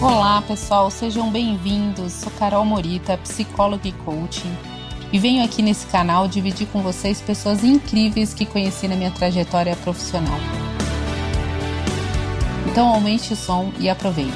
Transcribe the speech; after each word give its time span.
Olá, 0.00 0.40
pessoal, 0.42 0.92
sejam 0.92 1.28
bem-vindos. 1.28 2.12
Sou 2.12 2.30
Carol 2.38 2.64
Morita, 2.64 3.18
psicóloga 3.18 3.88
e 3.88 3.92
coaching, 3.92 4.56
e 5.12 5.18
venho 5.18 5.44
aqui 5.44 5.60
nesse 5.60 5.88
canal 5.88 6.28
dividir 6.28 6.68
com 6.68 6.80
vocês 6.80 7.20
pessoas 7.20 7.64
incríveis 7.64 8.32
que 8.32 8.46
conheci 8.46 8.86
na 8.86 8.94
minha 8.94 9.10
trajetória 9.10 9.74
profissional. 9.74 10.38
Então, 12.70 12.86
aumente 12.86 13.32
o 13.32 13.36
som 13.36 13.72
e 13.80 13.90
aproveite. 13.90 14.32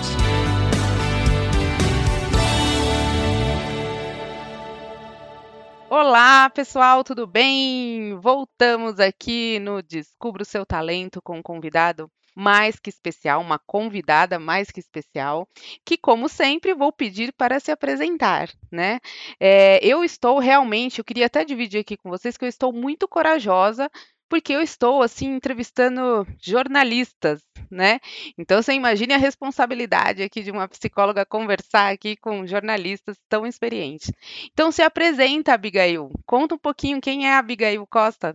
Olá, 5.88 6.50
pessoal, 6.50 7.04
tudo 7.04 7.24
bem? 7.24 8.18
Voltamos 8.18 8.98
aqui 8.98 9.60
no 9.60 9.80
Descubra 9.80 10.42
o 10.42 10.46
seu 10.46 10.66
talento 10.66 11.22
com 11.22 11.38
um 11.38 11.42
convidado 11.42 12.10
mais 12.34 12.78
que 12.78 12.90
especial, 12.90 13.40
uma 13.40 13.58
convidada 13.58 14.38
mais 14.38 14.70
que 14.70 14.80
especial, 14.80 15.48
que, 15.84 15.96
como 15.96 16.28
sempre, 16.28 16.74
vou 16.74 16.92
pedir 16.92 17.32
para 17.32 17.60
se 17.60 17.70
apresentar, 17.70 18.50
né? 18.70 19.00
É, 19.38 19.84
eu 19.84 20.02
estou 20.04 20.38
realmente, 20.38 20.98
eu 20.98 21.04
queria 21.04 21.26
até 21.26 21.44
dividir 21.44 21.80
aqui 21.80 21.96
com 21.96 22.08
vocês 22.08 22.36
que 22.36 22.44
eu 22.44 22.48
estou 22.48 22.72
muito 22.72 23.06
corajosa 23.06 23.90
porque 24.32 24.54
eu 24.54 24.62
estou 24.62 25.02
assim 25.02 25.34
entrevistando 25.34 26.26
jornalistas, 26.40 27.42
né? 27.70 28.00
Então 28.38 28.62
você 28.62 28.72
imagine 28.72 29.12
a 29.12 29.18
responsabilidade 29.18 30.22
aqui 30.22 30.42
de 30.42 30.50
uma 30.50 30.66
psicóloga 30.66 31.26
conversar 31.26 31.92
aqui 31.92 32.16
com 32.16 32.46
jornalistas 32.46 33.18
tão 33.28 33.46
experientes. 33.46 34.10
Então 34.50 34.72
se 34.72 34.80
apresenta, 34.80 35.52
Abigail. 35.52 36.08
Conta 36.24 36.54
um 36.54 36.58
pouquinho 36.58 36.98
quem 36.98 37.26
é 37.26 37.34
a 37.34 37.40
Abigail 37.40 37.86
Costa. 37.86 38.34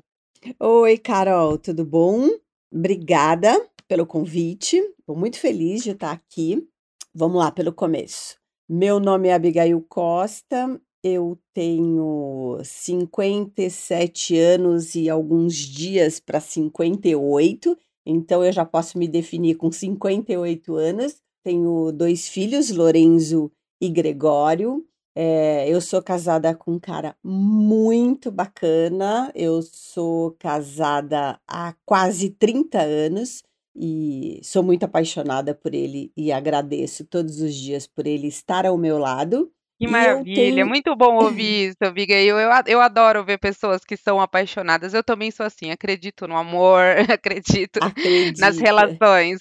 Oi, 0.59 1.00
Carol, 1.00 1.58
tudo 1.58 1.84
bom? 1.84 2.30
Obrigada 2.72 3.59
pelo 3.88 4.05
convite. 4.05 4.77
Estou 5.00 5.16
muito 5.16 5.40
feliz 5.40 5.84
de 5.84 5.91
estar 5.91 6.12
aqui. 6.12 6.68
Vamos 7.14 7.38
lá 7.38 7.52
pelo 7.52 7.73
começo. 7.73 8.38
Meu 8.70 9.00
nome 9.00 9.30
é 9.30 9.34
Abigail 9.34 9.82
Costa, 9.88 10.80
eu 11.02 11.39
tenho 11.53 12.59
57 12.62 14.38
anos 14.38 14.94
e 14.94 15.09
alguns 15.09 15.56
dias 15.56 16.20
para 16.20 16.42
58, 16.42 17.78
então 18.06 18.44
eu 18.44 18.52
já 18.52 18.66
posso 18.66 18.97
me 18.97 19.08
definir 19.08 19.56
com 19.56 19.72
58 19.72 20.75
anos. 20.75 21.16
Tenho 21.44 21.94
dois 21.94 22.28
filhos, 22.28 22.69
Lorenzo 22.72 23.50
e 23.80 23.90
Gregório. 23.90 24.86
É, 25.16 25.67
eu 25.69 25.80
sou 25.80 26.03
casada 26.03 26.53
com 26.53 26.73
um 26.73 26.80
cara 26.80 27.16
muito 27.23 28.30
bacana. 28.30 29.31
Eu 29.34 29.62
sou 29.62 30.31
casada 30.38 31.40
há 31.47 31.73
quase 31.86 32.30
30 32.30 32.81
anos 32.81 33.44
e 33.78 34.39
sou 34.44 34.64
muito 34.64 34.83
apaixonada 34.83 35.53
por 35.53 35.73
ele 35.73 36.11
e 36.17 36.31
agradeço 36.31 37.06
todos 37.06 37.39
os 37.39 37.53
dias 37.53 37.86
por 37.86 38.08
ele 38.08 38.28
estar 38.28 38.66
ao 38.66 38.78
meu 38.78 38.97
lado. 38.97 39.52
Que 39.80 39.88
maravilha, 39.88 40.56
tenho... 40.56 40.67
muito 40.67 40.95
bom 40.95 41.23
ouvir 41.23 41.69
isso, 41.69 41.78
Abigail. 41.81 42.39
Eu, 42.39 42.50
eu 42.66 42.81
adoro 42.81 43.23
ver 43.23 43.38
pessoas 43.38 43.86
que 43.86 43.95
são 43.95 44.19
apaixonadas. 44.19 44.94
Eu 44.94 45.03
também 45.03 45.30
sou 45.30 45.45
assim, 45.45 45.69
acredito 45.69 46.28
no 46.28 46.36
amor, 46.36 46.81
acredito 47.14 47.78
Acredita. 47.80 48.42
nas 48.42 48.58
relações. 48.58 49.39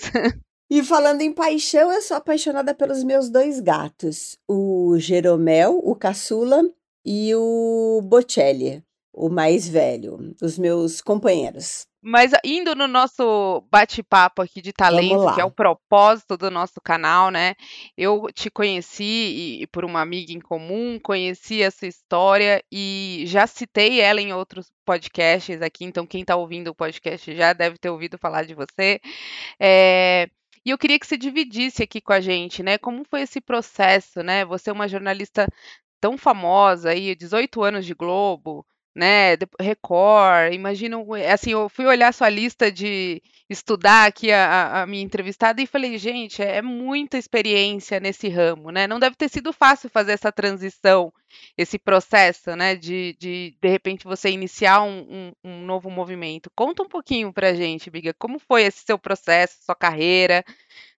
E 0.70 0.82
falando 0.82 1.22
em 1.22 1.32
paixão, 1.32 1.90
eu 1.90 2.02
sou 2.02 2.16
apaixonada 2.16 2.74
pelos 2.74 3.02
meus 3.02 3.30
dois 3.30 3.60
gatos, 3.60 4.36
o 4.46 4.98
Jeromel, 4.98 5.80
o 5.82 5.94
caçula, 5.94 6.60
e 7.06 7.32
o 7.36 8.02
Bocelli, 8.02 8.82
o 9.16 9.30
mais 9.30 9.66
velho, 9.66 10.34
os 10.42 10.58
meus 10.58 11.00
companheiros. 11.00 11.86
Mas 12.02 12.30
indo 12.44 12.76
no 12.76 12.86
nosso 12.86 13.64
bate-papo 13.68 14.42
aqui 14.42 14.60
de 14.60 14.72
talento, 14.72 15.34
que 15.34 15.40
é 15.40 15.44
o 15.44 15.50
propósito 15.50 16.36
do 16.36 16.50
nosso 16.50 16.80
canal, 16.80 17.30
né? 17.30 17.54
Eu 17.96 18.28
te 18.32 18.48
conheci 18.48 19.62
e, 19.62 19.66
por 19.68 19.84
uma 19.84 20.02
amiga 20.02 20.32
em 20.32 20.38
comum, 20.38 21.00
conheci 21.02 21.64
a 21.64 21.70
sua 21.70 21.88
história 21.88 22.62
e 22.70 23.24
já 23.26 23.46
citei 23.46 24.00
ela 24.00 24.20
em 24.20 24.32
outros 24.32 24.70
podcasts 24.84 25.60
aqui, 25.62 25.84
então 25.84 26.06
quem 26.06 26.20
está 26.20 26.36
ouvindo 26.36 26.68
o 26.68 26.74
podcast 26.74 27.34
já 27.34 27.52
deve 27.52 27.78
ter 27.78 27.88
ouvido 27.88 28.18
falar 28.18 28.44
de 28.44 28.54
você. 28.54 29.00
É, 29.58 30.28
e 30.64 30.70
eu 30.70 30.78
queria 30.78 30.98
que 30.98 31.06
você 31.06 31.16
dividisse 31.16 31.82
aqui 31.82 32.00
com 32.00 32.12
a 32.12 32.20
gente, 32.20 32.62
né? 32.62 32.76
Como 32.76 33.02
foi 33.08 33.22
esse 33.22 33.40
processo, 33.40 34.22
né? 34.22 34.44
Você 34.44 34.70
é 34.70 34.72
uma 34.72 34.86
jornalista 34.86 35.48
tão 36.00 36.16
famosa 36.18 36.90
aí, 36.90 37.16
18 37.16 37.62
anos 37.62 37.86
de 37.86 37.94
Globo, 37.94 38.64
né, 38.96 39.36
Record, 39.60 40.54
imagino, 40.54 41.06
assim, 41.30 41.50
eu 41.50 41.68
fui 41.68 41.84
olhar 41.84 42.14
sua 42.14 42.30
lista 42.30 42.72
de 42.72 43.22
estudar 43.48 44.06
aqui 44.06 44.32
a, 44.32 44.80
a 44.82 44.86
minha 44.86 45.04
entrevistada 45.04 45.60
e 45.60 45.66
falei, 45.66 45.98
gente, 45.98 46.40
é, 46.40 46.56
é 46.56 46.62
muita 46.62 47.18
experiência 47.18 48.00
nesse 48.00 48.26
ramo, 48.30 48.70
né? 48.70 48.86
Não 48.86 48.98
deve 48.98 49.14
ter 49.14 49.28
sido 49.28 49.52
fácil 49.52 49.90
fazer 49.90 50.12
essa 50.12 50.32
transição, 50.32 51.12
esse 51.58 51.78
processo, 51.78 52.56
né, 52.56 52.74
de 52.74 53.14
de, 53.20 53.54
de 53.60 53.68
repente 53.68 54.04
você 54.04 54.30
iniciar 54.30 54.82
um, 54.82 55.00
um, 55.10 55.32
um 55.44 55.66
novo 55.66 55.90
movimento. 55.90 56.50
Conta 56.56 56.82
um 56.82 56.88
pouquinho 56.88 57.30
pra 57.34 57.52
gente, 57.52 57.90
Biga, 57.90 58.14
como 58.18 58.38
foi 58.38 58.62
esse 58.62 58.82
seu 58.82 58.98
processo, 58.98 59.58
sua 59.62 59.74
carreira, 59.74 60.42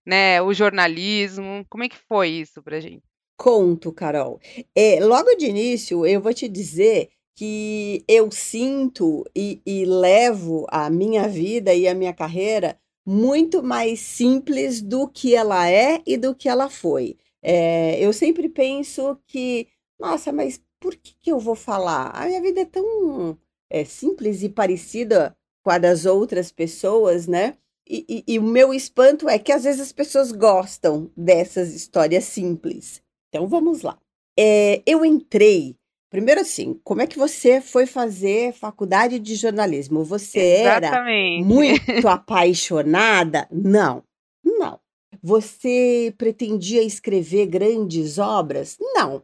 né, 0.06 0.40
o 0.40 0.54
jornalismo, 0.54 1.66
como 1.68 1.82
é 1.82 1.88
que 1.88 1.98
foi 2.08 2.28
isso 2.28 2.62
pra 2.62 2.78
gente? 2.78 3.02
Conto, 3.36 3.92
Carol. 3.92 4.40
É, 4.74 4.98
logo 5.00 5.34
de 5.34 5.46
início, 5.46 6.06
eu 6.06 6.20
vou 6.20 6.32
te 6.32 6.48
dizer 6.48 7.10
que 7.38 8.04
eu 8.08 8.32
sinto 8.32 9.24
e, 9.32 9.62
e 9.64 9.84
levo 9.84 10.66
a 10.68 10.90
minha 10.90 11.28
vida 11.28 11.72
e 11.72 11.86
a 11.86 11.94
minha 11.94 12.12
carreira 12.12 12.76
muito 13.06 13.62
mais 13.62 14.00
simples 14.00 14.82
do 14.82 15.06
que 15.06 15.36
ela 15.36 15.70
é 15.70 16.02
e 16.04 16.16
do 16.16 16.34
que 16.34 16.48
ela 16.48 16.68
foi. 16.68 17.16
É, 17.40 17.96
eu 18.04 18.12
sempre 18.12 18.48
penso 18.48 19.16
que, 19.24 19.68
nossa, 20.00 20.32
mas 20.32 20.60
por 20.80 20.96
que, 20.96 21.14
que 21.20 21.30
eu 21.30 21.38
vou 21.38 21.54
falar? 21.54 22.10
A 22.10 22.26
minha 22.26 22.42
vida 22.42 22.62
é 22.62 22.64
tão 22.64 23.38
é, 23.70 23.84
simples 23.84 24.42
e 24.42 24.48
parecida 24.48 25.36
com 25.62 25.70
a 25.70 25.78
das 25.78 26.06
outras 26.06 26.50
pessoas, 26.50 27.28
né? 27.28 27.56
E, 27.88 28.04
e, 28.08 28.34
e, 28.34 28.38
o 28.40 28.42
meu 28.42 28.74
espanto 28.74 29.28
é 29.28 29.38
que 29.38 29.52
às 29.52 29.62
vezes 29.62 29.80
as 29.80 29.92
pessoas 29.92 30.32
gostam 30.32 31.08
dessas 31.16 31.72
histórias 31.72 32.24
simples. 32.24 33.00
Então 33.28 33.46
vamos 33.46 33.82
lá. 33.82 33.96
É, 34.36 34.82
eu 34.84 35.04
entrei 35.04 35.76
Primeiro 36.10 36.40
assim, 36.40 36.80
como 36.82 37.02
é 37.02 37.06
que 37.06 37.18
você 37.18 37.60
foi 37.60 37.84
fazer 37.84 38.54
faculdade 38.54 39.18
de 39.18 39.34
jornalismo? 39.34 40.04
Você 40.04 40.38
Exatamente. 40.38 41.40
era 41.40 41.44
muito 41.44 42.08
apaixonada? 42.08 43.46
Não, 43.52 44.02
não. 44.42 44.80
Você 45.22 46.14
pretendia 46.16 46.82
escrever 46.82 47.46
grandes 47.46 48.18
obras? 48.18 48.76
Não. 48.80 49.22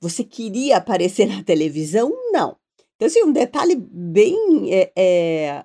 Você 0.00 0.24
queria 0.24 0.76
aparecer 0.76 1.26
na 1.28 1.42
televisão? 1.42 2.12
Não. 2.30 2.56
Então, 2.96 3.06
assim, 3.06 3.22
um 3.22 3.32
detalhe 3.32 3.76
bem 3.76 4.72
é, 4.72 4.92
é, 4.96 5.64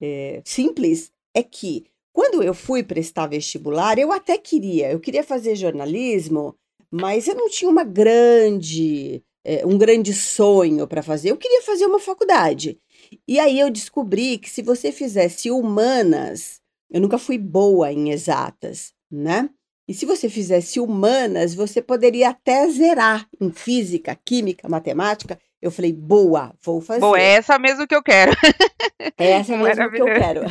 é, 0.00 0.42
simples 0.44 1.10
é 1.34 1.42
que 1.42 1.86
quando 2.12 2.42
eu 2.42 2.52
fui 2.52 2.82
prestar 2.82 3.26
vestibular, 3.26 3.98
eu 3.98 4.12
até 4.12 4.36
queria, 4.36 4.92
eu 4.92 5.00
queria 5.00 5.24
fazer 5.24 5.56
jornalismo, 5.56 6.54
mas 6.90 7.26
eu 7.26 7.34
não 7.34 7.48
tinha 7.48 7.70
uma 7.70 7.84
grande 7.84 9.22
é, 9.44 9.66
um 9.66 9.76
grande 9.76 10.12
sonho 10.12 10.86
para 10.86 11.02
fazer. 11.02 11.30
Eu 11.30 11.36
queria 11.36 11.62
fazer 11.62 11.86
uma 11.86 11.98
faculdade. 11.98 12.78
E 13.26 13.38
aí 13.38 13.58
eu 13.58 13.70
descobri 13.70 14.38
que 14.38 14.48
se 14.48 14.62
você 14.62 14.92
fizesse 14.92 15.50
humanas, 15.50 16.60
eu 16.90 17.00
nunca 17.00 17.18
fui 17.18 17.38
boa 17.38 17.92
em 17.92 18.10
exatas, 18.10 18.92
né? 19.10 19.48
E 19.88 19.94
se 19.94 20.06
você 20.06 20.28
fizesse 20.28 20.78
humanas, 20.78 21.54
você 21.54 21.82
poderia 21.82 22.30
até 22.30 22.68
zerar 22.68 23.28
em 23.40 23.50
física, 23.50 24.16
química, 24.24 24.68
matemática. 24.68 25.38
Eu 25.60 25.70
falei, 25.70 25.92
boa, 25.92 26.54
vou 26.62 26.80
fazer. 26.80 27.00
Boa, 27.00 27.20
é 27.20 27.34
essa 27.34 27.58
mesmo 27.58 27.86
que 27.86 27.94
eu 27.94 28.02
quero. 28.02 28.32
É 29.18 29.32
essa 29.32 29.56
mesmo 29.56 29.90
que 29.90 30.00
eu 30.00 30.06
quero. 30.06 30.42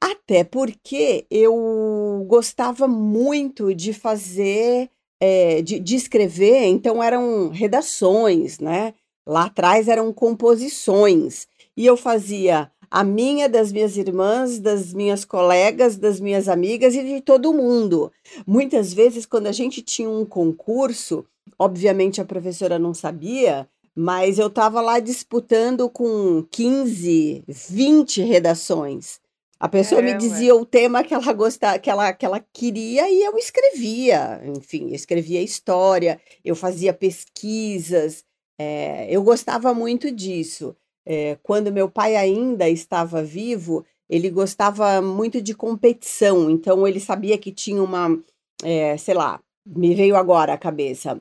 Até 0.00 0.44
porque 0.44 1.26
eu 1.30 2.24
gostava 2.28 2.88
muito 2.88 3.74
de 3.74 3.92
fazer 3.92 4.90
é, 5.20 5.60
de, 5.60 5.78
de 5.78 5.96
escrever, 5.96 6.64
então 6.64 7.02
eram 7.02 7.50
redações, 7.50 8.58
né? 8.58 8.94
Lá 9.26 9.44
atrás 9.44 9.86
eram 9.86 10.12
composições. 10.12 11.46
E 11.76 11.86
eu 11.86 11.96
fazia 11.96 12.70
a 12.90 13.04
minha, 13.04 13.48
das 13.48 13.70
minhas 13.70 13.96
irmãs, 13.96 14.58
das 14.58 14.92
minhas 14.92 15.24
colegas, 15.24 15.96
das 15.96 16.18
minhas 16.18 16.48
amigas 16.48 16.94
e 16.94 17.04
de 17.04 17.20
todo 17.20 17.52
mundo. 17.52 18.10
Muitas 18.46 18.92
vezes, 18.92 19.24
quando 19.24 19.46
a 19.46 19.52
gente 19.52 19.80
tinha 19.80 20.10
um 20.10 20.24
concurso, 20.24 21.24
obviamente 21.58 22.20
a 22.20 22.24
professora 22.24 22.78
não 22.78 22.92
sabia, 22.92 23.68
mas 23.94 24.38
eu 24.38 24.48
estava 24.48 24.80
lá 24.80 24.98
disputando 24.98 25.88
com 25.88 26.44
15, 26.50 27.44
20 27.46 28.22
redações. 28.22 29.19
A 29.60 29.68
pessoa 29.68 30.00
é, 30.00 30.04
me 30.04 30.14
dizia 30.14 30.54
ué. 30.54 30.60
o 30.60 30.64
tema 30.64 31.04
que 31.04 31.12
ela 31.12 31.32
gostava, 31.34 31.78
que 31.78 31.90
ela, 31.90 32.12
que 32.14 32.24
ela 32.24 32.40
queria 32.52 33.10
e 33.10 33.22
eu 33.22 33.36
escrevia. 33.36 34.40
Enfim, 34.56 34.88
eu 34.88 34.94
escrevia 34.94 35.42
história, 35.42 36.18
eu 36.42 36.56
fazia 36.56 36.94
pesquisas. 36.94 38.24
É, 38.58 39.06
eu 39.14 39.22
gostava 39.22 39.74
muito 39.74 40.10
disso. 40.10 40.74
É, 41.04 41.36
quando 41.42 41.72
meu 41.72 41.90
pai 41.90 42.16
ainda 42.16 42.68
estava 42.70 43.22
vivo, 43.22 43.84
ele 44.08 44.30
gostava 44.30 45.02
muito 45.02 45.42
de 45.42 45.54
competição. 45.54 46.50
Então 46.50 46.88
ele 46.88 46.98
sabia 46.98 47.36
que 47.36 47.52
tinha 47.52 47.82
uma 47.82 48.18
é, 48.62 48.96
sei 48.96 49.14
lá, 49.14 49.40
me 49.66 49.94
veio 49.94 50.16
agora 50.16 50.54
à 50.54 50.58
cabeça 50.58 51.20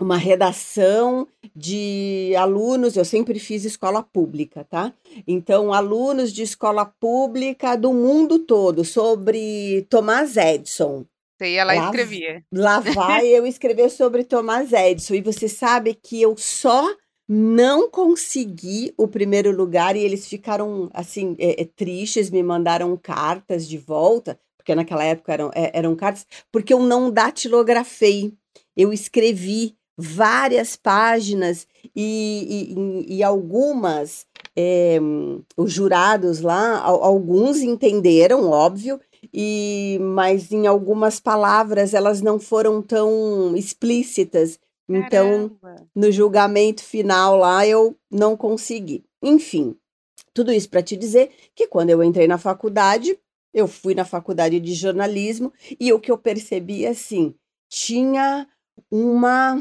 uma 0.00 0.16
redação 0.16 1.28
de 1.54 2.34
alunos, 2.36 2.96
eu 2.96 3.04
sempre 3.04 3.38
fiz 3.38 3.64
escola 3.64 4.02
pública, 4.02 4.64
tá? 4.64 4.92
Então, 5.26 5.72
alunos 5.72 6.32
de 6.32 6.42
escola 6.42 6.86
pública 6.86 7.76
do 7.76 7.92
mundo 7.92 8.38
todo 8.38 8.84
sobre 8.84 9.86
Thomas 9.90 10.36
Edison. 10.36 11.04
Você 11.38 11.54
ia 11.54 11.64
lá, 11.64 11.74
lá 11.74 11.82
e 11.82 11.84
escrevia. 11.86 12.44
Lá 12.52 12.80
vai 12.80 13.26
eu 13.26 13.46
escrever 13.46 13.90
sobre 13.90 14.24
Thomas 14.24 14.72
Edison. 14.72 15.14
E 15.14 15.22
você 15.22 15.48
sabe 15.48 15.94
que 15.94 16.20
eu 16.20 16.36
só 16.36 16.84
não 17.26 17.88
consegui 17.88 18.92
o 18.96 19.06
primeiro 19.06 19.54
lugar 19.56 19.94
e 19.94 20.00
eles 20.00 20.26
ficaram 20.26 20.90
assim 20.92 21.36
é, 21.38 21.62
é, 21.62 21.64
tristes, 21.64 22.28
me 22.28 22.42
mandaram 22.42 22.96
cartas 22.96 23.68
de 23.68 23.78
volta, 23.78 24.38
porque 24.56 24.74
naquela 24.74 25.04
época 25.04 25.32
eram, 25.32 25.50
é, 25.54 25.70
eram 25.72 25.94
cartas, 25.94 26.26
porque 26.50 26.74
eu 26.74 26.80
não 26.80 27.10
datilografei. 27.10 28.34
Eu 28.76 28.92
escrevi 28.92 29.76
várias 30.00 30.76
páginas 30.76 31.66
e, 31.94 32.74
e, 33.06 33.16
e 33.16 33.22
algumas, 33.22 34.26
é, 34.56 34.98
os 35.56 35.72
jurados 35.72 36.40
lá, 36.40 36.78
alguns 36.80 37.58
entenderam, 37.58 38.48
óbvio, 38.50 38.98
e 39.32 39.98
mas 40.00 40.50
em 40.50 40.66
algumas 40.66 41.20
palavras 41.20 41.92
elas 41.92 42.20
não 42.20 42.38
foram 42.38 42.80
tão 42.80 43.54
explícitas. 43.54 44.58
Então, 44.88 45.50
Caramba. 45.60 45.86
no 45.94 46.10
julgamento 46.10 46.82
final 46.82 47.36
lá, 47.36 47.64
eu 47.66 47.96
não 48.10 48.36
consegui. 48.36 49.04
Enfim, 49.22 49.76
tudo 50.34 50.52
isso 50.52 50.68
para 50.68 50.82
te 50.82 50.96
dizer 50.96 51.30
que 51.54 51.68
quando 51.68 51.90
eu 51.90 52.02
entrei 52.02 52.26
na 52.26 52.38
faculdade, 52.38 53.16
eu 53.54 53.68
fui 53.68 53.94
na 53.94 54.04
faculdade 54.04 54.58
de 54.58 54.74
jornalismo 54.74 55.52
e 55.78 55.92
o 55.92 56.00
que 56.00 56.10
eu 56.10 56.18
percebi 56.18 56.86
assim, 56.86 57.34
tinha 57.68 58.48
uma 58.90 59.60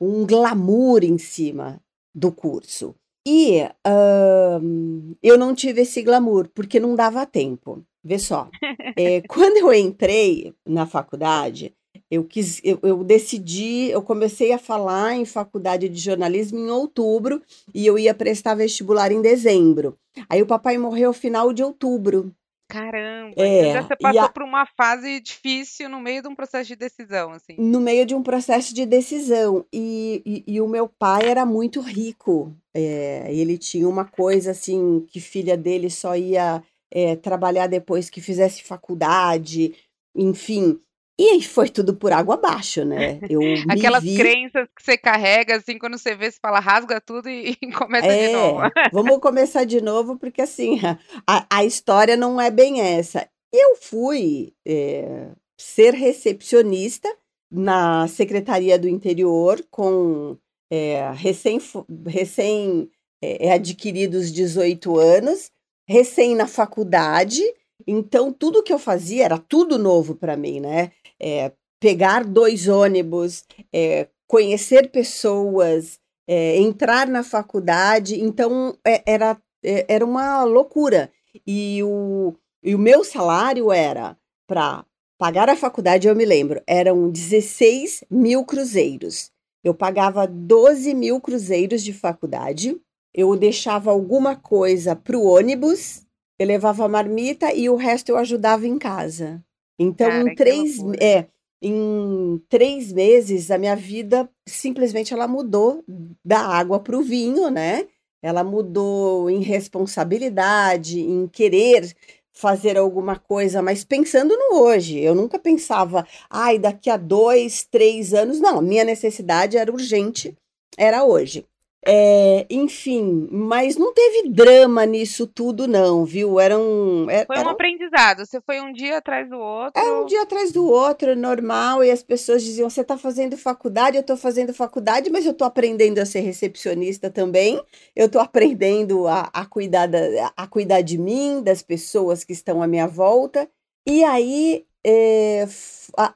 um 0.00 0.26
glamour 0.26 1.04
em 1.04 1.18
cima 1.18 1.80
do 2.14 2.30
curso. 2.30 2.94
E 3.26 3.62
uh, 3.62 5.16
eu 5.22 5.38
não 5.38 5.54
tive 5.54 5.82
esse 5.82 6.02
glamour, 6.02 6.48
porque 6.54 6.78
não 6.78 6.94
dava 6.94 7.24
tempo. 7.24 7.82
Vê 8.02 8.18
só, 8.18 8.50
é, 8.96 9.22
quando 9.28 9.56
eu 9.56 9.72
entrei 9.72 10.54
na 10.66 10.86
faculdade, 10.86 11.74
eu 12.10 12.22
quis, 12.22 12.60
eu, 12.62 12.78
eu, 12.82 13.02
decidi, 13.02 13.88
eu 13.90 14.02
comecei 14.02 14.52
a 14.52 14.58
falar 14.58 15.14
em 15.14 15.24
faculdade 15.24 15.88
de 15.88 15.98
jornalismo 15.98 16.58
em 16.58 16.70
outubro 16.70 17.40
e 17.74 17.86
eu 17.86 17.98
ia 17.98 18.14
prestar 18.14 18.54
vestibular 18.54 19.10
em 19.10 19.22
dezembro. 19.22 19.96
Aí 20.28 20.42
o 20.42 20.46
papai 20.46 20.76
morreu 20.76 21.08
no 21.08 21.14
final 21.14 21.52
de 21.52 21.62
outubro. 21.62 22.30
Caramba, 22.68 23.34
é, 23.36 23.68
então 23.68 23.82
você 23.82 23.96
passou 23.96 24.22
a... 24.22 24.28
por 24.28 24.42
uma 24.42 24.66
fase 24.66 25.20
difícil 25.20 25.88
no 25.88 26.00
meio 26.00 26.22
de 26.22 26.28
um 26.28 26.34
processo 26.34 26.66
de 26.66 26.76
decisão, 26.76 27.32
assim. 27.32 27.56
No 27.58 27.80
meio 27.80 28.06
de 28.06 28.14
um 28.14 28.22
processo 28.22 28.74
de 28.74 28.86
decisão. 28.86 29.66
E, 29.72 30.22
e, 30.24 30.54
e 30.54 30.60
o 30.60 30.68
meu 30.68 30.88
pai 30.88 31.28
era 31.28 31.44
muito 31.44 31.80
rico. 31.80 32.56
É, 32.72 33.26
ele 33.32 33.58
tinha 33.58 33.88
uma 33.88 34.04
coisa 34.04 34.52
assim 34.52 35.04
que 35.08 35.20
filha 35.20 35.56
dele 35.56 35.90
só 35.90 36.16
ia 36.16 36.62
é, 36.90 37.16
trabalhar 37.16 37.66
depois 37.66 38.08
que 38.08 38.20
fizesse 38.20 38.62
faculdade, 38.62 39.74
enfim. 40.16 40.80
E 41.18 41.30
aí 41.30 41.42
foi 41.42 41.68
tudo 41.68 41.94
por 41.94 42.12
água 42.12 42.34
abaixo, 42.34 42.84
né? 42.84 43.20
Eu 43.28 43.40
Aquelas 43.70 44.02
vi... 44.02 44.16
crenças 44.16 44.68
que 44.76 44.82
você 44.82 44.98
carrega, 44.98 45.56
assim, 45.56 45.78
quando 45.78 45.96
você 45.96 46.14
vê, 46.14 46.30
você 46.30 46.38
fala, 46.40 46.58
rasga 46.58 47.00
tudo 47.00 47.28
e, 47.28 47.56
começa 47.76 48.06
é, 48.06 48.26
de 48.26 48.32
novo. 48.32 48.60
vamos 48.92 49.18
começar 49.18 49.64
de 49.64 49.80
novo, 49.80 50.18
porque 50.18 50.42
assim, 50.42 50.80
a, 51.26 51.46
a 51.48 51.64
história 51.64 52.16
não 52.16 52.40
é 52.40 52.50
bem 52.50 52.80
essa. 52.80 53.28
Eu 53.52 53.76
fui 53.76 54.52
é, 54.66 55.28
ser 55.56 55.94
recepcionista 55.94 57.08
na 57.50 58.08
Secretaria 58.08 58.76
do 58.78 58.88
Interior 58.88 59.64
com 59.70 60.36
é, 60.70 61.12
recém, 61.14 61.60
recém 62.06 62.90
é, 63.22 63.52
adquiridos 63.52 64.32
18 64.32 64.98
anos 64.98 65.52
recém 65.86 66.34
na 66.34 66.46
faculdade, 66.46 67.42
então 67.86 68.32
tudo 68.32 68.62
que 68.62 68.72
eu 68.72 68.78
fazia 68.78 69.24
era 69.24 69.38
tudo 69.38 69.78
novo 69.78 70.14
para 70.14 70.36
mim, 70.36 70.60
né? 70.60 70.90
É, 71.20 71.52
pegar 71.80 72.24
dois 72.24 72.68
ônibus, 72.68 73.44
é, 73.72 74.08
conhecer 74.26 74.90
pessoas, 74.90 75.98
é, 76.26 76.56
entrar 76.56 77.06
na 77.06 77.22
faculdade, 77.22 78.20
então 78.20 78.76
é, 78.86 79.02
era, 79.06 79.36
é, 79.62 79.84
era 79.88 80.04
uma 80.04 80.44
loucura. 80.44 81.10
E 81.46 81.82
o, 81.82 82.34
e 82.62 82.74
o 82.74 82.78
meu 82.78 83.04
salário 83.04 83.70
era 83.72 84.16
para 84.46 84.84
pagar 85.18 85.48
a 85.48 85.56
faculdade, 85.56 86.08
eu 86.08 86.14
me 86.14 86.24
lembro, 86.24 86.62
eram 86.66 87.10
16 87.10 88.04
mil 88.10 88.44
cruzeiros. 88.44 89.30
Eu 89.62 89.74
pagava 89.74 90.26
12 90.26 90.94
mil 90.94 91.20
cruzeiros 91.20 91.82
de 91.82 91.92
faculdade 91.92 92.78
eu 93.14 93.36
deixava 93.36 93.92
alguma 93.92 94.34
coisa 94.34 94.96
para 94.96 95.16
o 95.16 95.24
ônibus, 95.24 96.04
eu 96.36 96.46
levava 96.48 96.84
a 96.84 96.88
marmita 96.88 97.54
e 97.54 97.70
o 97.70 97.76
resto 97.76 98.08
eu 98.08 98.16
ajudava 98.16 98.66
em 98.66 98.76
casa. 98.76 99.40
Então, 99.78 100.08
Cara, 100.08 100.30
em 100.30 100.34
três, 100.34 100.78
é, 101.00 101.26
em 101.62 102.42
três 102.48 102.92
meses, 102.92 103.50
a 103.50 103.58
minha 103.58 103.74
vida 103.74 104.28
simplesmente 104.46 105.12
ela 105.12 105.26
mudou 105.26 105.84
da 106.24 106.40
água 106.40 106.78
para 106.80 106.96
o 106.96 107.02
vinho, 107.02 107.50
né? 107.50 107.86
Ela 108.22 108.42
mudou 108.44 109.28
em 109.28 109.40
responsabilidade, 109.40 111.00
em 111.00 111.26
querer 111.28 111.94
fazer 112.32 112.76
alguma 112.76 113.18
coisa, 113.18 113.62
mas 113.62 113.84
pensando 113.84 114.36
no 114.36 114.58
hoje. 114.60 114.98
Eu 114.98 115.14
nunca 115.14 115.38
pensava, 115.38 116.06
ai, 116.28 116.58
daqui 116.58 116.90
a 116.90 116.96
dois, 116.96 117.64
três 117.64 118.12
anos. 118.12 118.40
Não, 118.40 118.60
minha 118.60 118.84
necessidade 118.84 119.56
era 119.56 119.72
urgente, 119.72 120.36
era 120.76 121.04
hoje. 121.04 121.46
É, 121.86 122.46
enfim, 122.48 123.28
mas 123.30 123.76
não 123.76 123.92
teve 123.92 124.30
drama 124.30 124.86
nisso 124.86 125.26
tudo, 125.26 125.68
não, 125.68 126.02
viu? 126.04 126.40
Era 126.40 126.58
um. 126.58 127.10
Era, 127.10 127.26
foi 127.26 127.36
um 127.36 127.40
era... 127.40 127.50
aprendizado. 127.50 128.24
Você 128.24 128.40
foi 128.40 128.58
um 128.60 128.72
dia 128.72 128.96
atrás 128.96 129.28
do 129.28 129.38
outro. 129.38 129.82
É 129.82 129.92
um 129.92 130.06
dia 130.06 130.22
atrás 130.22 130.50
do 130.50 130.64
outro, 130.64 131.14
normal. 131.14 131.84
E 131.84 131.90
as 131.90 132.02
pessoas 132.02 132.42
diziam: 132.42 132.70
você 132.70 132.80
está 132.80 132.96
fazendo 132.96 133.36
faculdade, 133.36 133.98
eu 133.98 134.00
estou 134.00 134.16
fazendo 134.16 134.54
faculdade, 134.54 135.10
mas 135.10 135.26
eu 135.26 135.32
estou 135.32 135.46
aprendendo 135.46 135.98
a 135.98 136.06
ser 136.06 136.20
recepcionista 136.20 137.10
também. 137.10 137.60
Eu 137.94 138.06
estou 138.06 138.22
aprendendo 138.22 139.06
a, 139.06 139.28
a, 139.30 139.44
cuidar 139.44 139.86
da, 139.86 140.32
a 140.34 140.46
cuidar 140.46 140.80
de 140.80 140.96
mim, 140.96 141.42
das 141.42 141.62
pessoas 141.62 142.24
que 142.24 142.32
estão 142.32 142.62
à 142.62 142.66
minha 142.66 142.86
volta. 142.86 143.46
E 143.86 144.02
aí, 144.04 144.64
é, 144.82 145.46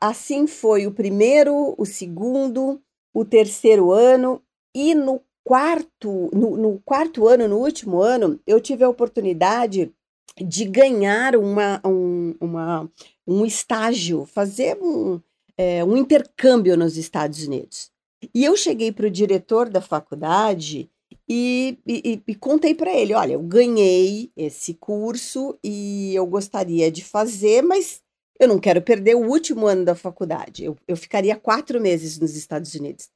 assim 0.00 0.46
foi 0.46 0.86
o 0.86 0.92
primeiro, 0.92 1.74
o 1.76 1.84
segundo, 1.84 2.80
o 3.12 3.22
terceiro 3.22 3.92
ano. 3.92 4.42
E 4.74 4.94
no 4.94 5.20
quarto, 5.48 6.28
no, 6.34 6.58
no 6.58 6.78
quarto 6.84 7.26
ano, 7.26 7.48
no 7.48 7.56
último 7.56 8.02
ano, 8.02 8.38
eu 8.46 8.60
tive 8.60 8.84
a 8.84 8.88
oportunidade 8.88 9.90
de 10.36 10.66
ganhar 10.66 11.34
uma, 11.36 11.80
um, 11.82 12.34
uma, 12.38 12.90
um 13.26 13.46
estágio, 13.46 14.26
fazer 14.26 14.76
um, 14.78 15.18
é, 15.56 15.82
um 15.82 15.96
intercâmbio 15.96 16.76
nos 16.76 16.98
Estados 16.98 17.46
Unidos. 17.46 17.90
E 18.34 18.44
eu 18.44 18.58
cheguei 18.58 18.92
para 18.92 19.06
o 19.06 19.10
diretor 19.10 19.70
da 19.70 19.80
faculdade 19.80 20.90
e, 21.26 21.78
e, 21.86 22.22
e 22.28 22.34
contei 22.34 22.74
para 22.74 22.92
ele: 22.92 23.14
olha, 23.14 23.32
eu 23.32 23.40
ganhei 23.40 24.30
esse 24.36 24.74
curso 24.74 25.58
e 25.64 26.14
eu 26.14 26.26
gostaria 26.26 26.90
de 26.90 27.02
fazer, 27.02 27.62
mas 27.62 28.02
eu 28.38 28.48
não 28.48 28.58
quero 28.58 28.82
perder 28.82 29.14
o 29.14 29.26
último 29.26 29.66
ano 29.66 29.82
da 29.82 29.94
faculdade. 29.94 30.62
Eu, 30.62 30.76
eu 30.86 30.94
ficaria 30.94 31.36
quatro 31.36 31.80
meses 31.80 32.18
nos 32.18 32.36
Estados 32.36 32.74
Unidos. 32.74 33.08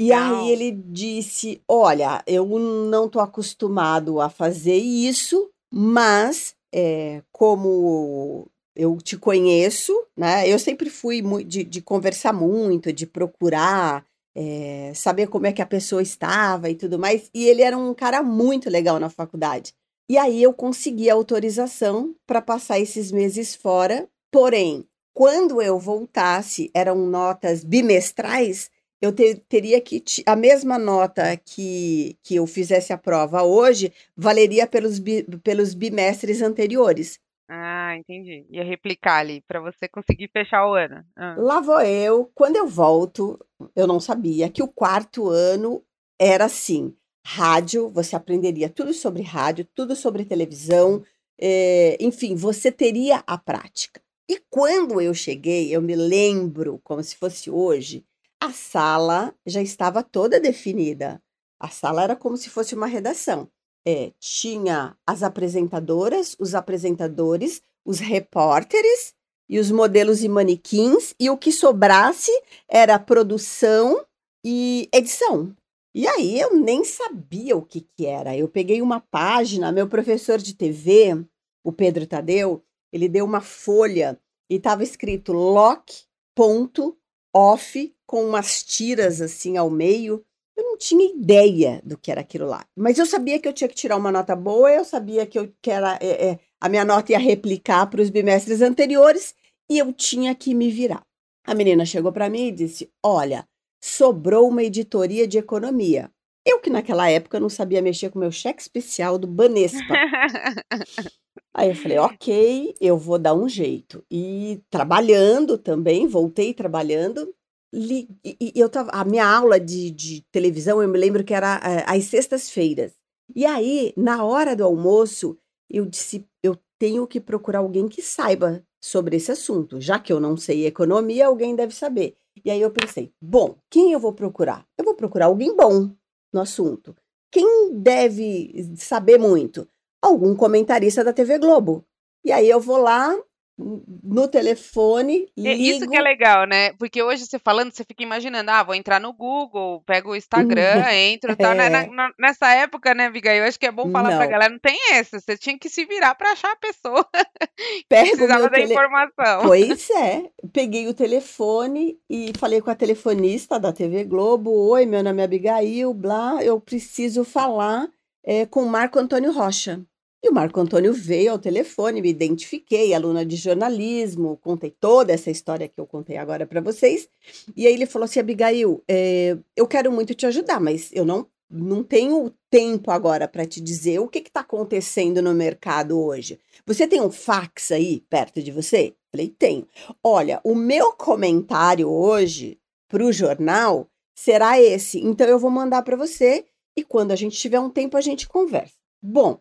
E 0.00 0.12
aí 0.12 0.50
ele 0.50 0.72
disse: 0.72 1.62
Olha, 1.68 2.22
eu 2.26 2.46
não 2.58 3.06
estou 3.06 3.20
acostumado 3.22 4.20
a 4.20 4.28
fazer 4.28 4.76
isso, 4.76 5.50
mas 5.72 6.54
é, 6.74 7.22
como 7.32 8.48
eu 8.76 8.96
te 8.98 9.16
conheço, 9.16 9.92
né? 10.16 10.48
Eu 10.48 10.58
sempre 10.58 10.90
fui 10.90 11.22
de, 11.44 11.64
de 11.64 11.80
conversar 11.80 12.32
muito, 12.32 12.92
de 12.92 13.06
procurar 13.06 14.04
é, 14.34 14.92
saber 14.94 15.28
como 15.28 15.46
é 15.46 15.52
que 15.52 15.62
a 15.62 15.66
pessoa 15.66 16.02
estava 16.02 16.68
e 16.68 16.74
tudo 16.74 16.98
mais. 16.98 17.30
E 17.32 17.46
ele 17.46 17.62
era 17.62 17.78
um 17.78 17.94
cara 17.94 18.22
muito 18.22 18.68
legal 18.68 18.98
na 18.98 19.08
faculdade. 19.08 19.72
E 20.08 20.18
aí 20.18 20.42
eu 20.42 20.52
consegui 20.52 21.08
a 21.08 21.14
autorização 21.14 22.14
para 22.26 22.42
passar 22.42 22.78
esses 22.78 23.10
meses 23.12 23.54
fora. 23.54 24.08
Porém, 24.30 24.86
quando 25.14 25.62
eu 25.62 25.78
voltasse, 25.78 26.70
eram 26.74 27.06
notas 27.06 27.62
bimestrais, 27.62 28.68
eu 29.00 29.12
te, 29.12 29.34
teria 29.48 29.80
que. 29.80 30.02
A 30.26 30.36
mesma 30.36 30.78
nota 30.78 31.36
que, 31.36 32.16
que 32.22 32.36
eu 32.36 32.46
fizesse 32.46 32.92
a 32.92 32.98
prova 32.98 33.42
hoje 33.42 33.92
valeria 34.16 34.66
pelos, 34.66 34.98
bi, 34.98 35.22
pelos 35.42 35.74
bimestres 35.74 36.42
anteriores. 36.42 37.20
Ah, 37.48 37.96
entendi. 37.96 38.46
Ia 38.50 38.64
replicar 38.64 39.18
ali 39.18 39.42
para 39.42 39.60
você 39.60 39.86
conseguir 39.86 40.28
fechar 40.32 40.66
o 40.66 40.74
ano. 40.74 41.04
Ah. 41.16 41.34
Lá 41.38 41.60
vou 41.60 41.80
eu. 41.80 42.30
Quando 42.34 42.56
eu 42.56 42.66
volto, 42.66 43.38
eu 43.76 43.86
não 43.86 44.00
sabia 44.00 44.48
que 44.48 44.62
o 44.62 44.68
quarto 44.68 45.28
ano 45.28 45.84
era 46.18 46.46
assim: 46.46 46.94
rádio, 47.26 47.88
você 47.90 48.16
aprenderia 48.16 48.68
tudo 48.68 48.92
sobre 48.92 49.22
rádio, 49.22 49.66
tudo 49.74 49.94
sobre 49.94 50.24
televisão, 50.24 51.02
é, 51.38 51.96
enfim, 52.00 52.34
você 52.34 52.70
teria 52.70 53.22
a 53.26 53.36
prática. 53.38 54.00
E 54.28 54.40
quando 54.48 55.00
eu 55.00 55.12
cheguei, 55.12 55.74
eu 55.74 55.82
me 55.82 55.94
lembro 55.94 56.80
como 56.82 57.02
se 57.02 57.16
fosse 57.16 57.50
hoje, 57.50 58.04
a 58.44 58.52
sala 58.52 59.34
já 59.46 59.62
estava 59.62 60.02
toda 60.02 60.38
definida. 60.38 61.22
A 61.58 61.68
sala 61.70 62.02
era 62.04 62.14
como 62.14 62.36
se 62.36 62.50
fosse 62.50 62.74
uma 62.74 62.86
redação. 62.86 63.48
É, 63.86 64.12
tinha 64.18 64.94
as 65.06 65.22
apresentadoras, 65.22 66.36
os 66.38 66.54
apresentadores, 66.54 67.62
os 67.86 68.00
repórteres 68.00 69.14
e 69.48 69.58
os 69.58 69.70
modelos 69.70 70.22
e 70.22 70.28
manequins, 70.28 71.14
e 71.18 71.30
o 71.30 71.38
que 71.38 71.50
sobrasse 71.50 72.30
era 72.68 72.98
produção 72.98 74.04
e 74.44 74.90
edição. 74.92 75.54
E 75.94 76.06
aí 76.06 76.38
eu 76.38 76.54
nem 76.54 76.84
sabia 76.84 77.56
o 77.56 77.62
que, 77.62 77.80
que 77.80 78.04
era. 78.04 78.36
Eu 78.36 78.48
peguei 78.48 78.82
uma 78.82 79.00
página, 79.00 79.72
meu 79.72 79.88
professor 79.88 80.38
de 80.38 80.54
TV, 80.54 81.24
o 81.64 81.72
Pedro 81.72 82.06
Tadeu, 82.06 82.62
ele 82.92 83.08
deu 83.08 83.24
uma 83.24 83.40
folha 83.40 84.20
e 84.50 84.56
estava 84.56 84.82
escrito 84.82 85.32
lock, 85.32 86.04
ponto, 86.34 86.96
off, 87.34 87.94
com 88.06 88.24
umas 88.24 88.62
tiras 88.62 89.20
assim 89.20 89.56
ao 89.56 89.68
meio. 89.68 90.24
Eu 90.56 90.64
não 90.64 90.78
tinha 90.78 91.10
ideia 91.10 91.80
do 91.84 91.98
que 91.98 92.10
era 92.10 92.20
aquilo 92.20 92.46
lá. 92.46 92.64
Mas 92.76 92.96
eu 92.98 93.06
sabia 93.06 93.40
que 93.40 93.48
eu 93.48 93.52
tinha 93.52 93.68
que 93.68 93.74
tirar 93.74 93.96
uma 93.96 94.12
nota 94.12 94.36
boa, 94.36 94.70
eu 94.70 94.84
sabia 94.84 95.26
que, 95.26 95.38
eu, 95.38 95.52
que 95.60 95.70
era, 95.70 95.98
é, 96.00 96.28
é, 96.28 96.38
a 96.60 96.68
minha 96.68 96.84
nota 96.84 97.12
ia 97.12 97.18
replicar 97.18 97.86
para 97.90 98.00
os 98.00 98.08
bimestres 98.08 98.62
anteriores 98.62 99.34
e 99.68 99.78
eu 99.78 99.92
tinha 99.92 100.34
que 100.34 100.54
me 100.54 100.70
virar. 100.70 101.02
A 101.44 101.54
menina 101.54 101.84
chegou 101.84 102.12
para 102.12 102.30
mim 102.30 102.46
e 102.48 102.52
disse: 102.52 102.90
Olha, 103.02 103.44
sobrou 103.82 104.48
uma 104.48 104.62
editoria 104.62 105.26
de 105.26 105.38
economia. 105.38 106.10
Eu 106.46 106.60
que 106.60 106.70
naquela 106.70 107.10
época 107.10 107.40
não 107.40 107.48
sabia 107.48 107.82
mexer 107.82 108.10
com 108.10 108.18
meu 108.18 108.30
cheque 108.30 108.62
especial 108.62 109.18
do 109.18 109.26
Banespa. 109.26 109.94
Aí 111.56 111.70
eu 111.70 111.76
falei, 111.76 111.98
ok, 111.98 112.74
eu 112.80 112.98
vou 112.98 113.18
dar 113.18 113.32
um 113.34 113.48
jeito. 113.48 114.04
E 114.10 114.60
trabalhando 114.68 115.56
também, 115.56 116.06
voltei 116.06 116.52
trabalhando. 116.52 117.32
Li, 117.72 118.08
e, 118.24 118.52
e 118.56 118.60
eu 118.60 118.68
tava, 118.68 118.90
a 118.90 119.04
minha 119.04 119.26
aula 119.26 119.60
de, 119.60 119.90
de 119.90 120.22
televisão, 120.32 120.82
eu 120.82 120.88
me 120.88 120.98
lembro 120.98 121.22
que 121.22 121.32
era 121.32 121.60
é, 121.64 121.84
às 121.86 122.04
sextas-feiras. 122.04 122.92
E 123.34 123.46
aí, 123.46 123.92
na 123.96 124.24
hora 124.24 124.56
do 124.56 124.64
almoço, 124.64 125.38
eu 125.70 125.86
disse, 125.86 126.26
eu 126.42 126.56
tenho 126.78 127.06
que 127.06 127.20
procurar 127.20 127.60
alguém 127.60 127.86
que 127.88 128.02
saiba 128.02 128.64
sobre 128.82 129.16
esse 129.16 129.30
assunto. 129.30 129.80
Já 129.80 129.98
que 129.98 130.12
eu 130.12 130.18
não 130.20 130.36
sei 130.36 130.66
economia, 130.66 131.26
alguém 131.26 131.54
deve 131.54 131.74
saber. 131.74 132.16
E 132.44 132.50
aí 132.50 132.60
eu 132.60 132.70
pensei, 132.70 133.12
bom, 133.22 133.56
quem 133.70 133.92
eu 133.92 134.00
vou 134.00 134.12
procurar? 134.12 134.66
Eu 134.76 134.84
vou 134.84 134.94
procurar 134.94 135.26
alguém 135.26 135.56
bom 135.56 135.90
no 136.32 136.40
assunto. 136.40 136.96
Quem 137.30 137.72
deve 137.80 138.52
saber 138.76 139.18
muito? 139.18 139.68
Algum 140.04 140.36
comentarista 140.36 141.02
da 141.02 141.14
TV 141.14 141.38
Globo. 141.38 141.82
E 142.22 142.30
aí 142.30 142.48
eu 142.48 142.60
vou 142.60 142.76
lá, 142.76 143.16
no 143.56 144.26
telefone, 144.26 145.28
ligo... 145.36 145.48
É 145.48 145.54
isso 145.54 145.88
que 145.88 145.96
é 145.96 146.00
legal, 146.00 146.44
né? 146.44 146.72
Porque 146.72 147.02
hoje 147.02 147.24
você 147.24 147.38
falando, 147.38 147.72
você 147.72 147.84
fica 147.84 148.02
imaginando, 148.02 148.50
ah, 148.50 148.62
vou 148.64 148.74
entrar 148.74 149.00
no 149.00 149.12
Google, 149.12 149.80
pego 149.86 150.10
o 150.10 150.16
Instagram, 150.16 150.84
entro 150.92 151.32
e 151.32 151.36
tal. 151.36 151.54
Né? 151.54 151.66
É. 151.66 151.86
Na, 151.86 152.10
nessa 152.18 152.52
época, 152.52 152.94
né, 152.94 153.08
Viga, 153.10 153.32
eu 153.32 153.44
acho 153.44 153.58
que 153.58 153.66
é 153.66 153.70
bom 153.70 153.90
falar 153.90 154.10
não. 154.10 154.16
pra 154.16 154.26
galera, 154.26 154.52
não 154.52 154.58
tem 154.58 154.76
essa, 154.92 155.20
você 155.20 155.38
tinha 155.38 155.56
que 155.56 155.68
se 155.68 155.84
virar 155.84 156.16
pra 156.16 156.32
achar 156.32 156.50
a 156.50 156.56
pessoa 156.56 157.06
Pego 157.88 158.10
precisava 158.10 158.42
da 158.42 158.50
tele... 158.50 158.72
informação. 158.72 159.42
Pois 159.44 159.90
é, 159.90 160.30
peguei 160.52 160.88
o 160.88 160.94
telefone 160.94 161.96
e 162.10 162.32
falei 162.36 162.60
com 162.60 162.70
a 162.70 162.74
telefonista 162.74 163.58
da 163.60 163.72
TV 163.72 164.04
Globo, 164.04 164.50
oi, 164.50 164.84
meu 164.84 165.02
nome 165.02 165.22
é 165.22 165.24
Abigail, 165.24 165.94
blá, 165.94 166.42
eu 166.42 166.60
preciso 166.60 167.24
falar 167.24 167.88
é, 168.24 168.46
com 168.46 168.62
o 168.62 168.68
Marco 168.68 168.98
Antônio 168.98 169.30
Rocha. 169.30 169.80
E 170.24 170.28
o 170.30 170.32
Marco 170.32 170.58
Antônio 170.58 170.90
veio 170.94 171.32
ao 171.32 171.38
telefone, 171.38 172.00
me 172.00 172.08
identifiquei, 172.08 172.94
aluna 172.94 173.26
de 173.26 173.36
jornalismo, 173.36 174.38
contei 174.38 174.70
toda 174.70 175.12
essa 175.12 175.30
história 175.30 175.68
que 175.68 175.78
eu 175.78 175.86
contei 175.86 176.16
agora 176.16 176.46
para 176.46 176.62
vocês. 176.62 177.06
E 177.54 177.66
aí 177.66 177.74
ele 177.74 177.84
falou 177.84 178.04
assim: 178.06 178.20
Abigail, 178.20 178.82
é, 178.88 179.36
eu 179.54 179.66
quero 179.68 179.92
muito 179.92 180.14
te 180.14 180.24
ajudar, 180.24 180.58
mas 180.58 180.88
eu 180.94 181.04
não, 181.04 181.26
não 181.50 181.84
tenho 181.84 182.32
tempo 182.48 182.90
agora 182.90 183.28
para 183.28 183.44
te 183.44 183.60
dizer 183.60 183.98
o 183.98 184.08
que 184.08 184.20
está 184.20 184.40
acontecendo 184.40 185.20
no 185.20 185.34
mercado 185.34 186.00
hoje. 186.00 186.40
Você 186.64 186.86
tem 186.88 187.02
um 187.02 187.10
fax 187.10 187.70
aí 187.70 188.00
perto 188.08 188.42
de 188.42 188.50
você? 188.50 188.94
Falei: 189.12 189.28
tenho. 189.28 189.68
Olha, 190.02 190.40
o 190.42 190.54
meu 190.54 190.92
comentário 190.92 191.86
hoje 191.90 192.58
para 192.88 193.04
o 193.04 193.12
jornal 193.12 193.90
será 194.16 194.58
esse. 194.58 194.98
Então 195.00 195.26
eu 195.26 195.38
vou 195.38 195.50
mandar 195.50 195.82
para 195.82 195.98
você 195.98 196.46
e 196.74 196.82
quando 196.82 197.12
a 197.12 197.16
gente 197.16 197.36
tiver 197.36 197.60
um 197.60 197.68
tempo 197.68 197.98
a 197.98 198.00
gente 198.00 198.26
conversa. 198.26 198.72
Bom, 199.02 199.38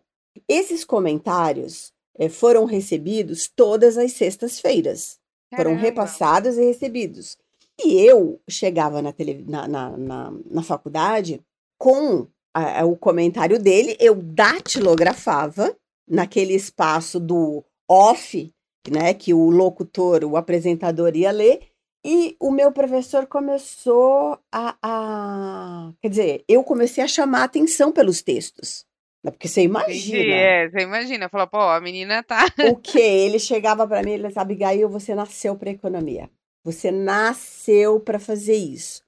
esses 0.47 0.83
comentários 0.83 1.91
eh, 2.17 2.29
foram 2.29 2.65
recebidos 2.65 3.47
todas 3.47 3.97
as 3.97 4.13
sextas-feiras. 4.13 5.17
Foram 5.55 5.75
repassados 5.75 6.57
e 6.57 6.65
recebidos. 6.65 7.37
E 7.83 8.01
eu 8.01 8.39
chegava 8.49 9.01
na, 9.01 9.11
tele, 9.11 9.45
na, 9.47 9.67
na, 9.67 9.97
na, 9.97 10.33
na 10.49 10.63
faculdade 10.63 11.41
com 11.77 12.27
a, 12.53 12.85
o 12.85 12.95
comentário 12.95 13.59
dele, 13.59 13.97
eu 13.99 14.15
datilografava 14.15 15.75
naquele 16.07 16.53
espaço 16.53 17.19
do 17.19 17.63
off, 17.89 18.53
né, 18.89 19.13
que 19.13 19.33
o 19.33 19.49
locutor, 19.49 20.23
o 20.23 20.37
apresentador 20.37 21.15
ia 21.15 21.31
ler, 21.31 21.61
e 22.05 22.35
o 22.39 22.51
meu 22.51 22.71
professor 22.71 23.25
começou 23.25 24.37
a, 24.51 24.75
a. 24.83 25.93
Quer 26.01 26.09
dizer, 26.09 26.45
eu 26.47 26.63
comecei 26.63 27.01
a 27.03 27.07
chamar 27.07 27.43
atenção 27.43 27.93
pelos 27.93 28.21
textos. 28.21 28.85
Porque 29.31 29.47
você 29.47 29.61
imagina. 29.61 30.17
Entendi, 30.17 30.31
é, 30.31 30.69
você 30.69 30.79
imagina. 30.81 31.29
Falou, 31.29 31.47
pô, 31.47 31.59
a 31.59 31.79
menina 31.79 32.21
tá. 32.23 32.45
O 32.71 32.75
quê? 32.75 32.99
Ele 32.99 33.39
chegava 33.39 33.87
para 33.87 34.03
mim 34.03 34.11
e 34.11 34.13
ele 34.15 34.27
disse: 34.27 34.39
Abigail, 34.39 34.89
você 34.89 35.15
nasceu 35.15 35.55
para 35.55 35.71
economia. 35.71 36.29
Você 36.63 36.91
nasceu 36.91 37.99
para 37.99 38.19
fazer 38.19 38.55
isso. 38.55 39.01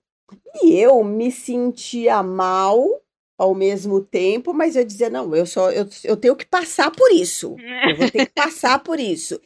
E 0.64 0.74
eu 0.74 1.04
me 1.04 1.32
sentia 1.32 2.24
mal 2.24 2.88
ao 3.38 3.54
mesmo 3.54 4.00
tempo, 4.00 4.54
mas 4.54 4.76
eu 4.76 4.86
dizia: 4.86 5.10
não, 5.10 5.36
eu, 5.36 5.46
só, 5.46 5.70
eu, 5.72 5.88
eu 6.04 6.16
tenho 6.16 6.36
que 6.36 6.46
passar 6.46 6.92
por 6.92 7.12
isso. 7.12 7.56
Eu 7.90 7.98
vou 7.98 8.10
ter 8.10 8.26
que 8.26 8.32
passar 8.36 8.82
por 8.84 9.00
isso. 9.00 9.40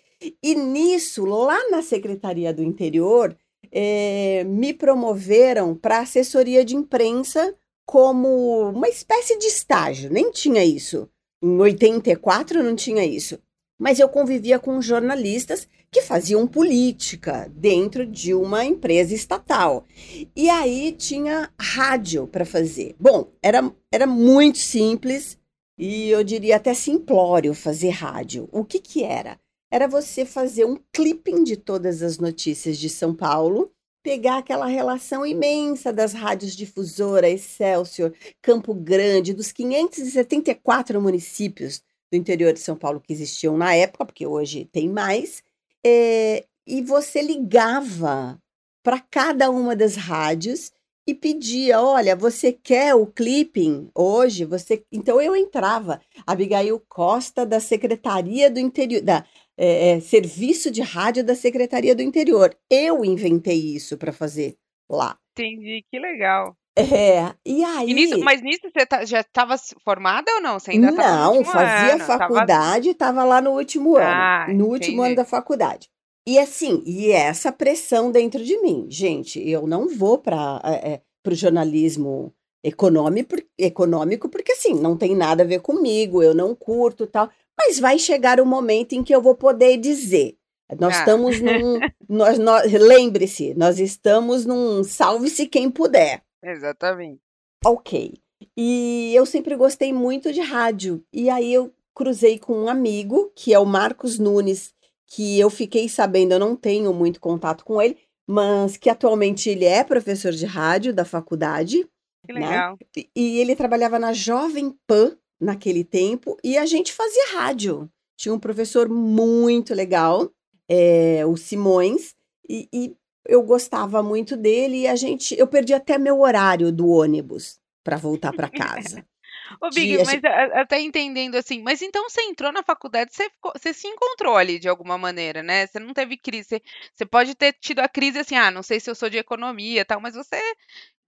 E 0.44 0.54
nisso, 0.54 1.26
lá 1.26 1.70
na 1.70 1.82
Secretaria 1.82 2.54
do 2.54 2.62
Interior, 2.62 3.36
é, 3.72 4.44
me 4.46 4.74
promoveram 4.74 5.76
para 5.76 6.00
assessoria 6.00 6.64
de 6.64 6.76
imprensa 6.76 7.56
como 7.89 8.69
uma 8.69 8.88
espécie 8.88 9.36
de 9.39 9.48
estágio, 9.48 10.12
nem 10.12 10.29
tinha 10.29 10.63
isso. 10.63 11.10
Em 11.41 11.58
84 11.58 12.63
não 12.63 12.75
tinha 12.75 13.03
isso. 13.03 13.39
Mas 13.81 14.00
eu 14.00 14.08
convivia 14.08 14.60
com 14.60 14.79
jornalistas 14.79 15.67
que 15.89 16.03
faziam 16.03 16.46
política 16.46 17.51
dentro 17.51 18.05
de 18.05 18.31
uma 18.31 18.63
empresa 18.63 19.15
estatal. 19.15 19.88
E 20.36 20.48
aí 20.51 20.91
tinha 20.91 21.51
rádio 21.60 22.27
para 22.27 22.46
fazer. 22.46 22.96
Bom, 23.00 23.31
era, 23.41 23.74
era 23.91 24.05
muito 24.05 24.60
simples 24.60 25.36
e 25.75 26.12
eu 26.12 26.24
diria 26.24 26.58
até 26.58 26.75
simplório 26.75 27.55
fazer 27.55 27.89
rádio. 27.89 28.48
O 28.51 28.63
que, 28.63 28.77
que 28.77 29.03
era? 29.03 29.39
Era 29.72 29.88
você 29.88 30.25
fazer 30.25 30.63
um 30.63 30.77
clipping 30.93 31.43
de 31.43 31.58
todas 31.58 32.03
as 32.03 32.19
notícias 32.19 32.77
de 32.77 32.88
São 32.88 33.15
Paulo 33.15 33.72
pegar 34.03 34.38
aquela 34.38 34.65
relação 34.65 35.25
imensa 35.25 35.91
das 35.91 36.13
rádios 36.13 36.56
difusora, 36.56 37.29
Excelsior, 37.29 38.13
Campo 38.41 38.74
Grande, 38.74 39.34
dos 39.34 39.51
574 39.51 41.01
municípios 41.01 41.82
do 42.12 42.18
interior 42.18 42.53
de 42.53 42.60
São 42.60 42.75
Paulo 42.75 43.00
que 43.00 43.13
existiam 43.13 43.58
na 43.58 43.75
época, 43.75 44.06
porque 44.06 44.25
hoje 44.25 44.65
tem 44.72 44.89
mais, 44.89 45.44
é, 45.86 46.46
e 46.65 46.82
você 46.82 47.22
ligava 47.22 48.41
para 48.84 49.00
cada 49.00 49.50
uma 49.50 49.75
das 49.75 49.96
rádios 49.96 50.72
e 51.08 51.13
pedia, 51.15 51.82
olha, 51.82 52.15
você 52.15 52.53
quer 52.53 52.94
o 52.94 53.08
clipping 53.08 53.89
hoje? 53.96 54.46
Você, 54.46 54.84
então 54.91 55.20
eu 55.20 55.36
entrava, 55.36 56.00
Abigail 56.25 56.79
Costa 56.88 57.46
da 57.46 57.60
Secretaria 57.60 58.50
do 58.50 58.60
Interior, 58.60 59.01
da 59.01 59.25
é, 59.62 59.89
é, 59.89 60.00
serviço 60.00 60.72
de 60.72 60.82
rádio 60.82 61.22
da 61.22 61.36
Secretaria 61.36 61.94
do 61.94 62.01
Interior. 62.01 62.56
Eu 62.72 63.04
inventei 63.04 63.75
isso 63.75 63.98
para 63.98 64.13
fazer 64.13 64.56
lá. 64.89 65.18
Entendi, 65.38 65.84
que 65.92 66.00
legal. 66.00 66.56
É, 66.78 67.36
e 67.46 67.62
aí. 67.62 67.89
E 67.89 67.94
nisso, 67.94 68.20
mas 68.20 68.42
nisso 68.42 68.62
você 68.74 68.86
tá, 68.86 69.04
já 69.04 69.20
estava 69.20 69.56
formada 69.84 70.32
ou 70.36 70.42
não? 70.42 70.58
Você 70.58 70.72
ainda 70.72 70.92
Não, 70.92 71.44
fazia 71.44 71.96
ano, 71.96 72.06
faculdade, 72.06 72.89
estava 72.92 73.18
tava 73.18 73.28
lá 73.28 73.42
no 73.42 73.51
último 73.51 73.98
ano. 73.98 74.06
Ah, 74.06 74.46
no 74.48 74.54
entendi. 74.54 74.72
último 74.72 75.01
ano 75.01 75.16
da 75.16 75.25
faculdade. 75.25 75.89
E 76.25 76.39
assim, 76.39 76.82
e 76.86 77.12
essa 77.12 77.51
pressão 77.51 78.12
dentro 78.12 78.42
de 78.42 78.58
mim. 78.62 78.88
Gente, 78.89 79.46
eu 79.46 79.68
não 79.68 79.89
vou 79.89 80.18
para 80.18 80.62
é, 80.63 80.94
é 80.94 81.01
o 81.28 81.36
jornalismo 81.36 82.34
econômico, 82.63 83.36
econômico, 83.58 84.30
porque 84.30 84.54
assim, 84.54 84.74
não 84.74 84.98
tem 84.98 85.16
nada 85.16 85.44
a 85.44 85.46
ver 85.46 85.60
comigo, 85.60 86.24
eu 86.24 86.34
não 86.34 86.56
curto 86.56 87.06
tal. 87.08 87.30
Mas 87.60 87.78
vai 87.78 88.00
chegar 88.00 88.39
o 88.39 88.46
momento 88.46 88.94
em 88.94 89.04
que 89.04 89.13
eu 89.13 89.22
vou 89.22 89.36
poder 89.36 89.78
dizer. 89.78 90.38
Nós 90.80 90.96
ah. 90.96 91.00
estamos 91.00 91.42
num. 91.42 91.80
nós, 92.08 92.39
nós, 92.39 92.72
Lembre-se, 92.72 93.54
nós 93.56 93.80
estamos 93.80 94.46
num 94.46 94.84
salve-se 94.84 95.46
quem 95.46 95.70
puder. 95.70 96.24
Exatamente. 96.42 97.20
Ok. 97.66 98.13
E 98.56 99.12
eu 99.13 99.25
sempre 99.25 99.56
gostei 99.56 99.92
muito 99.92 100.32
de 100.32 100.39
rádio. 100.39 101.04
E 101.12 101.30
aí 101.30 101.54
eu 101.54 101.74
cruzei 101.94 102.39
com 102.39 102.54
um 102.54 102.70
amigo, 102.70 103.32
que 103.36 103.54
é 103.54 103.60
o 103.60 103.66
Marcos 103.66 104.18
Nunes, 104.18 104.74
que 105.06 105.38
eu 105.38 105.50
fiquei 105.50 105.89
sabendo, 105.89 106.34
eu 106.34 106.39
não 106.39 106.56
tenho 106.56 106.94
muito 106.94 107.20
contato 107.20 107.66
com 107.66 107.82
ele, 107.82 107.98
mas 108.25 108.78
que 108.78 108.89
atualmente 108.89 109.50
ele 109.50 109.66
é 109.66 109.84
professor 109.84 110.32
de 110.32 110.46
rádio 110.46 110.94
da 110.94 111.04
faculdade. 111.04 111.86
Que 112.25 112.34
né? 112.34 112.48
legal. 112.48 112.78
Né? 112.96 113.04
E 113.13 113.39
ele 113.39 113.56
trabalhava 113.56 114.00
na 114.00 114.13
Jovem 114.13 114.74
Pan 114.88 115.18
naquele 115.39 115.84
tempo 115.84 116.38
e 116.43 116.58
a 116.58 116.65
gente 116.65 116.93
fazia 116.93 117.34
rádio. 117.34 117.89
Tinha 118.17 118.34
um 118.34 118.39
professor 118.39 118.89
muito 118.89 119.74
legal, 119.74 120.29
é, 120.67 121.25
o 121.25 121.38
Simões, 121.38 122.15
e, 122.50 122.67
e 122.74 122.96
eu 123.25 123.41
gostava 123.43 124.03
muito 124.03 124.36
dele 124.36 124.81
e 124.81 124.88
a 124.88 124.96
gente, 124.96 125.38
eu 125.38 125.48
perdi 125.48 125.74
até 125.74 125.98
meu 125.98 126.19
horário 126.19 126.72
do 126.72 126.89
ônibus 126.89 127.60
para 127.84 127.96
voltar 127.96 128.34
para 128.34 128.50
casa. 128.50 129.05
Ô, 129.62 129.69
Big, 129.69 129.98
mas 129.98 130.10
gente... 130.10 130.27
até 130.27 130.79
entendendo 130.79 131.36
assim, 131.36 131.62
mas 131.63 131.81
então 131.81 132.08
você 132.08 132.22
entrou 132.22 132.51
na 132.51 132.62
faculdade, 132.62 133.13
você, 133.13 133.29
ficou, 133.29 133.51
você 133.55 133.74
se 133.74 133.88
encontrou 133.88 134.36
ali 134.36 134.60
de 134.60 134.69
alguma 134.69 134.98
maneira, 134.98 135.41
né? 135.41 135.65
Você 135.65 135.79
não 135.79 135.93
teve 135.93 136.17
crise. 136.17 136.48
Você, 136.50 136.62
você 136.93 137.05
pode 137.05 137.34
ter 137.34 137.53
tido 137.53 137.79
a 137.79 137.89
crise 137.89 138.19
assim, 138.19 138.36
ah, 138.36 138.51
não 138.51 138.62
sei 138.62 138.79
se 138.79 138.89
eu 138.89 138.96
sou 138.96 139.10
de 139.10 139.17
economia 139.17 139.84
tal, 139.84 140.00
mas 140.00 140.13
você 140.13 140.39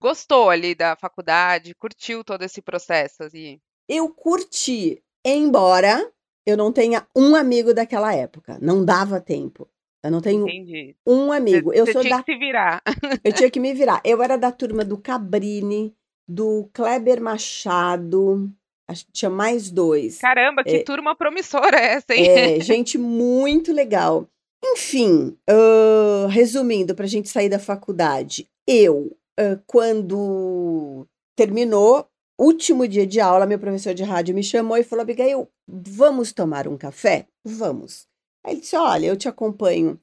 gostou 0.00 0.50
ali 0.50 0.74
da 0.74 0.96
faculdade, 0.96 1.74
curtiu 1.74 2.24
todo 2.24 2.42
esse 2.42 2.60
processo 2.60 3.22
assim. 3.22 3.60
Eu 3.92 4.08
curti, 4.08 5.02
embora 5.22 6.10
eu 6.46 6.56
não 6.56 6.72
tenha 6.72 7.06
um 7.14 7.36
amigo 7.36 7.74
daquela 7.74 8.14
época. 8.14 8.58
Não 8.62 8.82
dava 8.82 9.20
tempo. 9.20 9.68
Eu 10.02 10.10
não 10.10 10.22
tenho 10.22 10.48
Entendi. 10.48 10.96
um 11.06 11.30
amigo. 11.30 11.70
Você, 11.70 11.80
eu 11.80 11.92
sou 11.92 12.00
tinha 12.00 12.16
da... 12.16 12.22
que 12.22 12.32
se 12.32 12.38
virar. 12.38 12.82
Eu 13.22 13.32
tinha 13.32 13.50
que 13.50 13.60
me 13.60 13.72
virar. 13.72 14.00
Eu 14.04 14.20
era 14.20 14.36
da 14.36 14.50
turma 14.50 14.84
do 14.84 14.98
Cabrini, 14.98 15.94
do 16.26 16.68
Kleber 16.72 17.22
Machado, 17.22 18.50
acho 18.88 19.06
que 19.06 19.12
tinha 19.12 19.30
mais 19.30 19.70
dois. 19.70 20.18
Caramba, 20.18 20.64
que 20.64 20.76
é, 20.76 20.82
turma 20.82 21.14
promissora 21.14 21.76
é 21.76 21.94
essa, 21.94 22.14
hein? 22.14 22.26
É, 22.26 22.60
gente 22.60 22.98
muito 22.98 23.72
legal. 23.72 24.26
Enfim, 24.64 25.36
uh, 25.48 26.26
resumindo, 26.28 26.94
para 26.94 27.04
a 27.04 27.08
gente 27.08 27.28
sair 27.28 27.48
da 27.48 27.58
faculdade, 27.58 28.48
eu, 28.66 29.16
uh, 29.38 29.62
quando 29.66 31.06
terminou, 31.36 32.08
último 32.44 32.86
dia 32.88 33.06
de 33.06 33.20
aula, 33.20 33.46
meu 33.46 33.58
professor 33.58 33.94
de 33.94 34.02
rádio 34.02 34.34
me 34.34 34.42
chamou 34.42 34.76
e 34.76 34.84
falou: 34.84 35.02
Abigail, 35.02 35.48
vamos 35.66 36.32
tomar 36.32 36.66
um 36.68 36.76
café? 36.76 37.26
Vamos. 37.44 38.06
Aí 38.44 38.54
ele 38.54 38.60
disse: 38.60 38.76
Olha, 38.76 39.06
eu 39.06 39.16
te 39.16 39.28
acompanho 39.28 40.00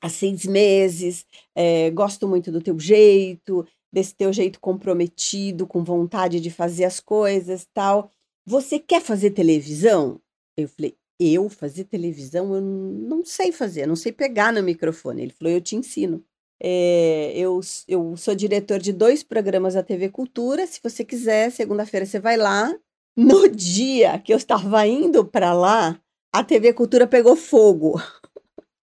há 0.00 0.08
seis 0.08 0.44
meses, 0.44 1.24
é, 1.54 1.90
gosto 1.90 2.26
muito 2.26 2.50
do 2.50 2.60
teu 2.60 2.78
jeito, 2.78 3.66
desse 3.92 4.14
teu 4.14 4.32
jeito 4.32 4.58
comprometido, 4.60 5.66
com 5.66 5.84
vontade 5.84 6.40
de 6.40 6.50
fazer 6.50 6.84
as 6.84 6.98
coisas 6.98 7.66
tal. 7.72 8.10
Você 8.44 8.78
quer 8.78 9.00
fazer 9.00 9.30
televisão? 9.30 10.20
Eu 10.56 10.68
falei, 10.68 10.96
eu 11.20 11.48
fazer 11.48 11.84
televisão? 11.84 12.54
Eu 12.54 12.60
não 12.60 13.24
sei 13.24 13.52
fazer, 13.52 13.86
não 13.86 13.94
sei 13.94 14.10
pegar 14.10 14.52
no 14.52 14.62
microfone. 14.62 15.22
Ele 15.22 15.32
falou, 15.32 15.52
eu 15.52 15.60
te 15.60 15.76
ensino. 15.76 16.24
É, 16.64 17.32
eu, 17.34 17.60
eu 17.88 18.16
sou 18.16 18.36
diretor 18.36 18.78
de 18.78 18.92
dois 18.92 19.24
programas 19.24 19.74
da 19.74 19.82
TV 19.82 20.08
Cultura. 20.08 20.64
Se 20.64 20.78
você 20.80 21.04
quiser, 21.04 21.50
segunda-feira 21.50 22.06
você 22.06 22.20
vai 22.20 22.36
lá. 22.36 22.72
No 23.16 23.48
dia 23.50 24.16
que 24.20 24.32
eu 24.32 24.36
estava 24.36 24.86
indo 24.86 25.24
para 25.24 25.52
lá, 25.52 25.98
a 26.32 26.44
TV 26.44 26.72
Cultura 26.72 27.04
pegou 27.04 27.34
fogo. 27.34 28.00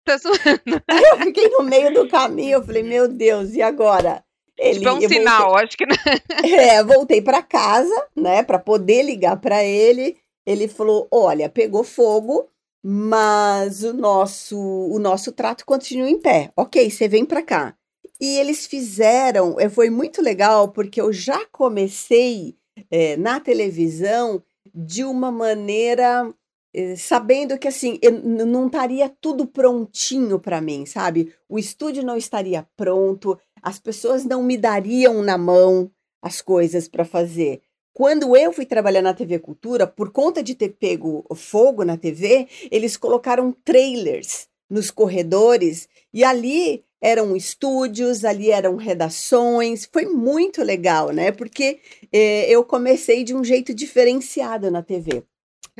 Tá 0.04 0.18
zoando. 0.18 0.82
Aí 0.86 1.02
eu 1.10 1.18
fiquei 1.20 1.48
no 1.48 1.62
meio 1.62 1.94
do 1.94 2.06
caminho, 2.06 2.58
eu 2.58 2.64
falei, 2.64 2.82
meu 2.82 3.08
Deus, 3.08 3.54
e 3.54 3.62
agora? 3.62 4.22
Ele, 4.58 4.78
tipo, 4.78 4.88
é 4.90 4.92
um 4.92 5.08
sinal, 5.08 5.42
voltei, 5.44 5.64
acho 5.64 5.78
que. 5.78 5.86
Não. 5.86 5.96
É, 6.60 6.84
voltei 6.84 7.22
para 7.22 7.42
casa, 7.42 8.06
né, 8.14 8.42
para 8.42 8.58
poder 8.58 9.02
ligar 9.02 9.40
para 9.40 9.64
ele. 9.64 10.18
Ele 10.44 10.68
falou: 10.68 11.08
"Olha, 11.10 11.48
pegou 11.48 11.82
fogo, 11.82 12.46
mas 12.82 13.82
o 13.84 13.92
nosso 13.92 14.58
o 14.58 14.98
nosso 14.98 15.32
trato 15.32 15.64
continua 15.66 16.08
em 16.10 16.18
pé. 16.18 16.52
OK, 16.56 16.90
você 16.90 17.08
vem 17.08 17.24
para 17.24 17.42
cá". 17.42 17.74
E 18.20 18.38
eles 18.38 18.66
fizeram, 18.66 19.58
eh, 19.58 19.68
foi 19.68 19.90
muito 19.90 20.20
legal 20.22 20.68
porque 20.72 21.00
eu 21.00 21.12
já 21.12 21.46
comecei 21.46 22.56
é, 22.90 23.16
na 23.16 23.40
televisão 23.40 24.42
de 24.74 25.04
uma 25.04 25.30
maneira 25.32 26.32
eh, 26.74 26.96
sabendo 26.96 27.58
que 27.58 27.66
assim 27.68 27.98
não 28.24 28.66
estaria 28.66 29.08
tudo 29.20 29.46
prontinho 29.46 30.38
para 30.38 30.60
mim, 30.60 30.86
sabe? 30.86 31.32
O 31.48 31.58
estúdio 31.58 32.04
não 32.04 32.16
estaria 32.16 32.66
pronto, 32.76 33.38
as 33.62 33.78
pessoas 33.78 34.24
não 34.24 34.42
me 34.42 34.56
dariam 34.56 35.22
na 35.22 35.36
mão 35.38 35.90
as 36.22 36.40
coisas 36.42 36.86
para 36.88 37.04
fazer. 37.04 37.62
Quando 37.92 38.36
eu 38.36 38.52
fui 38.52 38.64
trabalhar 38.64 39.02
na 39.02 39.14
TV 39.14 39.38
Cultura, 39.38 39.86
por 39.86 40.10
conta 40.10 40.42
de 40.42 40.54
ter 40.54 40.70
pego 40.70 41.24
fogo 41.34 41.84
na 41.84 41.96
TV, 41.96 42.46
eles 42.70 42.96
colocaram 42.96 43.52
trailers 43.64 44.48
nos 44.68 44.90
corredores 44.90 45.88
e 46.14 46.22
ali 46.22 46.84
eram 47.00 47.34
estúdios, 47.34 48.24
ali 48.24 48.50
eram 48.50 48.76
redações. 48.76 49.88
Foi 49.90 50.06
muito 50.06 50.62
legal, 50.62 51.10
né? 51.10 51.32
Porque 51.32 51.80
eh, 52.12 52.46
eu 52.48 52.62
comecei 52.64 53.24
de 53.24 53.34
um 53.34 53.42
jeito 53.42 53.74
diferenciado 53.74 54.70
na 54.70 54.82
TV. 54.82 55.24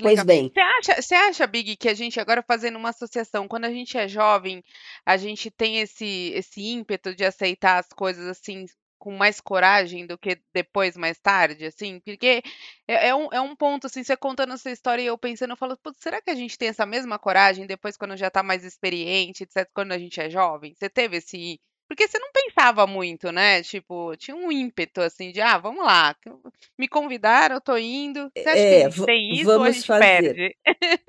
Pois 0.01 0.23
bem. 0.25 0.51
Você 0.53 0.61
acha, 0.61 1.03
você 1.03 1.15
acha, 1.15 1.47
Big, 1.47 1.77
que 1.77 1.89
a 1.89 1.95
gente 1.95 2.19
agora 2.19 2.43
fazendo 2.43 2.77
uma 2.77 2.91
associação, 2.91 3.47
quando 3.47 3.67
a 3.67 3.71
gente 3.71 3.99
é 3.99 4.09
jovem, 4.09 4.65
a 5.05 5.17
gente 5.17 5.51
tem 5.51 5.81
esse, 5.81 6.33
esse 6.35 6.63
ímpeto 6.63 7.15
de 7.15 7.25
aceitar 7.25 7.79
as 7.79 7.89
coisas 7.89 8.27
assim 8.27 8.65
com 9.01 9.17
mais 9.17 9.41
coragem 9.41 10.07
do 10.07 10.19
que 10.19 10.39
depois, 10.55 10.97
mais 10.97 11.19
tarde, 11.19 11.65
assim? 11.65 11.99
Porque 12.01 12.43
é, 12.87 13.09
é 13.09 13.15
um, 13.15 13.29
é 13.33 13.41
um 13.41 13.57
ponto, 13.57 13.87
assim, 13.87 14.05
você 14.05 14.17
contando 14.17 14.53
essa 14.53 14.71
história 14.71 15.03
e 15.03 15.07
eu 15.07 15.19
pensando, 15.19 15.53
eu 15.53 15.57
falo, 15.57 15.77
será 15.97 16.21
que 16.21 16.31
a 16.31 16.35
gente 16.35 16.59
tem 16.59 16.69
essa 16.69 16.87
mesma 16.87 17.19
coragem 17.19 17.67
depois 17.67 17.97
quando 17.97 18.17
já 18.17 18.31
tá 18.31 18.43
mais 18.43 18.63
experiente, 18.65 19.43
etc., 19.43 19.69
quando 19.75 19.93
a 19.93 19.99
gente 19.99 20.21
é 20.21 20.29
jovem? 20.29 20.75
Você 20.77 20.89
teve 20.89 21.17
esse 21.17 21.59
porque 21.89 22.07
você 22.07 22.21
não 22.21 22.31
pensava 22.33 22.87
muito, 22.87 23.33
né? 23.33 23.65
Tipo, 23.65 24.17
tinha 24.17 24.37
um 24.37 24.53
ímpeto 24.53 25.01
assim 25.01 25.33
de, 25.33 25.41
ah, 25.41 25.59
vamos 25.59 25.85
lá, 25.85 26.15
me 26.79 26.87
convidaram, 26.87 27.57
eu 27.57 27.61
tô 27.61 27.77
indo. 27.77 28.31
Você 28.33 28.49
acha 28.49 28.61
é, 28.61 28.79
que 28.79 28.85
a 28.85 28.91
gente 28.91 29.07
tem 29.07 29.33
isso 29.33 29.51
ou 29.51 29.63
a 29.65 29.71
gente 29.73 29.87
fazer. 29.89 30.05
perde? 30.05 30.57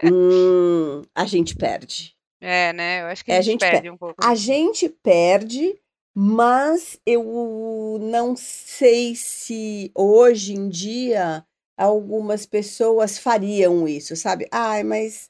Hum, 0.04 1.04
a 1.13 1.25
gente 1.25 1.56
perde. 1.56 2.15
É, 2.41 2.73
né? 2.73 3.04
Eu 3.04 3.06
acho 3.06 3.23
que 3.23 3.32
a, 3.32 3.36
é, 3.36 3.41
gente, 3.43 3.63
a 3.63 3.67
gente, 3.67 3.73
perde 3.75 3.89
um 3.91 3.97
pouco. 3.97 4.15
A 4.25 4.34
gente 4.34 4.89
perde, 4.89 5.80
mas 6.15 7.00
eu 7.06 7.97
não 8.02 8.36
sei 8.36 9.15
se 9.15 9.91
hoje 9.95 10.54
em 10.54 10.67
dia 10.67 11.45
algumas 11.78 12.45
pessoas 12.45 13.17
fariam 13.17 13.88
isso, 13.88 14.15
sabe? 14.15 14.47
Ai, 14.52 14.84
mas 14.84 15.30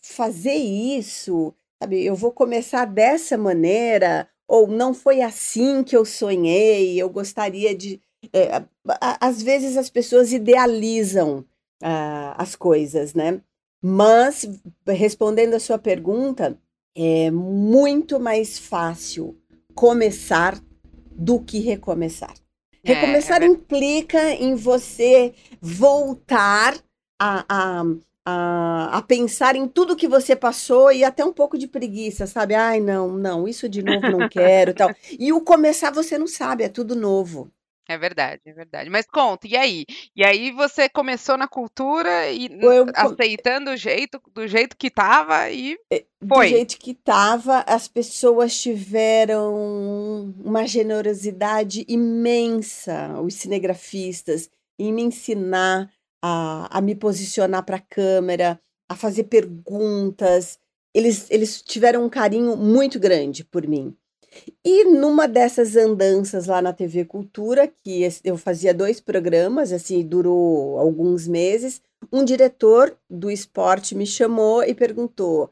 fazer 0.00 0.54
isso, 0.54 1.54
sabe? 1.80 2.04
Eu 2.04 2.14
vou 2.14 2.32
começar 2.32 2.86
dessa 2.86 3.36
maneira 3.36 4.28
ou 4.48 4.66
não 4.66 4.92
foi 4.92 5.22
assim 5.22 5.82
que 5.82 5.96
eu 5.96 6.04
sonhei, 6.04 7.00
eu 7.00 7.08
gostaria 7.08 7.74
de. 7.74 8.00
É, 8.32 8.62
às 9.20 9.42
vezes 9.42 9.76
as 9.76 9.90
pessoas 9.90 10.32
idealizam 10.32 11.44
ah, 11.82 12.34
as 12.38 12.54
coisas, 12.54 13.14
né? 13.14 13.40
Mas, 13.82 14.46
respondendo 14.86 15.54
a 15.54 15.60
sua 15.60 15.78
pergunta, 15.78 16.56
é 16.94 17.30
muito 17.30 18.20
mais 18.20 18.58
fácil 18.58 19.36
começar 19.74 20.58
do 21.10 21.40
que 21.40 21.58
recomeçar. 21.58 22.34
É, 22.84 22.94
recomeçar 22.94 23.42
é, 23.42 23.46
implica 23.46 24.30
em 24.32 24.54
você 24.54 25.34
voltar 25.60 26.74
a, 27.18 27.44
a, 27.48 27.84
a, 28.26 28.98
a, 28.98 29.02
pensar 29.02 29.54
em 29.54 29.68
tudo 29.68 29.96
que 29.96 30.08
você 30.08 30.34
passou 30.34 30.90
e 30.90 31.04
até 31.04 31.24
um 31.24 31.32
pouco 31.32 31.56
de 31.56 31.68
preguiça, 31.68 32.26
sabe? 32.26 32.54
Ai, 32.54 32.80
não, 32.80 33.16
não, 33.16 33.46
isso 33.46 33.68
de 33.68 33.82
novo 33.82 34.10
não 34.10 34.26
quero, 34.30 34.74
tal. 34.74 34.90
E 35.18 35.32
o 35.32 35.40
começar 35.40 35.92
você 35.92 36.18
não 36.18 36.26
sabe, 36.26 36.64
é 36.64 36.68
tudo 36.68 36.96
novo. 36.96 37.50
É 37.88 37.98
verdade, 37.98 38.40
é 38.46 38.52
verdade. 38.52 38.88
Mas 38.88 39.06
conta, 39.06 39.46
e 39.46 39.56
aí? 39.56 39.84
E 40.14 40.24
aí 40.24 40.52
você 40.52 40.88
começou 40.88 41.36
na 41.36 41.48
cultura 41.48 42.30
e 42.30 42.48
eu, 42.60 42.86
aceitando 42.94 43.70
o 43.72 43.76
jeito, 43.76 44.20
do 44.32 44.46
jeito 44.46 44.76
que 44.76 44.88
tava 44.88 45.50
e 45.50 45.76
é, 45.92 46.04
foi. 46.28 46.46
Do 46.46 46.50
jeito 46.50 46.78
que 46.78 46.94
tava, 46.94 47.64
as 47.66 47.88
pessoas 47.88 48.60
tiveram 48.60 50.32
uma 50.44 50.66
generosidade 50.66 51.84
imensa, 51.88 53.20
os 53.20 53.34
cinegrafistas, 53.34 54.48
em 54.78 54.92
me 54.92 55.02
ensinar 55.02 55.90
a, 56.22 56.78
a 56.78 56.80
me 56.80 56.94
posicionar 56.94 57.64
para 57.64 57.76
a 57.76 57.80
câmera, 57.80 58.60
a 58.88 58.94
fazer 58.94 59.24
perguntas. 59.24 60.58
Eles, 60.94 61.28
eles 61.30 61.60
tiveram 61.62 62.04
um 62.04 62.08
carinho 62.08 62.56
muito 62.56 63.00
grande 63.00 63.44
por 63.44 63.66
mim. 63.66 63.96
E 64.64 64.84
numa 64.84 65.28
dessas 65.28 65.76
andanças 65.76 66.46
lá 66.46 66.62
na 66.62 66.72
TV 66.72 67.04
Cultura, 67.04 67.68
que 67.68 68.08
eu 68.24 68.36
fazia 68.38 68.72
dois 68.72 69.00
programas, 69.00 69.72
assim, 69.72 70.06
durou 70.06 70.78
alguns 70.78 71.28
meses, 71.28 71.82
um 72.12 72.24
diretor 72.24 72.96
do 73.08 73.30
esporte 73.30 73.94
me 73.94 74.06
chamou 74.06 74.62
e 74.64 74.74
perguntou: 74.74 75.50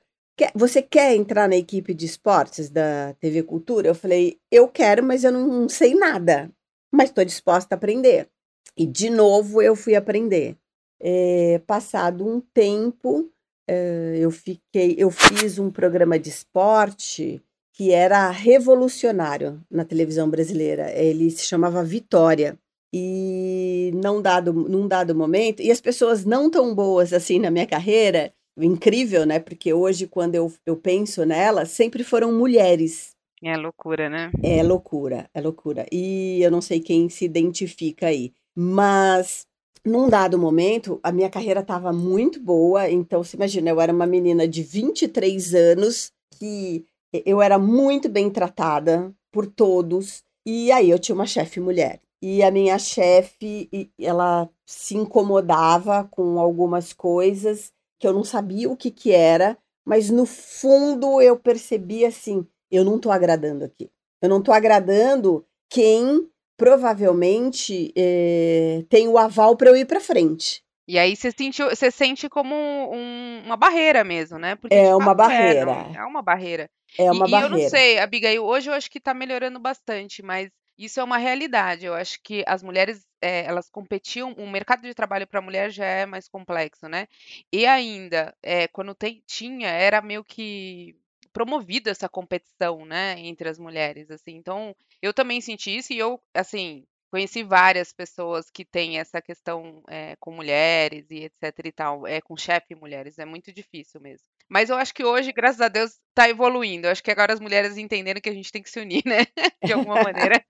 Você 0.54 0.80
quer 0.80 1.14
entrar 1.14 1.48
na 1.48 1.56
equipe 1.56 1.92
de 1.92 2.06
esportes 2.06 2.70
da 2.70 3.14
TV 3.20 3.42
Cultura? 3.42 3.88
Eu 3.88 3.94
falei: 3.94 4.38
Eu 4.50 4.68
quero, 4.68 5.04
mas 5.04 5.24
eu 5.24 5.32
não 5.32 5.68
sei 5.68 5.94
nada, 5.94 6.50
mas 6.92 7.10
estou 7.10 7.24
disposta 7.24 7.74
a 7.74 7.76
aprender. 7.76 8.28
E 8.76 8.86
de 8.86 9.10
novo 9.10 9.60
eu 9.60 9.76
fui 9.76 9.94
aprender. 9.94 10.56
É, 11.02 11.60
passado 11.66 12.26
um 12.26 12.40
tempo, 12.40 13.30
uh, 13.70 14.14
eu 14.14 14.30
fiquei, 14.30 14.94
eu 14.98 15.10
fiz 15.10 15.58
um 15.58 15.70
programa 15.70 16.18
de 16.18 16.28
esporte 16.28 17.42
que 17.80 17.92
era 17.92 18.28
revolucionário 18.28 19.58
na 19.70 19.86
televisão 19.86 20.28
brasileira. 20.28 20.92
Ele 20.92 21.30
se 21.30 21.46
chamava 21.46 21.82
Vitória. 21.82 22.58
E 22.92 23.90
não 23.94 24.20
dado, 24.20 24.52
num 24.52 24.86
dado 24.86 25.14
momento, 25.14 25.62
e 25.62 25.70
as 25.70 25.80
pessoas 25.80 26.22
não 26.26 26.50
tão 26.50 26.74
boas 26.74 27.10
assim 27.14 27.38
na 27.38 27.50
minha 27.50 27.66
carreira, 27.66 28.34
incrível, 28.58 29.24
né? 29.24 29.38
Porque 29.38 29.72
hoje, 29.72 30.06
quando 30.06 30.34
eu, 30.34 30.52
eu 30.66 30.76
penso 30.76 31.24
nela, 31.24 31.64
sempre 31.64 32.04
foram 32.04 32.30
mulheres. 32.34 33.12
É 33.42 33.56
loucura, 33.56 34.10
né? 34.10 34.30
É 34.42 34.62
loucura, 34.62 35.30
é 35.32 35.40
loucura. 35.40 35.86
E 35.90 36.42
eu 36.42 36.50
não 36.50 36.60
sei 36.60 36.80
quem 36.80 37.08
se 37.08 37.24
identifica 37.24 38.08
aí. 38.08 38.34
Mas 38.54 39.46
num 39.86 40.06
dado 40.06 40.38
momento, 40.38 41.00
a 41.02 41.10
minha 41.10 41.30
carreira 41.30 41.60
estava 41.60 41.94
muito 41.94 42.38
boa. 42.38 42.90
Então, 42.90 43.24
você 43.24 43.38
imagina, 43.38 43.70
eu 43.70 43.80
era 43.80 43.90
uma 43.90 44.06
menina 44.06 44.46
de 44.46 44.62
23 44.62 45.54
anos 45.54 46.12
que 46.38 46.84
eu 47.12 47.40
era 47.40 47.58
muito 47.58 48.08
bem 48.08 48.30
tratada 48.30 49.12
por 49.32 49.46
todos. 49.46 50.22
E 50.46 50.72
aí 50.72 50.90
eu 50.90 50.98
tinha 50.98 51.14
uma 51.14 51.26
chefe 51.26 51.60
mulher. 51.60 52.00
E 52.22 52.42
a 52.42 52.50
minha 52.50 52.78
chefe, 52.78 53.68
ela 53.98 54.48
se 54.66 54.96
incomodava 54.96 56.04
com 56.10 56.38
algumas 56.38 56.92
coisas 56.92 57.72
que 57.98 58.06
eu 58.06 58.12
não 58.12 58.24
sabia 58.24 58.70
o 58.70 58.76
que 58.76 58.90
que 58.90 59.12
era, 59.12 59.56
mas 59.86 60.10
no 60.10 60.26
fundo 60.26 61.20
eu 61.20 61.38
percebi 61.38 62.04
assim, 62.04 62.46
eu 62.70 62.84
não 62.84 62.96
estou 62.96 63.12
agradando 63.12 63.64
aqui. 63.64 63.90
Eu 64.22 64.28
não 64.28 64.38
estou 64.38 64.54
agradando 64.54 65.44
quem 65.68 66.28
provavelmente 66.56 67.90
é, 67.96 68.84
tem 68.88 69.08
o 69.08 69.16
aval 69.16 69.56
para 69.56 69.70
eu 69.70 69.76
ir 69.76 69.86
para 69.86 69.98
frente. 69.98 70.62
E 70.86 70.98
aí 70.98 71.14
você, 71.16 71.30
sentiu, 71.30 71.70
você 71.70 71.90
sente 71.90 72.28
como 72.28 72.54
um, 72.54 73.42
uma 73.46 73.56
barreira 73.56 74.02
mesmo, 74.02 74.38
né? 74.38 74.56
Porque, 74.56 74.74
é 74.74 74.94
uma 74.94 75.14
barreira. 75.14 75.60
É, 75.60 75.64
não, 75.64 75.94
é 75.94 76.04
uma 76.04 76.20
barreira. 76.20 76.68
É 76.98 77.10
uma 77.10 77.26
e, 77.26 77.30
barreira. 77.30 77.54
E 77.54 77.58
eu 77.58 77.62
não 77.62 77.68
sei, 77.70 77.98
Abigail, 77.98 78.44
hoje 78.44 78.70
eu 78.70 78.74
acho 78.74 78.90
que 78.90 78.98
está 78.98 79.14
melhorando 79.14 79.58
bastante, 79.58 80.22
mas 80.22 80.50
isso 80.78 81.00
é 81.00 81.04
uma 81.04 81.18
realidade. 81.18 81.86
Eu 81.86 81.94
acho 81.94 82.20
que 82.22 82.42
as 82.46 82.62
mulheres, 82.62 83.06
é, 83.20 83.44
elas 83.44 83.68
competiam, 83.68 84.32
o 84.32 84.48
mercado 84.48 84.82
de 84.82 84.94
trabalho 84.94 85.26
para 85.26 85.38
a 85.38 85.42
mulher 85.42 85.70
já 85.70 85.84
é 85.84 86.06
mais 86.06 86.28
complexo, 86.28 86.88
né? 86.88 87.06
E 87.52 87.66
ainda, 87.66 88.34
é, 88.42 88.68
quando 88.68 88.94
tem, 88.94 89.22
tinha, 89.26 89.68
era 89.68 90.00
meio 90.00 90.24
que 90.24 90.96
promovida 91.32 91.90
essa 91.90 92.08
competição, 92.08 92.84
né, 92.84 93.14
entre 93.20 93.48
as 93.48 93.58
mulheres, 93.58 94.10
assim. 94.10 94.34
Então, 94.34 94.74
eu 95.00 95.14
também 95.14 95.40
senti 95.40 95.76
isso 95.76 95.92
e 95.92 95.98
eu, 95.98 96.20
assim, 96.34 96.84
Conheci 97.10 97.42
várias 97.42 97.92
pessoas 97.92 98.48
que 98.50 98.64
têm 98.64 98.98
essa 99.00 99.20
questão 99.20 99.82
é, 99.88 100.14
com 100.20 100.30
mulheres 100.30 101.10
e 101.10 101.24
etc 101.24 101.58
e 101.64 101.72
tal, 101.72 102.06
é, 102.06 102.20
com 102.20 102.36
chefe 102.36 102.76
mulheres, 102.76 103.18
é 103.18 103.24
muito 103.24 103.52
difícil 103.52 104.00
mesmo. 104.00 104.24
Mas 104.50 104.68
eu 104.68 104.76
acho 104.76 104.92
que 104.92 105.04
hoje, 105.04 105.32
graças 105.32 105.60
a 105.60 105.68
Deus, 105.68 105.92
está 106.08 106.28
evoluindo. 106.28 106.86
Eu 106.86 106.90
acho 106.90 107.02
que 107.02 107.10
agora 107.10 107.32
as 107.32 107.38
mulheres 107.38 107.78
entenderam 107.78 108.20
que 108.20 108.28
a 108.28 108.34
gente 108.34 108.50
tem 108.50 108.60
que 108.60 108.68
se 108.68 108.80
unir, 108.80 109.02
né? 109.06 109.24
De 109.64 109.72
alguma 109.72 110.02
maneira. 110.02 110.42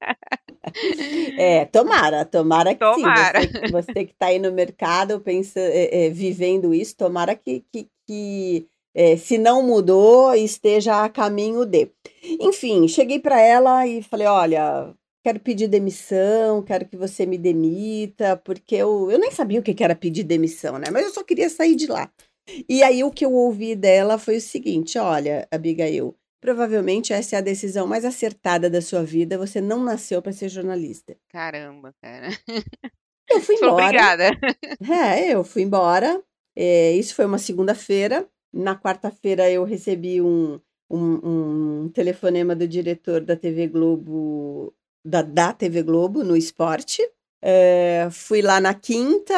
É, 1.36 1.66
tomara, 1.66 2.24
tomara 2.24 2.74
que 2.74 2.80
tomara. 2.80 3.42
sim. 3.42 3.48
Você, 3.48 3.70
você 3.70 4.04
que 4.06 4.12
está 4.12 4.26
aí 4.26 4.38
no 4.38 4.52
mercado, 4.52 5.20
pensa, 5.20 5.60
é, 5.60 6.06
é, 6.06 6.10
vivendo 6.10 6.72
isso, 6.72 6.96
tomara 6.96 7.34
que, 7.34 7.64
que, 7.70 7.88
que 8.06 8.66
é, 8.94 9.16
se 9.16 9.36
não 9.36 9.62
mudou, 9.62 10.34
esteja 10.34 11.04
a 11.04 11.08
caminho 11.08 11.66
de. 11.66 11.90
Enfim, 12.40 12.88
cheguei 12.88 13.18
para 13.18 13.40
ela 13.40 13.86
e 13.86 14.02
falei: 14.02 14.26
olha, 14.26 14.94
quero 15.22 15.40
pedir 15.40 15.68
demissão, 15.68 16.62
quero 16.62 16.86
que 16.86 16.96
você 16.96 17.26
me 17.26 17.36
demita, 17.38 18.36
porque 18.36 18.76
eu, 18.76 19.10
eu 19.10 19.18
nem 19.18 19.30
sabia 19.30 19.60
o 19.60 19.62
que 19.62 19.82
era 19.82 19.94
pedir 19.94 20.24
demissão, 20.24 20.78
né? 20.78 20.86
Mas 20.90 21.04
eu 21.04 21.12
só 21.12 21.22
queria 21.22 21.48
sair 21.48 21.76
de 21.76 21.86
lá. 21.86 22.10
E 22.68 22.82
aí 22.82 23.02
o 23.04 23.10
que 23.10 23.24
eu 23.24 23.32
ouvi 23.32 23.74
dela 23.74 24.18
foi 24.18 24.36
o 24.36 24.40
seguinte: 24.40 24.98
olha, 24.98 25.46
Abigail, 25.50 26.16
provavelmente 26.40 27.12
essa 27.12 27.36
é 27.36 27.38
a 27.38 27.42
decisão 27.42 27.86
mais 27.86 28.04
acertada 28.04 28.70
da 28.70 28.80
sua 28.80 29.02
vida. 29.02 29.38
Você 29.38 29.60
não 29.60 29.82
nasceu 29.82 30.22
para 30.22 30.32
ser 30.32 30.48
jornalista. 30.48 31.16
Caramba, 31.28 31.94
cara. 32.00 32.28
Eu 33.30 33.40
fui 33.40 33.56
embora. 33.60 33.84
Obrigada. 33.84 34.30
É, 34.88 35.34
eu 35.34 35.44
fui 35.44 35.62
embora. 35.62 36.22
É, 36.56 36.92
isso 36.92 37.14
foi 37.14 37.24
uma 37.24 37.38
segunda-feira. 37.38 38.28
Na 38.52 38.76
quarta-feira 38.76 39.48
eu 39.50 39.64
recebi 39.64 40.20
um, 40.20 40.60
um, 40.90 41.84
um, 41.84 41.88
telefonema 41.90 42.56
do 42.56 42.66
diretor 42.66 43.20
da 43.20 43.36
TV 43.36 43.68
Globo 43.68 44.74
da, 45.04 45.22
da 45.22 45.52
TV 45.52 45.82
Globo 45.82 46.24
no 46.24 46.36
esporte. 46.36 47.00
É, 47.42 48.08
fui 48.10 48.42
lá 48.42 48.60
na 48.60 48.74
quinta, 48.74 49.34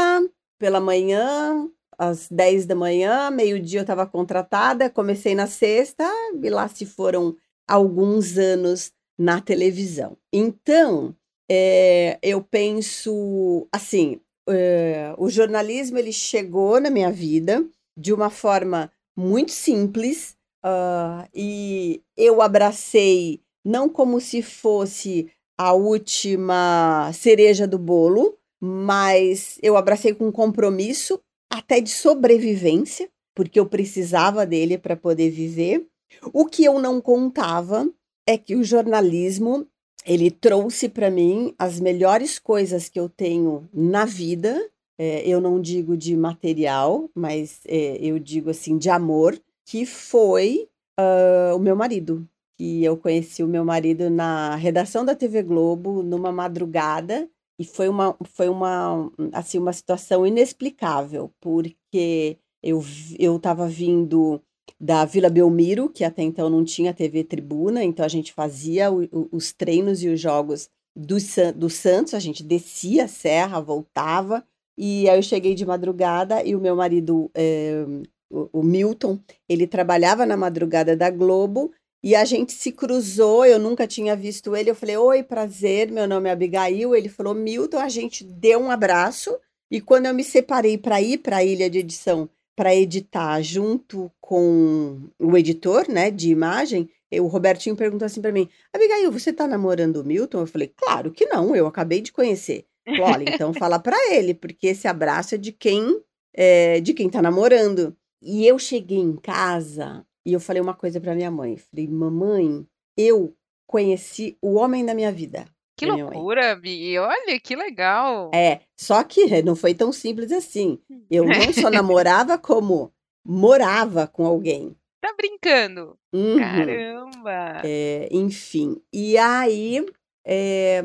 pela 0.58 0.80
manhã, 0.80 1.68
às 2.02 2.26
10 2.28 2.66
da 2.66 2.74
manhã, 2.74 3.30
meio-dia 3.30 3.78
eu 3.78 3.82
estava 3.82 4.04
contratada, 4.04 4.90
comecei 4.90 5.36
na 5.36 5.46
sexta, 5.46 6.04
e 6.42 6.50
lá 6.50 6.66
se 6.66 6.84
foram 6.84 7.36
alguns 7.68 8.36
anos 8.36 8.90
na 9.16 9.40
televisão. 9.40 10.16
Então, 10.32 11.14
é, 11.48 12.18
eu 12.20 12.42
penso 12.42 13.68
assim, 13.70 14.20
é, 14.48 15.14
o 15.16 15.30
jornalismo 15.30 15.96
ele 15.96 16.12
chegou 16.12 16.80
na 16.80 16.90
minha 16.90 17.12
vida 17.12 17.64
de 17.96 18.12
uma 18.12 18.30
forma 18.30 18.90
muito 19.16 19.52
simples 19.52 20.36
uh, 20.64 21.28
e 21.32 22.02
eu 22.16 22.42
abracei 22.42 23.40
não 23.64 23.88
como 23.88 24.20
se 24.20 24.42
fosse 24.42 25.30
a 25.56 25.72
última 25.72 27.12
cereja 27.12 27.64
do 27.64 27.78
bolo, 27.78 28.36
mas 28.60 29.58
eu 29.62 29.76
abracei 29.76 30.14
com 30.14 30.32
compromisso 30.32 31.20
até 31.52 31.80
de 31.80 31.90
sobrevivência, 31.90 33.08
porque 33.34 33.60
eu 33.60 33.66
precisava 33.66 34.46
dele 34.46 34.78
para 34.78 34.96
poder 34.96 35.30
viver. 35.30 35.86
O 36.32 36.46
que 36.46 36.64
eu 36.64 36.78
não 36.78 37.00
contava 37.00 37.88
é 38.26 38.38
que 38.38 38.56
o 38.56 38.64
jornalismo 38.64 39.66
ele 40.04 40.30
trouxe 40.30 40.88
para 40.88 41.10
mim 41.10 41.54
as 41.58 41.78
melhores 41.78 42.38
coisas 42.38 42.88
que 42.88 42.98
eu 42.98 43.08
tenho 43.08 43.68
na 43.72 44.04
vida. 44.04 44.58
É, 44.98 45.26
eu 45.28 45.40
não 45.40 45.60
digo 45.60 45.96
de 45.96 46.16
material, 46.16 47.08
mas 47.14 47.60
é, 47.66 47.98
eu 48.00 48.18
digo 48.18 48.50
assim 48.50 48.78
de 48.78 48.88
amor, 48.88 49.38
que 49.64 49.84
foi 49.86 50.68
uh, 50.98 51.56
o 51.56 51.58
meu 51.58 51.76
marido 51.76 52.26
que 52.56 52.84
eu 52.84 52.96
conheci 52.96 53.42
o 53.42 53.48
meu 53.48 53.64
marido 53.64 54.10
na 54.10 54.54
redação 54.56 55.04
da 55.04 55.14
TV 55.14 55.42
Globo 55.42 56.02
numa 56.02 56.30
madrugada 56.30 57.28
e 57.58 57.64
foi 57.64 57.88
uma 57.88 58.16
foi 58.24 58.48
uma 58.48 59.10
assim 59.32 59.58
uma 59.58 59.72
situação 59.72 60.26
inexplicável 60.26 61.30
porque 61.40 62.38
eu 62.62 63.36
estava 63.36 63.66
vindo 63.66 64.40
da 64.80 65.04
Vila 65.04 65.28
Belmiro 65.28 65.88
que 65.88 66.04
até 66.04 66.22
então 66.22 66.48
não 66.48 66.64
tinha 66.64 66.94
TV 66.94 67.24
Tribuna 67.24 67.84
então 67.84 68.04
a 68.04 68.08
gente 68.08 68.32
fazia 68.32 68.90
o, 68.90 69.04
o, 69.04 69.28
os 69.32 69.52
treinos 69.52 70.02
e 70.02 70.08
os 70.08 70.20
jogos 70.20 70.68
do, 70.96 71.16
do 71.54 71.70
Santos 71.70 72.14
a 72.14 72.18
gente 72.18 72.42
descia 72.42 73.04
a 73.04 73.08
serra 73.08 73.60
voltava 73.60 74.44
e 74.76 75.08
aí 75.08 75.18
eu 75.18 75.22
cheguei 75.22 75.54
de 75.54 75.66
madrugada 75.66 76.42
e 76.44 76.54
o 76.56 76.60
meu 76.60 76.74
marido 76.74 77.30
é, 77.34 77.84
o, 78.30 78.60
o 78.60 78.62
Milton 78.62 79.18
ele 79.48 79.66
trabalhava 79.66 80.24
na 80.24 80.36
madrugada 80.36 80.96
da 80.96 81.10
Globo 81.10 81.70
e 82.02 82.16
a 82.16 82.24
gente 82.24 82.52
se 82.52 82.72
cruzou, 82.72 83.46
eu 83.46 83.60
nunca 83.60 83.86
tinha 83.86 84.16
visto 84.16 84.56
ele. 84.56 84.68
Eu 84.68 84.74
falei: 84.74 84.96
Oi, 84.96 85.22
prazer, 85.22 85.90
meu 85.90 86.08
nome 86.08 86.28
é 86.28 86.32
Abigail. 86.32 86.96
Ele 86.96 87.08
falou: 87.08 87.32
Milton. 87.32 87.78
A 87.78 87.88
gente 87.88 88.24
deu 88.24 88.58
um 88.58 88.70
abraço. 88.70 89.38
E 89.70 89.80
quando 89.80 90.06
eu 90.06 90.14
me 90.14 90.24
separei 90.24 90.76
para 90.76 91.00
ir 91.00 91.18
para 91.18 91.36
a 91.36 91.44
ilha 91.44 91.70
de 91.70 91.78
edição, 91.78 92.28
para 92.56 92.74
editar 92.74 93.40
junto 93.40 94.10
com 94.20 95.08
o 95.18 95.36
editor 95.38 95.88
né, 95.88 96.10
de 96.10 96.28
imagem, 96.30 96.90
o 97.12 97.26
Robertinho 97.26 97.76
perguntou 97.76 98.04
assim 98.04 98.20
para 98.20 98.32
mim: 98.32 98.48
Abigail, 98.72 99.12
você 99.12 99.30
está 99.30 99.46
namorando 99.46 99.96
o 99.98 100.04
Milton? 100.04 100.40
Eu 100.40 100.46
falei: 100.46 100.72
Claro 100.76 101.12
que 101.12 101.26
não, 101.26 101.54
eu 101.54 101.68
acabei 101.68 102.00
de 102.00 102.10
conhecer. 102.10 102.66
Falei, 102.84 103.00
Olha, 103.00 103.24
então 103.32 103.54
fala 103.54 103.78
para 103.78 104.12
ele, 104.12 104.34
porque 104.34 104.66
esse 104.66 104.88
abraço 104.88 105.36
é 105.36 105.38
de 105.38 105.52
quem 105.52 106.02
é, 106.34 106.80
de 106.80 106.92
quem 106.94 107.06
está 107.06 107.22
namorando. 107.22 107.96
E 108.20 108.44
eu 108.44 108.58
cheguei 108.58 108.98
em 108.98 109.14
casa 109.16 110.04
e 110.24 110.32
eu 110.32 110.40
falei 110.40 110.60
uma 110.62 110.74
coisa 110.74 111.00
para 111.00 111.14
minha 111.14 111.30
mãe. 111.30 111.56
Falei, 111.56 111.88
mamãe, 111.88 112.66
eu 112.96 113.34
conheci 113.66 114.36
o 114.40 114.54
homem 114.54 114.84
da 114.84 114.94
minha 114.94 115.12
vida. 115.12 115.46
Que 115.76 115.86
loucura, 115.86 116.54
Bi. 116.54 116.98
Olha, 116.98 117.40
que 117.40 117.56
legal. 117.56 118.30
É, 118.34 118.60
só 118.76 119.02
que 119.02 119.24
não 119.42 119.56
foi 119.56 119.74
tão 119.74 119.92
simples 119.92 120.30
assim. 120.30 120.78
Eu 121.10 121.24
não 121.24 121.52
só 121.52 121.70
namorava, 121.70 122.38
como 122.38 122.92
morava 123.24 124.06
com 124.06 124.26
alguém. 124.26 124.76
Tá 125.00 125.12
brincando? 125.16 125.98
Uhum. 126.12 126.38
Caramba! 126.38 127.62
É, 127.64 128.08
enfim, 128.12 128.80
e 128.92 129.18
aí. 129.18 129.84
É, 130.24 130.80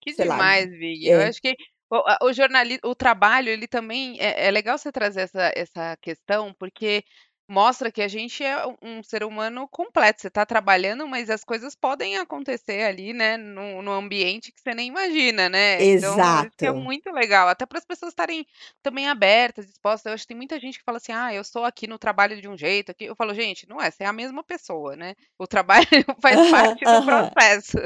que 0.00 0.14
demais, 0.14 0.70
lá, 0.70 0.78
Big. 0.78 1.10
É, 1.10 1.14
eu 1.14 1.20
acho 1.20 1.42
que 1.42 1.54
o, 1.90 2.26
o 2.28 2.32
jornalismo, 2.32 2.80
o 2.84 2.94
trabalho, 2.94 3.50
ele 3.50 3.66
também. 3.66 4.18
É, 4.18 4.46
é 4.46 4.50
legal 4.50 4.78
você 4.78 4.90
trazer 4.90 5.22
essa, 5.22 5.52
essa 5.54 5.96
questão, 6.00 6.54
porque 6.58 7.04
mostra 7.48 7.92
que 7.92 8.00
a 8.00 8.08
gente 8.08 8.42
é 8.42 8.56
um 8.82 9.02
ser 9.02 9.22
humano 9.22 9.68
completo. 9.68 10.20
Você 10.20 10.28
está 10.28 10.46
trabalhando, 10.46 11.06
mas 11.06 11.28
as 11.28 11.44
coisas 11.44 11.74
podem 11.74 12.16
acontecer 12.16 12.82
ali, 12.84 13.12
né, 13.12 13.36
no, 13.36 13.82
no 13.82 13.92
ambiente 13.92 14.52
que 14.52 14.60
você 14.60 14.74
nem 14.74 14.88
imagina, 14.88 15.48
né? 15.48 15.82
Então, 15.84 16.16
isso 16.16 16.64
é 16.64 16.72
muito 16.72 17.10
legal. 17.10 17.48
Até 17.48 17.66
para 17.66 17.78
as 17.78 17.84
pessoas 17.84 18.12
estarem 18.12 18.46
também 18.82 19.08
abertas, 19.08 19.66
dispostas. 19.66 20.06
Eu 20.06 20.14
acho 20.14 20.24
que 20.24 20.28
tem 20.28 20.36
muita 20.36 20.58
gente 20.58 20.78
que 20.78 20.84
fala 20.84 20.98
assim: 20.98 21.12
ah, 21.12 21.34
eu 21.34 21.44
sou 21.44 21.64
aqui 21.64 21.86
no 21.86 21.98
trabalho 21.98 22.40
de 22.40 22.48
um 22.48 22.56
jeito. 22.56 22.90
Aqui. 22.90 23.04
Eu 23.04 23.16
falo, 23.16 23.34
gente, 23.34 23.68
não 23.68 23.80
é, 23.80 23.90
você 23.90 24.04
é 24.04 24.06
a 24.06 24.12
mesma 24.12 24.42
pessoa, 24.42 24.96
né? 24.96 25.14
O 25.38 25.46
trabalho 25.46 25.86
faz 26.20 26.50
parte 26.50 26.84
do 26.84 27.04
processo. 27.04 27.78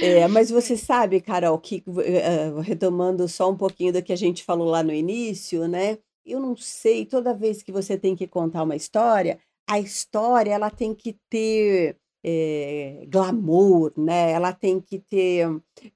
É, 0.00 0.26
mas 0.28 0.50
você 0.50 0.76
sabe, 0.76 1.20
Carol, 1.20 1.58
que 1.58 1.82
uh, 1.86 2.60
retomando 2.60 3.26
só 3.28 3.50
um 3.50 3.56
pouquinho 3.56 3.92
do 3.92 4.02
que 4.02 4.12
a 4.12 4.16
gente 4.16 4.44
falou 4.44 4.68
lá 4.68 4.82
no 4.82 4.92
início, 4.92 5.66
né? 5.66 5.98
Eu 6.24 6.40
não 6.40 6.56
sei, 6.56 7.04
toda 7.04 7.34
vez 7.34 7.62
que 7.62 7.72
você 7.72 7.98
tem 7.98 8.14
que 8.14 8.26
contar 8.26 8.62
uma 8.62 8.76
história, 8.76 9.38
a 9.68 9.78
história 9.78 10.52
ela 10.52 10.70
tem 10.70 10.94
que 10.94 11.16
ter 11.28 11.96
é, 12.24 13.04
glamour, 13.08 13.92
né? 13.96 14.30
Ela 14.32 14.52
tem 14.52 14.80
que 14.80 14.98
ter 14.98 15.48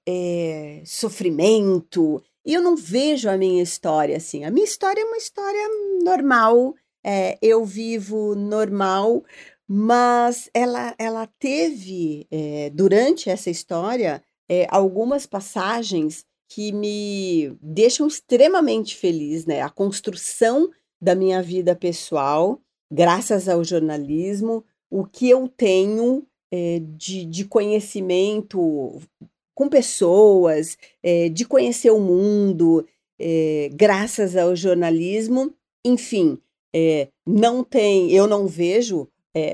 é, 0.06 0.82
sofrimento. 0.84 2.22
E 2.44 2.54
eu 2.54 2.62
não 2.62 2.76
vejo 2.76 3.28
a 3.28 3.36
minha 3.36 3.62
história 3.62 4.16
assim. 4.16 4.44
A 4.44 4.50
minha 4.50 4.64
história 4.64 5.00
é 5.00 5.04
uma 5.04 5.16
história 5.16 5.68
normal. 6.02 6.74
É, 7.04 7.38
eu 7.40 7.64
vivo 7.64 8.34
normal, 8.34 9.24
mas 9.68 10.50
ela, 10.52 10.94
ela 10.98 11.28
teve 11.38 12.26
durante 12.72 13.30
essa 13.30 13.48
história 13.48 14.20
algumas 14.70 15.24
passagens 15.24 16.24
que 16.48 16.72
me 16.72 17.56
deixam 17.60 18.06
extremamente 18.06 18.96
feliz, 18.96 19.46
né? 19.46 19.62
A 19.62 19.68
construção 19.68 20.70
da 21.00 21.14
minha 21.14 21.42
vida 21.42 21.74
pessoal, 21.74 22.60
graças 22.90 23.48
ao 23.48 23.62
jornalismo, 23.64 24.64
o 24.90 25.04
que 25.04 25.28
eu 25.28 25.48
tenho 25.48 26.26
é, 26.52 26.80
de, 26.80 27.24
de 27.24 27.44
conhecimento 27.44 29.00
com 29.54 29.68
pessoas, 29.68 30.76
é, 31.02 31.28
de 31.28 31.44
conhecer 31.44 31.90
o 31.90 32.00
mundo, 32.00 32.86
é, 33.18 33.70
graças 33.74 34.36
ao 34.36 34.54
jornalismo, 34.54 35.52
enfim, 35.84 36.38
não 37.26 37.64
tem, 37.64 38.12
eu 38.12 38.26
não 38.26 38.46
vejo 38.46 39.08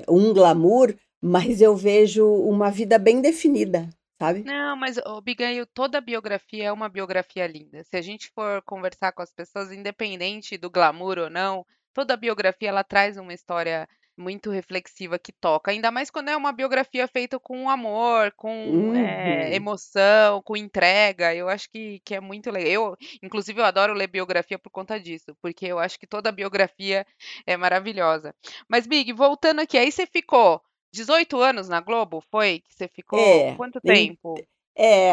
um 0.09 0.33
glamour, 0.33 0.93
mas 1.23 1.61
eu 1.61 1.77
vejo 1.77 2.27
uma 2.27 2.69
vida 2.69 2.99
bem 2.99 3.21
definida, 3.21 3.89
sabe? 4.23 4.45
Não, 4.45 4.77
mas, 4.77 4.97
ô, 4.99 5.19
Abigail, 5.19 5.65
toda 5.67 6.01
biografia 6.01 6.65
é 6.65 6.73
uma 6.73 6.89
biografia 6.89 7.47
linda. 7.47 7.85
Se 7.85 7.97
a 7.97 8.03
gente 8.03 8.29
for 8.35 8.61
conversar 8.63 9.13
com 9.13 9.23
as 9.23 9.33
pessoas, 9.33 9.71
independente 9.73 10.59
do 10.59 10.69
glamour 10.71 11.19
ou 11.19 11.31
não, 11.31 11.65
toda 11.95 12.17
biografia 12.17 12.69
ela 12.71 12.83
traz 12.83 13.17
uma 13.17 13.33
história 13.33 13.89
muito 14.17 14.51
reflexiva 14.51 15.19
que 15.19 15.33
toca. 15.33 15.71
Ainda 15.71 15.91
mais 15.91 16.11
quando 16.11 16.29
é 16.29 16.37
uma 16.37 16.53
biografia 16.53 17.07
feita 17.09 17.39
com 17.41 17.71
amor, 17.71 18.33
com 18.37 18.93
eh, 18.95 19.55
Uhum. 19.55 19.55
emoção, 19.55 20.43
com 20.43 20.57
entrega. 20.57 21.35
Eu 21.35 21.49
acho 21.49 21.71
que, 21.71 22.01
que 22.05 22.15
é 22.15 22.21
muito 22.21 22.51
legal. 22.51 22.71
Eu, 22.73 22.97
inclusive, 23.23 23.61
eu 23.61 23.65
adoro 23.65 23.95
ler 23.95 24.09
biografia 24.09 24.59
por 24.59 24.71
conta 24.71 24.99
disso, 25.01 25.37
porque 25.41 25.67
eu 25.67 25.79
acho 25.79 25.99
que 25.99 26.07
toda 26.07 26.33
biografia 26.33 27.07
é 27.47 27.57
maravilhosa. 27.57 28.35
Mas, 28.69 28.87
Big, 28.87 29.13
voltando 29.13 29.61
aqui, 29.61 29.79
aí 29.79 29.91
você 29.91 30.07
ficou 30.07 30.61
18 30.93 31.41
anos 31.41 31.69
na 31.69 31.81
Globo, 31.81 32.23
foi 32.31 32.61
que 32.61 32.75
você 32.75 32.89
ficou? 32.89 33.19
É, 33.19 33.55
Quanto 33.57 33.81
tempo? 33.81 34.35
é, 34.77 35.13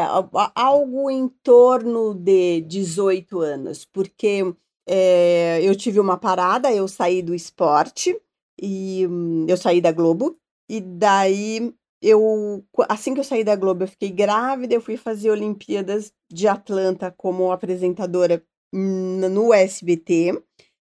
algo 0.56 1.10
em 1.10 1.28
torno 1.44 2.14
de 2.14 2.62
18 2.62 3.40
anos, 3.40 3.86
porque 3.86 4.54
é, 4.88 5.60
eu 5.62 5.76
tive 5.76 6.00
uma 6.00 6.18
parada, 6.18 6.72
eu 6.72 6.88
saí 6.88 7.22
do 7.22 7.36
esporte 7.36 8.20
e 8.62 9.06
hum, 9.08 9.46
eu 9.48 9.58
saí 9.58 9.82
da 9.82 9.92
Globo 9.92 10.38
e 10.70 10.82
daí 10.82 11.74
eu 12.02 12.64
assim 12.88 13.14
que 13.14 13.20
eu 13.20 13.24
saí 13.26 13.44
da 13.44 13.56
Globo 13.56 13.84
eu 13.84 13.88
fiquei 13.88 14.10
grávida, 14.10 14.74
eu 14.74 14.82
fui 14.82 14.96
fazer 14.96 15.30
Olimpíadas 15.32 16.14
de 16.32 16.48
Atlanta 16.48 17.14
como 17.16 17.52
apresentadora 17.52 18.44
no 18.72 19.54
SBT. 19.54 20.42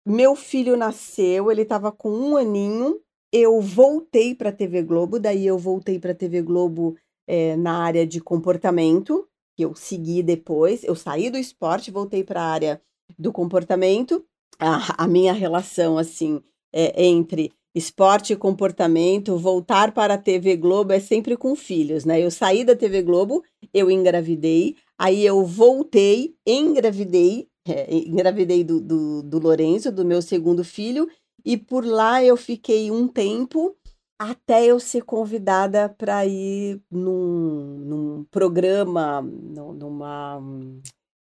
Meu 0.06 0.36
filho 0.36 0.78
nasceu, 0.78 1.52
ele 1.52 1.62
estava 1.62 1.92
com 1.92 2.10
um 2.10 2.38
aninho 2.38 3.00
eu 3.32 3.62
voltei 3.62 4.36
para 4.36 4.50
a 4.50 4.54
TV 4.54 4.84
Globo, 4.84 5.20
daí 5.20 5.48
eu 5.48 5.58
voltei 5.58 5.98
para 5.98 6.12
a 6.12 6.16
TV 6.16 6.42
Globo 6.42 6.96
é, 7.28 7.56
na 7.56 7.84
área 7.84 8.06
de 8.06 8.20
comportamento, 8.20 9.28
que 9.56 9.64
eu 9.64 9.74
segui 9.74 10.22
depois. 10.22 10.84
Eu 10.84 10.96
saí 10.96 11.30
do 11.30 11.38
esporte, 11.38 11.92
voltei 11.92 12.24
para 12.24 12.42
a 12.42 12.52
área 12.52 12.82
do 13.18 13.32
comportamento. 13.32 14.26
A, 14.60 15.04
a 15.04 15.08
minha 15.08 15.34
relação, 15.34 15.98
assim, 15.98 16.42
é, 16.74 17.04
entre 17.06 17.52
esporte 17.74 18.34
e 18.34 18.36
comportamento, 18.36 19.38
voltar 19.38 19.94
para 19.94 20.16
a 20.16 20.18
TV 20.18 20.58
Globo 20.58 20.92
é 20.92 21.00
sempre 21.00 21.38
com 21.38 21.56
filhos, 21.56 22.04
né? 22.04 22.20
Eu 22.22 22.30
saí 22.30 22.66
da 22.66 22.76
TV 22.76 23.02
Globo, 23.02 23.44
eu 23.74 23.90
engravidei, 23.90 24.76
aí 25.00 25.26
eu 25.26 25.46
voltei, 25.46 26.36
engravidei, 26.46 27.48
é, 27.66 27.94
engravidei 27.96 28.64
do, 28.64 28.82
do, 28.82 29.24
do 29.24 29.40
Lourenço, 29.40 29.90
do 29.90 30.04
meu 30.04 30.22
segundo 30.22 30.66
filho, 30.66 31.08
e 31.46 31.58
por 31.58 31.86
lá 31.86 32.24
eu 32.24 32.38
fiquei 32.38 32.92
um 32.92 33.08
tempo 33.08 33.76
até 34.20 34.66
eu 34.66 34.80
ser 34.80 35.04
convidada 35.04 35.90
para 35.90 36.26
ir 36.28 36.80
num, 36.92 37.78
num 37.80 38.24
programa, 38.26 39.22
numa, 39.22 40.40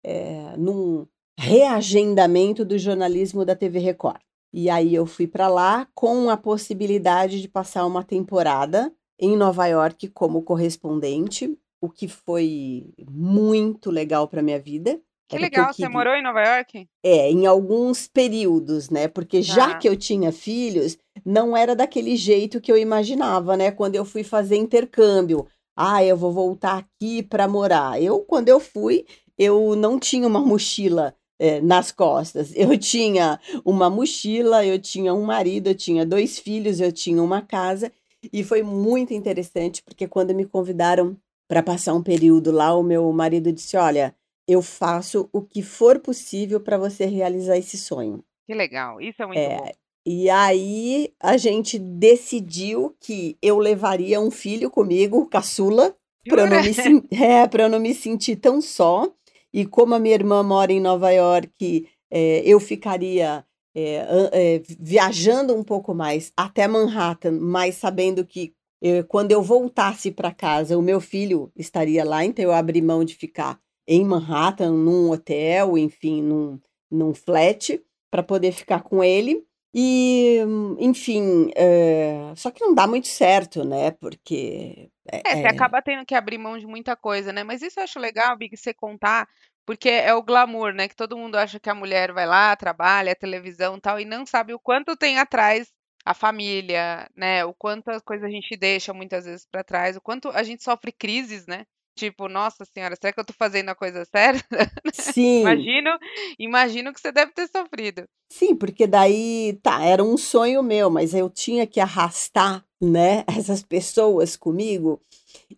é, 0.05 0.55
num 0.59 1.07
reagendamento 1.39 2.63
do 2.63 2.79
jornalismo 2.79 3.43
da 3.43 3.57
TV 3.57 3.79
Record. 3.79 4.21
E 4.53 4.69
aí 4.69 4.95
eu 4.95 5.07
fui 5.07 5.27
para 5.27 5.49
lá 5.49 5.89
com 5.95 6.29
a 6.29 6.37
possibilidade 6.37 7.41
de 7.41 7.49
passar 7.49 7.87
uma 7.87 8.05
temporada 8.05 8.93
em 9.19 9.37
Nova 9.37 9.67
York 9.67 10.09
como 10.09 10.43
correspondente, 10.43 11.57
o 11.81 11.89
que 11.89 12.07
foi 12.07 12.93
muito 13.11 13.91
legal 13.91 14.29
para 14.29 14.43
minha 14.43 14.61
vida. 14.61 15.01
Que 15.31 15.39
legal, 15.39 15.73
você 15.73 15.89
morou 15.89 16.15
em 16.15 16.23
Nova 16.23 16.43
York? 16.43 16.89
É, 17.05 17.31
em 17.31 17.47
alguns 17.47 18.09
períodos, 18.09 18.91
né? 18.91 19.07
Porque 19.07 19.41
já 19.43 19.73
ah. 19.73 19.75
que 19.79 19.89
eu 19.89 19.97
tinha 19.97 20.33
filhos, 20.33 20.99
não 21.25 21.57
era 21.57 21.77
daquele 21.77 22.17
jeito 22.17 22.61
que 22.61 22.71
eu 22.71 22.77
imaginava, 22.77 23.57
né? 23.57 23.71
Quando 23.71 23.95
eu 23.95 24.05
fui 24.05 24.25
fazer 24.25 24.57
intercâmbio. 24.57 25.47
Ah, 25.77 26.05
eu 26.05 26.17
vou 26.17 26.33
voltar 26.33 26.79
aqui 26.79 27.23
para 27.23 27.47
morar. 27.47 28.03
Eu, 28.03 28.21
quando 28.21 28.49
eu 28.49 28.59
fui, 28.59 29.07
eu 29.39 29.77
não 29.77 30.01
tinha 30.01 30.27
uma 30.27 30.41
mochila 30.41 31.15
é, 31.39 31.61
nas 31.61 31.93
costas. 31.93 32.53
Eu 32.57 32.77
tinha 32.77 33.41
uma 33.65 33.89
mochila, 33.89 34.67
eu 34.67 34.79
tinha 34.79 35.15
um 35.15 35.23
marido, 35.23 35.69
eu 35.69 35.75
tinha 35.75 36.05
dois 36.05 36.39
filhos, 36.39 36.81
eu 36.81 36.93
tinha 36.93 37.23
uma 37.23 37.41
casa. 37.41 37.91
E 38.31 38.45
foi 38.45 38.63
muito 38.63 39.15
interessante, 39.15 39.83
porque 39.83 40.07
quando 40.07 40.35
me 40.35 40.45
convidaram 40.45 41.17
para 41.49 41.63
passar 41.63 41.95
um 41.95 42.03
período 42.03 42.51
lá, 42.51 42.75
o 42.75 42.83
meu 42.83 43.11
marido 43.13 43.51
disse: 43.51 43.77
Olha 43.79 44.15
eu 44.51 44.61
faço 44.61 45.29
o 45.33 45.41
que 45.41 45.63
for 45.63 46.01
possível 46.01 46.61
para 46.61 46.77
você 46.77 47.07
realizar 47.07 47.57
esse 47.57 47.79
sonho. 47.79 48.25
Que 48.47 48.55
legal, 48.55 49.01
isso 49.01 49.23
é 49.23 49.27
muito 49.27 49.39
é, 49.39 49.57
bom. 49.57 49.71
E 50.05 50.29
aí 50.29 51.13
a 51.21 51.37
gente 51.37 51.79
decidiu 51.79 52.97
que 53.01 53.39
eu 53.41 53.59
levaria 53.59 54.21
um 54.21 54.31
filho 54.31 54.69
comigo, 54.69 55.27
caçula, 55.27 55.95
para 56.29 56.43
eu, 56.43 56.47
não 56.49 56.63
me, 56.63 56.71
é, 57.15 57.63
eu 57.63 57.69
não 57.69 57.79
me 57.79 57.95
sentir 57.95 58.37
tão 58.37 58.61
só. 58.61 59.09
E 59.53 59.65
como 59.65 59.95
a 59.95 60.01
minha 60.01 60.15
irmã 60.15 60.43
mora 60.43 60.73
em 60.73 60.81
Nova 60.81 61.11
York, 61.11 61.89
é, 62.11 62.43
eu 62.45 62.59
ficaria 62.59 63.45
é, 63.73 64.07
é, 64.33 64.63
viajando 64.81 65.55
um 65.55 65.63
pouco 65.63 65.95
mais 65.95 66.33
até 66.37 66.67
Manhattan, 66.67 67.39
mas 67.41 67.77
sabendo 67.77 68.27
que 68.27 68.53
eu, 68.83 69.05
quando 69.05 69.31
eu 69.31 69.43
voltasse 69.43 70.11
para 70.11 70.33
casa, 70.33 70.77
o 70.77 70.83
meu 70.83 71.01
filho 71.01 71.53
estaria 71.55 72.05
lá, 72.05 72.25
então 72.25 72.45
eu 72.45 72.53
abri 72.53 72.83
mão 72.83 73.05
de 73.05 73.15
ficar 73.15 73.61
em 73.91 74.05
Manhattan, 74.05 74.71
num 74.71 75.11
hotel, 75.11 75.77
enfim, 75.77 76.23
num, 76.23 76.61
num 76.89 77.13
flat, 77.13 77.83
para 78.09 78.23
poder 78.23 78.53
ficar 78.53 78.83
com 78.83 79.03
ele. 79.03 79.45
E, 79.75 80.39
enfim, 80.79 81.51
é, 81.57 82.33
só 82.37 82.53
que 82.53 82.65
não 82.65 82.73
dá 82.73 82.87
muito 82.87 83.09
certo, 83.09 83.65
né? 83.65 83.91
Porque. 83.91 84.89
É, 85.11 85.23
é, 85.25 85.37
você 85.37 85.47
acaba 85.49 85.83
tendo 85.83 86.07
que 86.07 86.15
abrir 86.15 86.39
mão 86.39 86.57
de 86.57 86.69
muita 86.69 86.95
coisa, 86.95 87.33
né? 87.33 87.43
Mas 87.43 87.63
isso 87.63 87.81
eu 87.81 87.85
acho 87.85 87.99
legal, 87.99 88.37
Big, 88.37 88.57
você 88.57 88.73
contar, 88.73 89.29
porque 89.67 89.89
é 89.89 90.15
o 90.15 90.23
glamour, 90.23 90.73
né? 90.73 90.87
Que 90.87 90.95
todo 90.95 91.17
mundo 91.17 91.35
acha 91.35 91.59
que 91.59 91.69
a 91.69 91.75
mulher 91.75 92.13
vai 92.13 92.27
lá, 92.27 92.55
trabalha, 92.55 93.17
televisão 93.17 93.77
e 93.77 93.81
tal, 93.81 93.99
e 93.99 94.05
não 94.05 94.25
sabe 94.25 94.55
o 94.55 94.61
quanto 94.61 94.97
tem 94.97 95.19
atrás 95.19 95.69
a 96.05 96.15
família, 96.15 97.09
né? 97.17 97.45
O 97.45 97.53
quanto 97.53 97.89
as 97.91 98.03
coisas 98.03 98.25
a 98.25 98.31
gente 98.31 98.57
deixa 98.57 98.95
muitas 98.95 99.25
vezes 99.25 99.47
para 99.51 99.65
trás, 99.65 99.97
o 99.97 100.01
quanto 100.01 100.29
a 100.29 100.45
gente 100.45 100.63
sofre 100.63 100.93
crises, 100.93 101.47
né? 101.49 101.65
Tipo, 102.01 102.29
nossa 102.31 102.65
senhora, 102.65 102.97
será 102.97 103.13
que 103.13 103.21
eu 103.21 103.25
tô 103.27 103.35
fazendo 103.35 103.69
a 103.69 103.75
coisa 103.75 104.07
certa? 104.07 104.43
Sim. 104.95 105.41
imagino, 105.43 105.91
imagino 106.39 106.93
que 106.95 107.01
você 107.01 107.13
deve 107.13 107.31
ter 107.33 107.47
sofrido. 107.49 108.05
Sim, 108.33 108.57
porque 108.57 108.87
daí, 108.87 109.59
tá, 109.63 109.85
era 109.85 110.03
um 110.03 110.17
sonho 110.17 110.63
meu, 110.63 110.89
mas 110.89 111.13
eu 111.13 111.29
tinha 111.29 111.67
que 111.67 111.79
arrastar, 111.81 112.65
né, 112.81 113.23
essas 113.37 113.63
pessoas 113.63 114.35
comigo. 114.37 115.03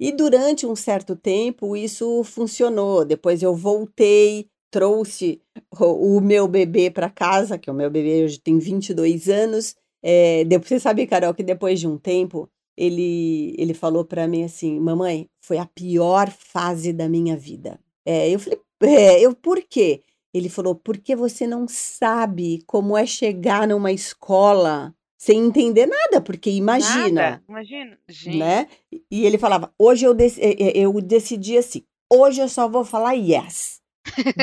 E 0.00 0.10
durante 0.10 0.66
um 0.66 0.74
certo 0.74 1.14
tempo 1.14 1.76
isso 1.76 2.24
funcionou. 2.24 3.04
Depois 3.04 3.42
eu 3.42 3.54
voltei, 3.54 4.48
trouxe 4.70 5.40
o, 5.78 6.16
o 6.16 6.20
meu 6.20 6.48
bebê 6.48 6.90
para 6.90 7.08
casa, 7.10 7.58
que 7.58 7.70
o 7.70 7.74
meu 7.74 7.90
bebê 7.90 8.24
hoje 8.24 8.40
tem 8.40 8.58
22 8.58 9.28
anos, 9.28 9.76
É, 10.04 10.44
depois, 10.44 10.68
você 10.68 10.80
sabe, 10.80 11.06
Carol, 11.06 11.32
que 11.34 11.44
depois 11.44 11.78
de 11.78 11.86
um 11.86 11.96
tempo, 11.96 12.50
ele, 12.76 13.54
ele 13.58 13.74
falou 13.74 14.04
para 14.04 14.26
mim 14.26 14.44
assim: 14.44 14.78
Mamãe, 14.80 15.28
foi 15.40 15.58
a 15.58 15.66
pior 15.66 16.30
fase 16.30 16.92
da 16.92 17.08
minha 17.08 17.36
vida. 17.36 17.78
É, 18.04 18.30
eu 18.30 18.38
falei: 18.38 18.60
é, 18.82 19.20
eu, 19.20 19.34
Por 19.34 19.62
quê? 19.62 20.02
Ele 20.32 20.48
falou: 20.48 20.74
Porque 20.74 21.14
você 21.14 21.46
não 21.46 21.66
sabe 21.68 22.62
como 22.66 22.96
é 22.96 23.04
chegar 23.06 23.68
numa 23.68 23.92
escola 23.92 24.94
sem 25.18 25.38
entender 25.38 25.86
nada, 25.86 26.20
porque 26.20 26.50
imagina. 26.50 27.10
Nada, 27.10 27.44
imagina. 27.48 27.98
Gente. 28.08 28.38
Né? 28.38 28.66
E 29.10 29.24
ele 29.24 29.38
falava: 29.38 29.72
Hoje 29.78 30.04
eu, 30.04 30.14
dec 30.14 30.36
eu 30.74 30.92
decidi 31.00 31.56
assim: 31.58 31.84
hoje 32.12 32.40
eu 32.40 32.48
só 32.48 32.68
vou 32.68 32.84
falar 32.84 33.12
yes. 33.12 33.81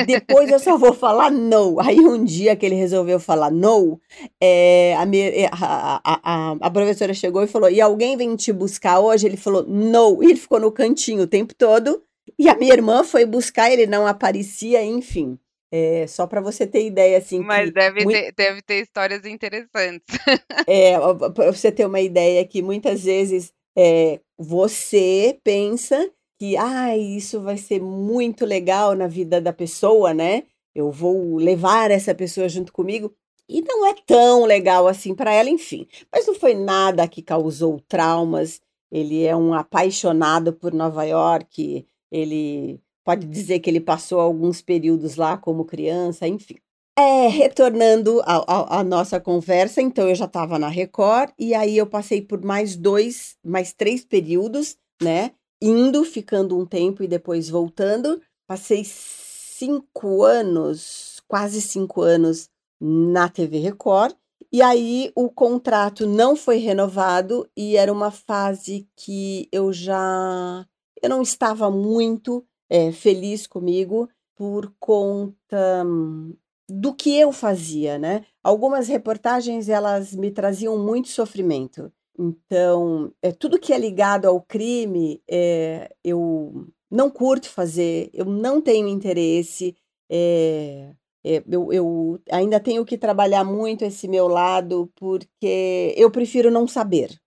Depois 0.06 0.50
eu 0.50 0.58
só 0.58 0.76
vou 0.76 0.92
falar 0.92 1.30
no. 1.30 1.80
Aí 1.80 2.00
um 2.00 2.24
dia 2.24 2.56
que 2.56 2.64
ele 2.64 2.74
resolveu 2.74 3.20
falar 3.20 3.50
no, 3.50 4.00
é, 4.40 4.94
a, 4.96 5.04
a, 5.52 6.00
a, 6.04 6.56
a, 6.60 6.70
professora 6.70 7.14
chegou 7.14 7.42
e 7.42 7.46
falou: 7.46 7.70
E 7.70 7.80
alguém 7.80 8.16
vem 8.16 8.34
te 8.36 8.52
buscar 8.52 9.00
hoje? 9.00 9.26
Ele 9.26 9.36
falou: 9.36 9.64
No. 9.66 10.22
E 10.22 10.26
ele 10.26 10.36
ficou 10.36 10.58
no 10.60 10.72
cantinho 10.72 11.22
o 11.22 11.26
tempo 11.26 11.54
todo. 11.54 12.02
E 12.38 12.48
a 12.48 12.54
minha 12.54 12.72
irmã 12.72 13.04
foi 13.04 13.24
buscar, 13.26 13.70
ele 13.70 13.86
não 13.86 14.06
aparecia, 14.06 14.82
enfim. 14.82 15.38
É, 15.72 16.06
só 16.08 16.26
para 16.26 16.40
você 16.40 16.66
ter 16.66 16.84
ideia, 16.84 17.18
assim. 17.18 17.40
Mas 17.40 17.72
deve, 17.72 18.04
muito... 18.04 18.16
ter, 18.16 18.32
deve 18.32 18.62
ter 18.62 18.82
histórias 18.82 19.24
interessantes. 19.24 20.06
é, 20.66 20.98
para 21.34 21.52
você 21.52 21.70
ter 21.70 21.86
uma 21.86 22.00
ideia 22.00 22.44
que 22.44 22.60
muitas 22.60 23.04
vezes 23.04 23.52
é, 23.76 24.20
você 24.38 25.38
pensa 25.44 26.10
que 26.40 26.56
ah, 26.56 26.96
isso 26.96 27.42
vai 27.42 27.58
ser 27.58 27.82
muito 27.82 28.46
legal 28.46 28.94
na 28.94 29.06
vida 29.06 29.42
da 29.42 29.52
pessoa, 29.52 30.14
né? 30.14 30.44
Eu 30.74 30.90
vou 30.90 31.36
levar 31.36 31.90
essa 31.90 32.14
pessoa 32.14 32.48
junto 32.48 32.72
comigo. 32.72 33.14
E 33.46 33.60
não 33.60 33.86
é 33.86 33.94
tão 34.06 34.46
legal 34.46 34.88
assim 34.88 35.14
para 35.14 35.34
ela, 35.34 35.50
enfim. 35.50 35.86
Mas 36.10 36.26
não 36.26 36.34
foi 36.34 36.54
nada 36.54 37.06
que 37.06 37.20
causou 37.20 37.78
traumas. 37.86 38.58
Ele 38.90 39.22
é 39.22 39.36
um 39.36 39.52
apaixonado 39.52 40.54
por 40.54 40.72
Nova 40.72 41.04
York. 41.04 41.86
Ele 42.10 42.80
pode 43.04 43.26
dizer 43.26 43.60
que 43.60 43.68
ele 43.68 43.80
passou 43.80 44.18
alguns 44.18 44.62
períodos 44.62 45.16
lá 45.16 45.36
como 45.36 45.66
criança, 45.66 46.26
enfim. 46.26 46.56
É, 46.98 47.28
retornando 47.28 48.22
à 48.24 48.82
nossa 48.82 49.20
conversa, 49.20 49.82
então 49.82 50.08
eu 50.08 50.14
já 50.14 50.24
estava 50.24 50.58
na 50.58 50.68
Record 50.68 51.32
e 51.38 51.54
aí 51.54 51.76
eu 51.76 51.86
passei 51.86 52.22
por 52.22 52.42
mais 52.42 52.76
dois, 52.76 53.36
mais 53.44 53.72
três 53.74 54.04
períodos, 54.04 54.76
né? 55.02 55.32
Indo, 55.60 56.04
ficando 56.04 56.58
um 56.58 56.66
tempo 56.66 57.02
e 57.02 57.08
depois 57.08 57.48
voltando. 57.48 58.20
Passei 58.46 58.82
cinco 58.84 60.22
anos, 60.22 61.20
quase 61.28 61.60
cinco 61.60 62.02
anos 62.02 62.48
na 62.80 63.28
TV 63.28 63.58
Record. 63.58 64.14
E 64.52 64.62
aí 64.62 65.12
o 65.14 65.30
contrato 65.30 66.06
não 66.06 66.34
foi 66.34 66.56
renovado 66.56 67.48
e 67.56 67.76
era 67.76 67.92
uma 67.92 68.10
fase 68.10 68.88
que 68.96 69.48
eu 69.52 69.72
já 69.72 70.66
eu 71.02 71.08
não 71.08 71.22
estava 71.22 71.70
muito 71.70 72.44
é, 72.68 72.92
feliz 72.92 73.46
comigo 73.46 74.08
por 74.36 74.72
conta 74.78 75.84
hum, 75.84 76.34
do 76.68 76.94
que 76.94 77.16
eu 77.16 77.32
fazia, 77.32 77.98
né? 77.98 78.24
Algumas 78.42 78.88
reportagens 78.88 79.68
elas 79.68 80.14
me 80.14 80.30
traziam 80.30 80.78
muito 80.78 81.08
sofrimento. 81.08 81.92
Então, 82.22 83.10
é, 83.22 83.32
tudo 83.32 83.58
que 83.58 83.72
é 83.72 83.78
ligado 83.78 84.26
ao 84.26 84.42
crime, 84.42 85.22
é, 85.26 85.90
eu 86.04 86.66
não 86.90 87.10
curto 87.10 87.48
fazer, 87.48 88.10
eu 88.12 88.26
não 88.26 88.60
tenho 88.60 88.88
interesse, 88.88 89.74
é, 90.10 90.92
é, 91.24 91.42
eu, 91.48 91.72
eu 91.72 92.20
ainda 92.30 92.60
tenho 92.60 92.84
que 92.84 92.98
trabalhar 92.98 93.42
muito 93.42 93.86
esse 93.86 94.06
meu 94.06 94.28
lado, 94.28 94.92
porque 94.96 95.94
eu 95.96 96.10
prefiro 96.10 96.50
não 96.50 96.68
saber. 96.68 97.18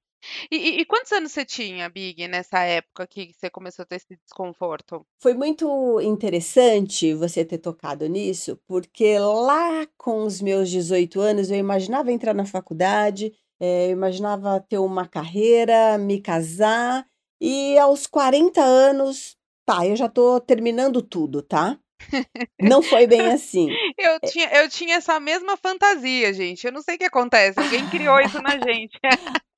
E, 0.50 0.80
e, 0.82 0.86
quantos 0.86 1.12
anos 1.12 1.32
você 1.32 1.44
tinha, 1.44 1.90
Big, 1.90 2.28
nessa 2.28 2.64
época 2.64 3.06
que 3.08 3.34
você 3.34 3.50
começou 3.50 3.84
a 3.84 3.86
ter 3.86 3.96
esse 3.96 4.16
desconforto? 4.24 5.06
Foi 5.20 5.34
muito 5.34 6.00
interessante 6.02 7.14
você 7.14 7.44
ter 7.44 7.58
tocado 7.58 8.08
nisso, 8.08 8.58
porque 8.68 9.18
lá 9.20 9.86
com 9.98 10.24
os 10.24 10.40
meus 10.40 10.70
18 10.70 11.20
anos 11.20 11.52
eu 11.52 11.58
imaginava 11.58 12.12
entrar 12.12 12.34
na 12.34 12.46
faculdade, 12.46 13.34
é, 13.66 13.88
eu 13.88 13.92
imaginava 13.92 14.60
ter 14.60 14.78
uma 14.78 15.08
carreira, 15.08 15.98
me 15.98 16.20
casar 16.20 17.08
e 17.40 17.78
aos 17.78 18.06
40 18.06 18.62
anos, 18.62 19.38
tá, 19.66 19.88
eu 19.88 19.96
já 19.96 20.10
tô 20.10 20.38
terminando 20.42 21.02
tudo, 21.02 21.42
tá? 21.42 21.80
Não 22.62 22.82
foi 22.84 23.08
bem 23.08 23.22
assim. 23.32 23.70
Eu 23.98 24.20
tinha, 24.30 24.50
eu 24.50 24.68
tinha 24.68 24.98
essa 24.98 25.18
mesma 25.18 25.56
fantasia, 25.56 26.34
gente. 26.34 26.68
Eu 26.68 26.74
não 26.74 26.82
sei 26.82 26.96
o 26.96 26.98
que 26.98 27.06
acontece. 27.06 27.58
Alguém 27.58 27.90
criou 27.90 28.20
isso 28.20 28.42
na 28.42 28.60
gente. 28.60 29.00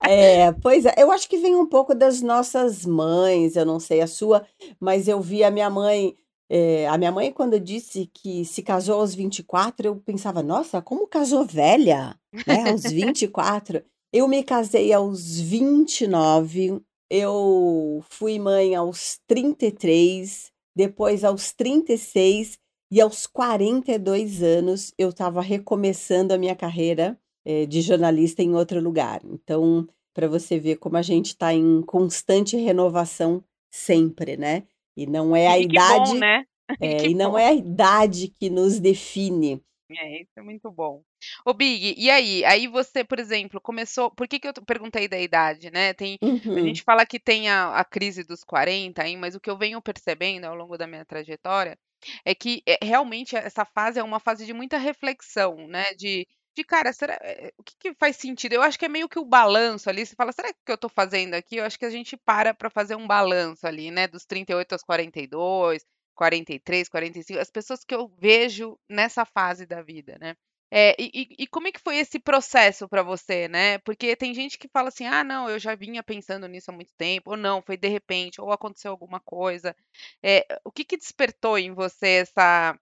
É, 0.07 0.51
pois 0.61 0.85
é. 0.85 0.93
Eu 0.99 1.11
acho 1.11 1.27
que 1.27 1.37
vem 1.37 1.55
um 1.55 1.65
pouco 1.65 1.95
das 1.95 2.21
nossas 2.21 2.85
mães. 2.85 3.55
Eu 3.55 3.65
não 3.65 3.79
sei 3.79 4.01
a 4.01 4.07
sua, 4.07 4.45
mas 4.79 5.07
eu 5.07 5.19
vi 5.19 5.43
a 5.43 5.49
minha 5.49 5.69
mãe. 5.69 6.15
É, 6.47 6.87
a 6.87 6.95
minha 6.95 7.11
mãe, 7.11 7.31
quando 7.31 7.59
disse 7.59 8.07
que 8.13 8.45
se 8.45 8.61
casou 8.61 8.99
aos 8.99 9.15
24, 9.15 9.87
eu 9.87 9.95
pensava, 9.95 10.43
nossa, 10.43 10.79
como 10.79 11.07
casou 11.07 11.43
velha, 11.43 12.15
né? 12.45 12.69
Aos 12.69 12.83
24. 12.83 13.83
Eu 14.17 14.29
me 14.29 14.41
casei 14.45 14.93
aos 14.93 15.41
29, 15.41 16.79
eu 17.09 18.01
fui 18.07 18.39
mãe 18.39 18.73
aos 18.73 19.19
33, 19.27 20.53
depois 20.73 21.25
aos 21.25 21.51
36 21.51 22.57
e 22.89 23.01
aos 23.01 23.27
42 23.27 24.41
anos 24.41 24.93
eu 24.97 25.09
estava 25.09 25.41
recomeçando 25.41 26.33
a 26.33 26.37
minha 26.37 26.55
carreira 26.55 27.19
eh, 27.43 27.65
de 27.65 27.81
jornalista 27.81 28.41
em 28.41 28.55
outro 28.55 28.79
lugar. 28.79 29.19
Então, 29.25 29.85
para 30.13 30.29
você 30.29 30.57
ver 30.57 30.77
como 30.77 30.95
a 30.95 31.01
gente 31.01 31.31
está 31.31 31.53
em 31.53 31.81
constante 31.81 32.55
renovação 32.55 33.43
sempre, 33.69 34.37
né? 34.37 34.63
E 34.95 35.05
não 35.05 35.35
é 35.35 35.45
a 35.45 35.59
idade. 35.59 36.11
Bom, 36.11 36.19
né? 36.19 36.45
É, 36.79 37.05
e 37.05 37.13
não 37.13 37.31
bom. 37.31 37.37
é 37.37 37.47
a 37.47 37.53
idade 37.53 38.33
que 38.39 38.49
nos 38.49 38.79
define. 38.79 39.61
É, 39.89 40.21
isso 40.21 40.31
é 40.35 40.41
muito 40.41 40.71
bom. 40.71 41.03
Ô 41.45 41.53
Big, 41.53 41.93
e 41.97 42.09
aí? 42.09 42.43
Aí 42.45 42.67
você, 42.67 43.03
por 43.03 43.19
exemplo, 43.19 43.61
começou. 43.61 44.09
Por 44.09 44.27
que, 44.27 44.39
que 44.39 44.47
eu 44.47 44.53
perguntei 44.65 45.07
da 45.07 45.19
idade, 45.19 45.69
né? 45.69 45.93
Tem, 45.93 46.17
uhum. 46.21 46.57
A 46.57 46.61
gente 46.61 46.81
fala 46.81 47.05
que 47.05 47.19
tem 47.19 47.49
a, 47.49 47.75
a, 47.75 47.85
crise 47.85 48.23
dos 48.23 48.43
40, 48.43 49.07
hein, 49.07 49.17
mas 49.17 49.35
o 49.35 49.39
que 49.39 49.49
eu 49.49 49.57
venho 49.57 49.81
percebendo 49.81 50.45
ao 50.45 50.55
longo 50.55 50.77
da 50.77 50.87
minha 50.87 51.05
trajetória 51.05 51.77
é 52.25 52.33
que 52.33 52.63
é, 52.65 52.79
realmente 52.83 53.35
essa 53.35 53.63
fase 53.63 53.99
é 53.99 54.03
uma 54.03 54.19
fase 54.19 54.45
de 54.45 54.53
muita 54.53 54.77
reflexão, 54.77 55.67
né? 55.67 55.93
De, 55.93 56.27
de 56.55 56.63
cara, 56.63 56.91
será, 56.91 57.17
eh, 57.21 57.53
o 57.57 57.63
que, 57.63 57.75
que 57.79 57.93
faz 57.95 58.15
sentido? 58.15 58.53
Eu 58.53 58.63
acho 58.63 58.79
que 58.79 58.85
é 58.85 58.89
meio 58.89 59.09
que 59.09 59.19
o 59.19 59.25
balanço 59.25 59.89
ali. 59.89 60.03
Você 60.05 60.15
fala, 60.15 60.31
será 60.31 60.51
que 60.51 60.59
o 60.61 60.65
que 60.65 60.71
eu 60.71 60.77
tô 60.77 60.89
fazendo 60.89 61.35
aqui? 61.35 61.57
Eu 61.57 61.63
acho 61.65 61.77
que 61.77 61.85
a 61.85 61.89
gente 61.91 62.17
para 62.17 62.53
para 62.55 62.69
fazer 62.71 62.95
um 62.95 63.05
balanço 63.05 63.67
ali, 63.67 63.91
né? 63.91 64.07
Dos 64.07 64.25
38 64.25 64.73
aos 64.73 64.83
42 64.83 65.85
43, 66.15 66.89
45, 66.89 67.39
as 67.39 67.51
pessoas 67.51 67.83
que 67.83 67.93
eu 67.93 68.07
vejo 68.17 68.77
nessa 68.89 69.25
fase 69.25 69.65
da 69.65 69.81
vida, 69.81 70.17
né? 70.19 70.35
É, 70.71 70.95
e, 70.99 71.35
e, 71.39 71.47
como 71.47 71.67
é 71.67 71.71
que 71.71 71.79
foi 71.79 71.97
esse 71.97 72.19
processo 72.19 72.89
para 72.89 73.03
você, 73.03 73.47
né? 73.47 73.77
Porque 73.79 74.15
tem 74.15 74.33
gente 74.33 74.57
que 74.57 74.67
fala 74.67 74.89
assim, 74.89 75.05
ah, 75.05 75.23
não, 75.23 75.49
eu 75.49 75.59
já 75.59 75.75
vinha 75.75 76.03
pensando 76.03 76.47
nisso 76.47 76.71
há 76.71 76.73
muito 76.73 76.91
tempo, 76.97 77.31
ou 77.31 77.37
não, 77.37 77.61
foi 77.61 77.77
de 77.77 77.87
repente, 77.87 78.41
ou 78.41 78.51
aconteceu 78.51 78.91
alguma 78.91 79.19
coisa. 79.19 79.75
É, 80.23 80.45
o 80.65 80.71
que, 80.71 80.83
que 80.83 80.97
despertou 80.97 81.57
em 81.57 81.73
você 81.73 82.07
essa, 82.23 82.77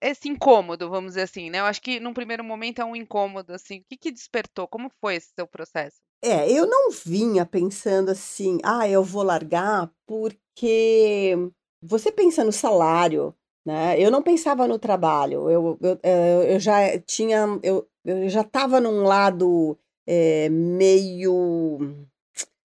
esse 0.00 0.28
incômodo, 0.28 0.90
vamos 0.90 1.12
dizer 1.12 1.22
assim, 1.22 1.48
né? 1.48 1.60
Eu 1.60 1.64
acho 1.64 1.80
que 1.80 2.00
num 2.00 2.12
primeiro 2.12 2.42
momento 2.44 2.80
é 2.80 2.84
um 2.84 2.96
incômodo, 2.96 3.54
assim. 3.54 3.78
O 3.78 3.84
que, 3.88 3.96
que 3.96 4.10
despertou? 4.10 4.66
Como 4.66 4.90
foi 5.00 5.14
esse 5.14 5.32
seu 5.34 5.46
processo? 5.46 5.96
É, 6.22 6.50
eu 6.50 6.66
não 6.66 6.90
vinha 6.90 7.46
pensando 7.46 8.10
assim, 8.10 8.58
ah, 8.64 8.88
eu 8.88 9.04
vou 9.04 9.22
largar 9.22 9.90
porque 10.04 11.36
você 11.82 12.10
pensa 12.10 12.44
no 12.44 12.52
salário, 12.52 13.34
né? 13.64 14.00
Eu 14.00 14.10
não 14.10 14.22
pensava 14.22 14.66
no 14.66 14.78
trabalho. 14.78 15.50
Eu, 15.50 15.78
eu, 15.80 15.98
eh, 16.02 16.54
eu 16.54 16.60
já 16.60 16.98
tinha, 17.00 17.46
eu, 17.62 17.86
eu 18.04 18.28
já 18.28 18.40
estava 18.40 18.80
num 18.80 19.02
lado 19.02 19.78
é, 20.06 20.48
meio 20.48 22.06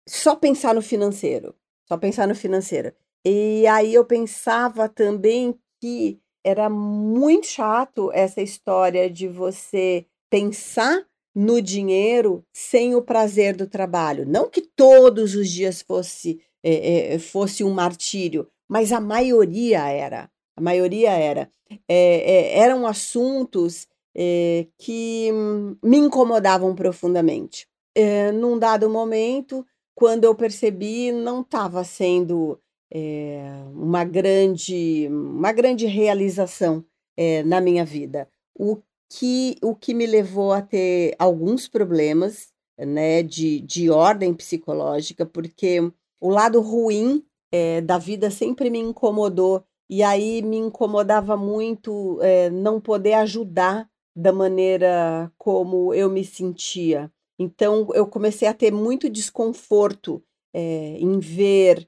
só 0.08 0.36
pensar 0.36 0.76
no 0.76 0.82
financeiro, 0.82 1.56
só 1.88 1.98
pensar 1.98 2.28
no 2.28 2.36
financeiro. 2.36 2.94
E 3.26 3.66
aí 3.68 3.94
eu 3.94 4.04
pensava 4.04 4.90
também 4.90 5.58
que 5.80 6.20
era 6.44 6.70
muito 6.70 7.48
chato 7.48 8.12
essa 8.14 8.42
história 8.42 9.10
de 9.10 9.28
você 9.28 10.06
pensar 10.30 11.06
no 11.34 11.62
dinheiro 11.62 12.44
sem 12.52 12.96
o 12.96 13.02
prazer 13.02 13.56
do 13.56 13.68
trabalho. 13.68 14.26
Não 14.28 14.50
que 14.50 14.62
todos 14.62 15.36
os 15.36 15.50
dias 15.50 15.82
fosse, 15.82 16.42
é, 16.64 17.14
é, 17.14 17.20
fosse 17.20 17.64
um 17.64 17.72
martírio, 17.72 18.48
mas 18.72 18.94
a 18.94 19.02
maioria 19.02 19.86
era. 19.90 20.32
A 20.56 20.62
maioria 20.62 21.12
era. 21.12 21.52
É, 21.90 22.56
é, 22.58 22.60
eram 22.60 22.88
assuntos 22.88 23.86
é, 24.16 24.66
que 24.78 25.30
me 25.84 25.98
incomodavam 25.98 26.74
profundamente. 26.74 27.68
É, 27.94 28.32
num 28.32 28.58
dado 28.58 28.90
momento, 28.90 29.66
quando 29.94 30.24
eu 30.24 30.34
percebi, 30.34 31.12
não 31.12 31.42
estava 31.42 31.84
sendo 31.84 32.58
é, 32.94 33.44
uma, 33.74 34.06
grande, 34.06 35.10
uma 35.10 35.52
grande 35.52 35.86
realização 35.86 36.86
é, 37.18 37.44
na 37.44 37.60
minha 37.60 37.84
vida. 37.84 38.30
O 38.58 38.78
que, 39.10 39.58
o 39.62 39.76
que 39.76 39.94
me 39.94 40.06
levou 40.06 40.54
a 40.54 40.62
ter 40.62 41.14
alguns 41.20 41.68
problemas 41.68 42.54
né, 42.80 43.22
de, 43.22 43.60
de 43.60 43.90
ordem 43.90 44.34
psicológica, 44.34 45.26
porque 45.26 45.92
o 46.22 46.30
lado 46.30 46.62
ruim 46.62 47.22
é, 47.52 47.82
da 47.82 47.98
vida 47.98 48.32
sempre 48.32 48.70
me 48.70 48.80
incomodou, 48.80 49.64
e 49.90 50.02
aí 50.02 50.42
me 50.42 50.58
incomodava 50.58 51.36
muito 51.36 52.18
é, 52.22 52.50
não 52.50 52.80
poder 52.80 53.14
ajudar 53.14 53.90
da 54.16 54.32
maneira 54.32 55.32
como 55.38 55.94
eu 55.94 56.10
me 56.10 56.24
sentia. 56.24 57.12
Então, 57.38 57.88
eu 57.94 58.08
comecei 58.08 58.48
a 58.48 58.54
ter 58.54 58.72
muito 58.72 59.10
desconforto 59.10 60.24
é, 60.54 60.98
em 61.00 61.20
ver, 61.20 61.88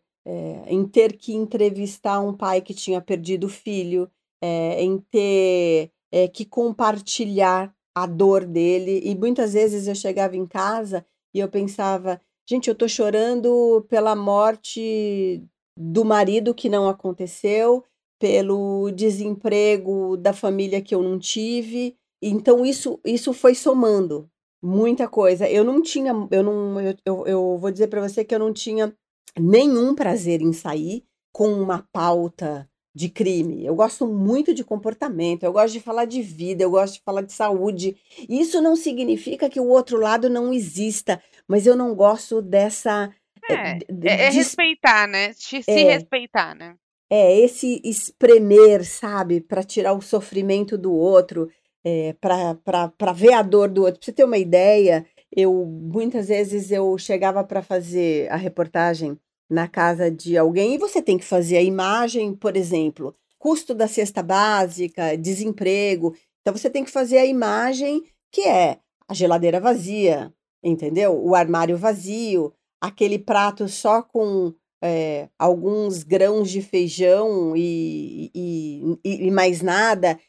em 0.68 0.88
ter 0.88 1.18
que 1.18 1.34
entrevistar 1.34 2.22
um 2.22 2.34
pai 2.34 2.62
que 2.62 2.74
tinha 2.74 3.02
perdido 3.02 3.48
o 3.48 3.50
filho, 3.50 4.10
em 4.42 4.98
ter 5.12 5.92
que 6.34 6.46
compartilhar 6.46 7.76
a 7.94 8.06
dor 8.06 8.46
dele. 8.46 9.02
E 9.04 9.14
muitas 9.16 9.52
vezes 9.54 9.86
eu 9.86 9.96
chegava 9.96 10.38
em 10.38 10.46
casa 10.46 11.06
e 11.34 11.40
eu 11.40 11.50
pensava, 11.50 12.22
gente, 12.50 12.70
eu 12.70 12.74
estou 12.74 12.88
chorando 12.88 13.86
pela 13.90 14.16
morte 14.16 15.44
do 15.78 16.06
marido 16.06 16.54
que 16.54 16.70
não 16.70 16.88
aconteceu, 16.88 17.84
pelo 18.20 18.90
desemprego 18.92 20.16
da 20.16 20.32
família 20.32 20.82
que 20.82 20.96
eu 20.96 21.02
não 21.02 21.20
tive. 21.20 21.96
Então 22.22 22.66
isso 22.66 23.00
isso 23.04 23.34
foi 23.34 23.54
somando 23.54 24.30
muita 24.64 25.10
coisa. 25.10 25.50
Eu 25.50 25.64
não 25.66 25.82
tinha, 25.82 26.14
eu 26.32 26.42
não, 26.42 26.80
eu, 26.80 27.28
eu, 27.28 27.58
vou 27.58 27.70
dizer 27.70 27.88
para 27.88 28.02
você 28.02 28.24
que 28.24 28.34
eu 28.34 28.40
não 28.40 28.54
tinha 28.54 28.96
nenhum 29.38 29.94
prazer 29.94 30.42
em 30.42 30.54
sair 30.54 31.04
com 31.34 31.52
uma 31.52 31.86
pauta 31.92 32.70
de 32.96 33.10
crime. 33.10 33.66
Eu 33.66 33.76
gosto 33.76 34.08
muito 34.08 34.54
de 34.54 34.64
comportamento, 34.64 35.44
eu 35.44 35.52
gosto 35.52 35.74
de 35.74 35.80
falar 35.80 36.06
de 36.06 36.22
vida, 36.22 36.64
eu 36.64 36.72
gosto 36.72 36.96
de 36.96 37.02
falar 37.02 37.24
de 37.24 37.34
saúde. 37.34 37.98
Isso 38.30 38.62
não 38.62 38.76
significa 38.76 39.50
que 39.50 39.60
o 39.60 39.68
outro 39.68 40.00
lado 40.00 40.30
não 40.30 40.54
exista, 40.54 41.22
mas 41.48 41.68
eu 41.68 41.76
não 41.76 41.94
gosto 41.96 42.42
dessa. 42.42 43.12
É, 43.50 43.54
é, 43.54 44.26
é 44.26 44.30
de, 44.30 44.38
respeitar, 44.38 45.08
né? 45.08 45.34
Se, 45.34 45.64
é, 45.68 45.84
respeitar, 45.84 46.56
né? 46.56 46.76
É, 47.10 47.40
esse 47.40 47.82
espremer, 47.84 48.86
sabe? 48.86 49.42
Para 49.42 49.64
tirar 49.64 49.94
o 49.94 50.02
sofrimento 50.02 50.78
do 50.78 50.94
outro, 50.94 51.50
é, 51.84 52.14
para 52.20 53.12
ver 53.14 53.34
a 53.34 53.42
dor 53.42 53.70
do 53.70 53.84
outro. 53.84 54.00
Pra 54.00 54.06
você 54.06 54.14
ter 54.14 54.24
uma 54.24 54.38
ideia, 54.38 55.06
eu 55.32 55.66
muitas 55.66 56.28
vezes 56.28 56.72
eu 56.72 56.98
chegava 56.98 57.44
para 57.44 57.62
fazer 57.62 58.32
a 58.32 58.36
reportagem 58.36 59.20
na 59.50 59.68
casa 59.68 60.10
de 60.10 60.38
alguém 60.38 60.76
e 60.76 60.78
você 60.78 61.02
tem 61.02 61.18
que 61.18 61.26
fazer 61.26 61.58
a 61.58 61.62
imagem, 61.62 62.34
por 62.34 62.56
exemplo, 62.56 63.16
custo 63.38 63.76
da 63.76 63.88
cesta 63.88 64.24
básica, 64.24 65.18
desemprego. 65.18 66.16
Então 66.42 66.56
você 66.56 66.70
tem 66.70 66.84
que 66.84 66.92
fazer 66.92 67.18
a 67.18 67.26
imagem 67.26 68.04
que 68.32 68.42
é 68.42 68.80
a 69.08 69.14
geladeira 69.14 69.60
vazia, 69.60 70.34
entendeu? 70.64 71.22
O 71.22 71.36
armário 71.36 71.78
vazio, 71.78 72.54
aquele 72.84 73.18
prato 73.18 73.70
só 73.70 74.02
com 74.02 74.54
é, 74.84 75.30
alguns 75.40 76.04
grãos 76.04 76.52
de 76.52 76.62
feijão 76.62 77.56
e, 77.56 78.30
e, 78.36 79.00
e, 79.06 79.32
mais 79.32 79.62
nada. 79.62 80.20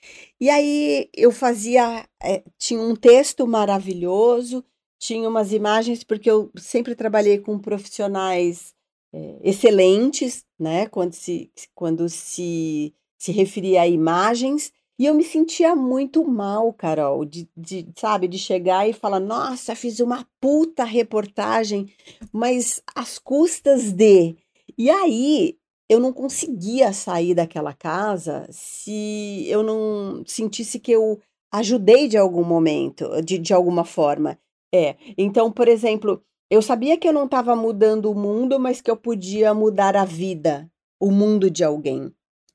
E 0.41 0.49
aí 0.49 1.09
eu 1.13 1.33
fazia, 1.33 2.07
é, 2.23 2.45
tinha 2.57 2.81
um 2.81 2.95
texto 2.95 3.45
maravilhoso, 3.45 4.65
tinha 5.01 5.29
umas 5.29 5.53
imagens, 5.53 6.05
porque 6.05 6.31
eu 6.31 6.49
sempre 6.57 6.95
trabalhei 6.95 7.39
com 7.41 7.59
profissionais 7.59 8.73
é, 9.13 9.41
excelentes, 9.43 10.45
né? 10.57 10.87
Quando 10.87 11.13
se, 11.13 11.51
quando 11.75 12.09
se, 12.09 12.95
se 13.19 13.33
referia 13.33 13.83
a 13.83 13.89
imagens. 13.89 14.73
E 14.99 15.07
eu 15.07 15.15
me 15.15 15.25
sentia 15.25 15.75
muito 15.75 16.25
mal, 16.25 16.73
Carol, 16.73 17.25
de, 17.25 17.49
de, 17.57 17.89
sabe, 17.97 18.29
de 18.29 18.39
chegar 18.39 18.89
e 18.89 18.93
falar, 18.93 19.19
nossa, 19.19 19.75
fiz 19.75 19.99
uma 19.99 20.25
puta 20.41 20.85
reportagem, 20.85 21.93
mas 22.33 22.81
às 22.95 23.19
custas 23.19 23.93
de. 23.93 24.37
E 24.79 24.89
aí 24.89 25.59
eu 25.89 25.99
não 25.99 26.13
conseguia 26.13 26.93
sair 26.93 27.35
daquela 27.35 27.73
casa 27.73 28.47
se 28.51 29.47
eu 29.49 29.63
não 29.63 30.23
sentisse 30.27 30.79
que 30.79 30.93
eu 30.93 31.21
ajudei 31.53 32.09
de 32.09 32.17
algum 32.17 32.45
momento, 32.45 33.21
de, 33.23 33.39
de 33.39 33.53
alguma 33.53 33.85
forma. 33.85 34.39
É. 34.73 34.97
Então, 35.19 35.53
por 35.53 35.69
exemplo, 35.69 36.23
eu 36.51 36.63
sabia 36.63 36.97
que 36.97 37.07
eu 37.07 37.13
não 37.13 37.25
estava 37.25 37.55
mudando 37.57 38.11
o 38.11 38.15
mundo, 38.15 38.59
mas 38.59 38.81
que 38.81 38.91
eu 38.91 38.97
podia 38.97 39.55
mudar 39.55 39.97
a 39.97 40.05
vida, 40.05 40.71
o 41.01 41.11
mundo 41.11 41.51
de 41.51 41.65
alguém. 41.65 42.13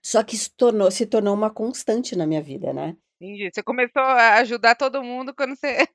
Só 0.10 0.24
que 0.24 0.36
isso 0.36 0.49
tornou, 0.57 0.89
se 0.89 1.05
tornou 1.05 1.36
uma 1.36 1.51
constante 1.51 2.16
na 2.16 2.26
minha 2.26 2.41
vida, 2.41 2.74
né? 2.74 2.97
Entendi. 3.22 3.47
Você 3.53 3.62
começou 3.62 4.01
a 4.01 4.38
ajudar 4.38 4.74
todo 4.74 5.03
mundo 5.03 5.36
quando 5.36 5.55
você. 5.55 5.86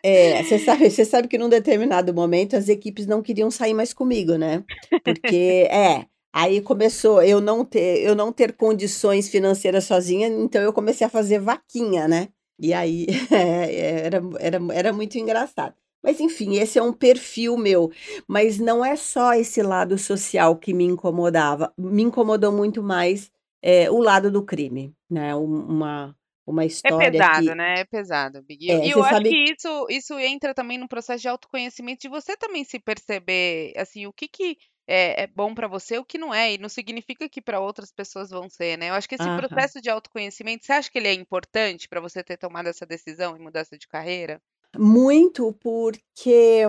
é, 0.00 0.44
você 0.44 0.60
sabe, 0.60 0.88
você 0.88 1.04
sabe 1.04 1.26
que 1.26 1.36
num 1.36 1.48
determinado 1.48 2.14
momento 2.14 2.54
as 2.54 2.68
equipes 2.68 3.04
não 3.04 3.20
queriam 3.20 3.50
sair 3.50 3.74
mais 3.74 3.92
comigo, 3.92 4.36
né? 4.36 4.62
Porque, 5.02 5.66
é, 5.72 6.06
aí 6.32 6.60
começou 6.60 7.20
eu 7.20 7.40
não 7.40 7.64
ter, 7.64 8.00
eu 8.04 8.14
não 8.14 8.32
ter 8.32 8.52
condições 8.52 9.28
financeiras 9.28 9.82
sozinha, 9.86 10.28
então 10.28 10.62
eu 10.62 10.72
comecei 10.72 11.04
a 11.04 11.10
fazer 11.10 11.40
vaquinha, 11.40 12.06
né? 12.06 12.28
E 12.60 12.72
aí 12.72 13.06
é, 13.32 14.04
era, 14.06 14.22
era, 14.38 14.58
era 14.72 14.92
muito 14.92 15.18
engraçado. 15.18 15.74
Mas 16.00 16.20
enfim, 16.20 16.58
esse 16.58 16.78
é 16.78 16.82
um 16.82 16.92
perfil 16.92 17.56
meu. 17.56 17.90
Mas 18.28 18.60
não 18.60 18.84
é 18.84 18.94
só 18.94 19.34
esse 19.34 19.60
lado 19.62 19.98
social 19.98 20.54
que 20.54 20.72
me 20.72 20.84
incomodava. 20.84 21.72
Me 21.76 22.04
incomodou 22.04 22.52
muito 22.52 22.80
mais 22.84 23.33
é, 23.64 23.90
o 23.90 23.98
lado 23.98 24.30
do 24.30 24.44
crime, 24.44 24.94
né? 25.08 25.34
Uma, 25.34 26.14
uma 26.46 26.64
é 26.64 26.66
história. 26.66 27.06
É 27.06 27.10
pesado, 27.10 27.46
que... 27.46 27.54
né? 27.54 27.74
É 27.78 27.84
pesado, 27.84 28.42
Big. 28.42 28.70
É, 28.70 28.86
e 28.86 28.90
eu 28.90 29.02
acho 29.02 29.14
sabe... 29.14 29.30
que 29.30 29.54
isso, 29.54 29.86
isso 29.88 30.18
entra 30.18 30.52
também 30.52 30.76
no 30.76 30.86
processo 30.86 31.22
de 31.22 31.28
autoconhecimento, 31.28 32.02
de 32.02 32.08
você 32.10 32.36
também 32.36 32.62
se 32.62 32.78
perceber, 32.78 33.72
assim, 33.78 34.06
o 34.06 34.12
que 34.12 34.28
que 34.28 34.58
é, 34.86 35.22
é 35.22 35.26
bom 35.26 35.54
para 35.54 35.66
você, 35.66 35.96
o 35.96 36.04
que 36.04 36.18
não 36.18 36.34
é, 36.34 36.52
e 36.52 36.58
não 36.58 36.68
significa 36.68 37.26
que 37.26 37.40
para 37.40 37.58
outras 37.58 37.90
pessoas 37.90 38.28
vão 38.28 38.50
ser, 38.50 38.76
né? 38.76 38.90
Eu 38.90 38.94
acho 38.94 39.08
que 39.08 39.14
esse 39.14 39.36
processo 39.36 39.80
de 39.80 39.88
autoconhecimento, 39.88 40.66
você 40.66 40.72
acha 40.74 40.90
que 40.90 40.98
ele 40.98 41.08
é 41.08 41.14
importante 41.14 41.88
para 41.88 42.02
você 42.02 42.22
ter 42.22 42.36
tomado 42.36 42.66
essa 42.66 42.84
decisão 42.84 43.34
e 43.34 43.40
mudança 43.40 43.78
de 43.78 43.88
carreira? 43.88 44.42
Muito 44.76 45.54
porque 45.54 46.64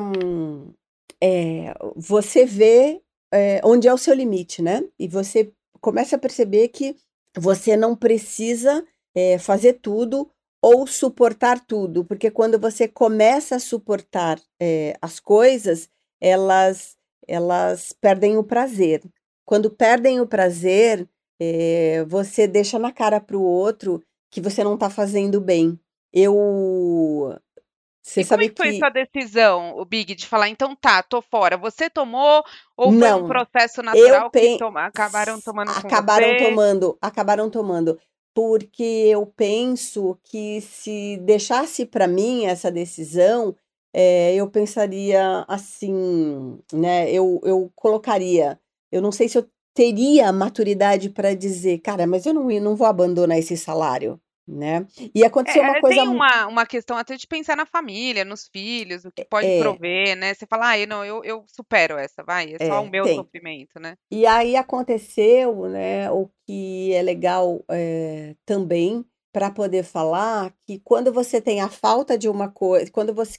é, 1.21 1.73
você 1.97 2.45
vê 2.45 3.01
é, 3.33 3.59
onde 3.65 3.85
é 3.85 3.93
o 3.93 3.97
seu 3.97 4.13
limite, 4.13 4.61
né? 4.61 4.81
E 4.97 5.09
você 5.09 5.51
começa 5.85 6.15
a 6.15 6.19
perceber 6.19 6.69
que 6.69 6.95
você 7.37 7.77
não 7.77 7.95
precisa 7.95 8.83
é, 9.13 9.37
fazer 9.37 9.73
tudo 9.73 10.27
ou 10.59 10.87
suportar 10.87 11.63
tudo, 11.63 12.03
porque 12.03 12.31
quando 12.31 12.57
você 12.57 12.87
começa 12.87 13.57
a 13.57 13.59
suportar 13.59 14.41
as 14.99 15.19
coisas, 15.19 15.87
elas, 16.19 16.97
elas 17.27 17.93
perdem 18.01 18.35
o 18.35 18.43
prazer. 18.43 19.03
Quando 19.45 19.69
perdem 19.69 20.19
o 20.19 20.25
prazer, 20.25 21.07
você 22.07 22.47
deixa 22.47 22.79
na 22.79 22.91
cara 22.91 23.21
para 23.21 23.37
o 23.37 23.43
outro 23.43 24.01
que 24.31 24.41
você 24.41 24.63
não 24.63 24.73
está 24.73 24.89
fazendo 24.89 25.39
bem. 25.39 25.79
Eu 26.11 27.37
você 28.05 28.21
e 28.21 28.23
sabe 28.23 28.49
como 28.49 28.67
é 28.67 28.71
que 28.71 28.77
foi 28.77 28.79
sua 28.79 28.89
decisão, 28.91 29.75
o 29.79 29.83
Big, 29.83 30.13
de 30.13 30.27
falar, 30.27 30.47
então 30.47 30.75
tá, 30.75 31.01
tô 31.01 31.23
fora? 31.23 31.57
Você 31.57 31.89
tomou 31.89 32.43
ou 32.77 32.93
foi 32.93 33.11
um 33.13 33.27
processo 33.27 33.81
natural 33.81 34.29
pen... 34.29 34.53
que 34.53 34.59
toma... 34.59 34.85
acabaram 34.85 35.41
tomando 35.41 35.71
Acabaram 35.71 36.37
tomando, 36.37 36.97
acabaram 37.01 37.49
tomando. 37.49 37.99
Porque 38.31 38.83
eu 38.83 39.25
penso 39.25 40.19
que 40.23 40.61
se 40.61 41.17
deixasse 41.23 41.83
para 41.83 42.07
mim 42.07 42.45
essa 42.45 42.69
decisão, 42.69 43.55
é, 43.91 44.35
eu 44.35 44.47
pensaria 44.51 45.43
assim, 45.47 46.59
né? 46.71 47.09
Eu, 47.11 47.41
eu 47.43 47.71
colocaria, 47.73 48.59
eu 48.91 49.01
não 49.01 49.11
sei 49.11 49.27
se 49.27 49.37
eu 49.39 49.49
teria 49.73 50.31
maturidade 50.31 51.09
para 51.09 51.33
dizer, 51.33 51.79
cara, 51.79 52.05
mas 52.05 52.27
eu 52.27 52.35
não, 52.35 52.43
não 52.43 52.75
vou 52.75 52.85
abandonar 52.85 53.39
esse 53.39 53.57
salário 53.57 54.21
né? 54.47 54.85
E 55.13 55.23
aconteceu 55.23 55.63
é, 55.63 55.69
uma 55.69 55.81
coisa. 55.81 56.01
Tem 56.01 56.07
uma, 56.07 56.47
uma 56.47 56.65
questão 56.65 56.97
até 56.97 57.15
de 57.15 57.27
pensar 57.27 57.57
na 57.57 57.65
família, 57.65 58.23
nos 58.23 58.47
filhos, 58.47 59.05
o 59.05 59.11
que 59.11 59.25
pode 59.25 59.47
é. 59.47 59.59
prover, 59.59 60.15
né? 60.15 60.33
Você 60.33 60.45
fala, 60.45 60.73
ah, 60.73 60.85
não, 60.85 61.03
eu, 61.03 61.23
eu 61.23 61.43
supero 61.47 61.97
essa, 61.97 62.23
vai, 62.23 62.53
é 62.53 62.65
só 62.65 62.75
é, 62.75 62.79
o 62.79 62.89
meu 62.89 63.03
tem. 63.03 63.15
sofrimento, 63.15 63.79
né? 63.79 63.95
E 64.11 64.25
aí 64.25 64.55
aconteceu, 64.55 65.67
né, 65.67 66.11
o 66.11 66.29
que 66.45 66.93
é 66.93 67.01
legal 67.01 67.63
é, 67.69 68.35
também 68.45 69.03
para 69.33 69.51
poder 69.51 69.83
falar 69.83 70.53
que 70.65 70.79
quando 70.79 71.11
você 71.11 71.41
tem 71.41 71.59
a 71.59 71.67
falta 71.67 72.17
de 72.17 72.29
uma 72.29 72.49
coisa, 72.49 72.89
quando 72.91 73.13
você 73.13 73.37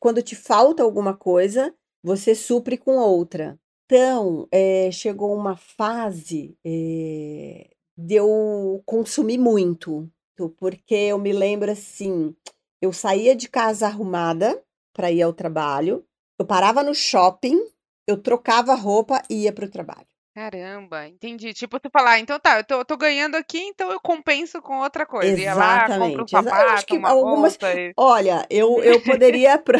quando 0.00 0.22
te 0.22 0.34
falta 0.34 0.82
alguma 0.82 1.14
coisa, 1.14 1.74
você 2.02 2.34
supre 2.34 2.78
com 2.78 2.96
outra. 2.96 3.58
Então, 3.84 4.48
é, 4.50 4.90
chegou 4.90 5.36
uma 5.36 5.56
fase 5.56 6.56
de 6.64 8.14
eu 8.14 8.82
consumir 8.86 9.38
muito, 9.38 10.10
porque 10.58 10.94
eu 10.94 11.18
me 11.18 11.32
lembro 11.32 11.70
assim, 11.70 12.34
eu 12.80 12.92
saía 12.92 13.34
de 13.34 13.48
casa 13.48 13.86
arrumada 13.86 14.62
para 14.92 15.10
ir 15.10 15.22
ao 15.22 15.32
trabalho, 15.32 16.04
eu 16.38 16.46
parava 16.46 16.82
no 16.82 16.94
shopping, 16.94 17.58
eu 18.06 18.16
trocava 18.16 18.74
roupa 18.74 19.22
e 19.30 19.44
ia 19.44 19.52
para 19.52 19.64
o 19.64 19.70
trabalho. 19.70 20.06
Caramba, 20.34 21.06
entendi. 21.06 21.54
Tipo, 21.54 21.78
tu 21.78 21.88
falar, 21.88 22.12
ah, 22.12 22.18
então 22.18 22.40
tá, 22.40 22.58
eu 22.58 22.64
tô, 22.64 22.84
tô 22.84 22.96
ganhando 22.96 23.36
aqui, 23.36 23.58
então 23.58 23.92
eu 23.92 24.00
compenso 24.00 24.60
com 24.60 24.80
outra 24.80 25.06
coisa. 25.06 25.40
Ia 25.40 25.54
lá, 25.54 25.72
um 25.72 25.84
Exatamente. 25.84 26.30
Sapato, 26.30 26.96
uma 26.96 27.08
algumas 27.08 27.54
e... 27.54 27.92
olha, 27.96 28.44
eu 28.50 28.82
eu 28.82 29.00
poderia 29.00 29.56
pra 29.62 29.78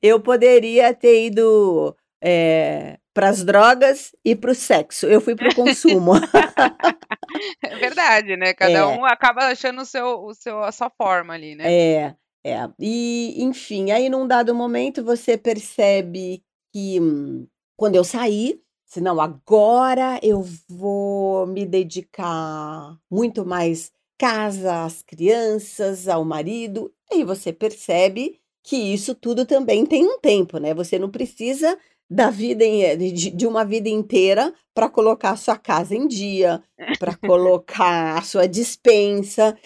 eu 0.00 0.20
poderia 0.20 0.94
ter 0.94 1.26
ido, 1.26 1.96
eh, 2.22 2.98
para 3.12 3.30
as 3.30 3.42
drogas 3.42 4.14
e 4.24 4.36
para 4.36 4.52
o 4.52 4.54
sexo. 4.54 5.06
Eu 5.06 5.20
fui 5.20 5.34
para 5.34 5.48
o 5.48 5.54
consumo. 5.54 6.12
É 7.62 7.76
verdade, 7.76 8.36
né, 8.36 8.52
cada 8.54 8.72
É. 8.78 8.84
um 8.86 9.04
acaba 9.04 9.46
achando 9.46 9.82
o 9.82 9.84
seu 9.86 10.24
o 10.24 10.34
seu 10.34 10.62
a 10.62 10.72
sua 10.72 10.90
forma 10.90 11.34
ali, 11.34 11.54
né. 11.54 11.64
É, 11.72 12.14
é. 12.44 12.68
E, 12.78 13.42
enfim, 13.42 13.90
aí 13.90 14.08
num 14.08 14.26
dado 14.26 14.54
momento 14.54 15.04
você 15.04 15.36
percebe 15.36 16.42
que, 16.72 17.00
hum, 17.00 17.46
quando 17.76 17.94
eu 17.96 18.04
saí, 18.04 18.60
se 18.84 19.00
não, 19.00 19.20
agora 19.20 20.18
eu 20.22 20.42
vou 20.68 21.46
me 21.46 21.66
dedicar 21.66 22.96
muito 23.10 23.44
mais 23.44 23.90
casa, 24.18 24.84
às 24.84 25.02
crianças, 25.02 26.08
ao 26.08 26.24
marido. 26.24 26.92
Aí 27.12 27.22
você 27.24 27.52
percebe 27.52 28.40
que 28.62 28.76
isso 28.76 29.14
tudo 29.14 29.44
também 29.44 29.84
tem 29.84 30.04
um 30.06 30.18
tempo, 30.18 30.58
né? 30.58 30.72
Você 30.74 30.98
não 30.98 31.10
precisa 31.10 31.76
da 32.10 32.30
vida 32.30 32.64
em 32.64 32.82
eh, 32.84 32.96
de 32.96 33.30
de 33.30 33.46
uma 33.46 33.64
vida 33.64 33.88
inteira 33.88 34.52
para 34.74 34.88
colocar 34.88 35.32
a 35.32 35.36
sua 35.36 35.56
casa 35.58 35.94
em 35.94 36.06
dia, 36.08 36.62
para 36.98 37.16
colocar 37.16 38.18
a 38.18 38.22
sua 38.22 38.46
despensa. 38.48 39.56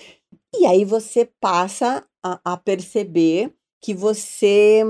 E 0.55 0.67
aí 0.67 0.85
você 0.85 1.27
passa 1.41 2.05
a 2.25 2.41
a 2.55 2.57
perceber 2.57 3.53
que 3.83 3.95
você, 3.95 4.83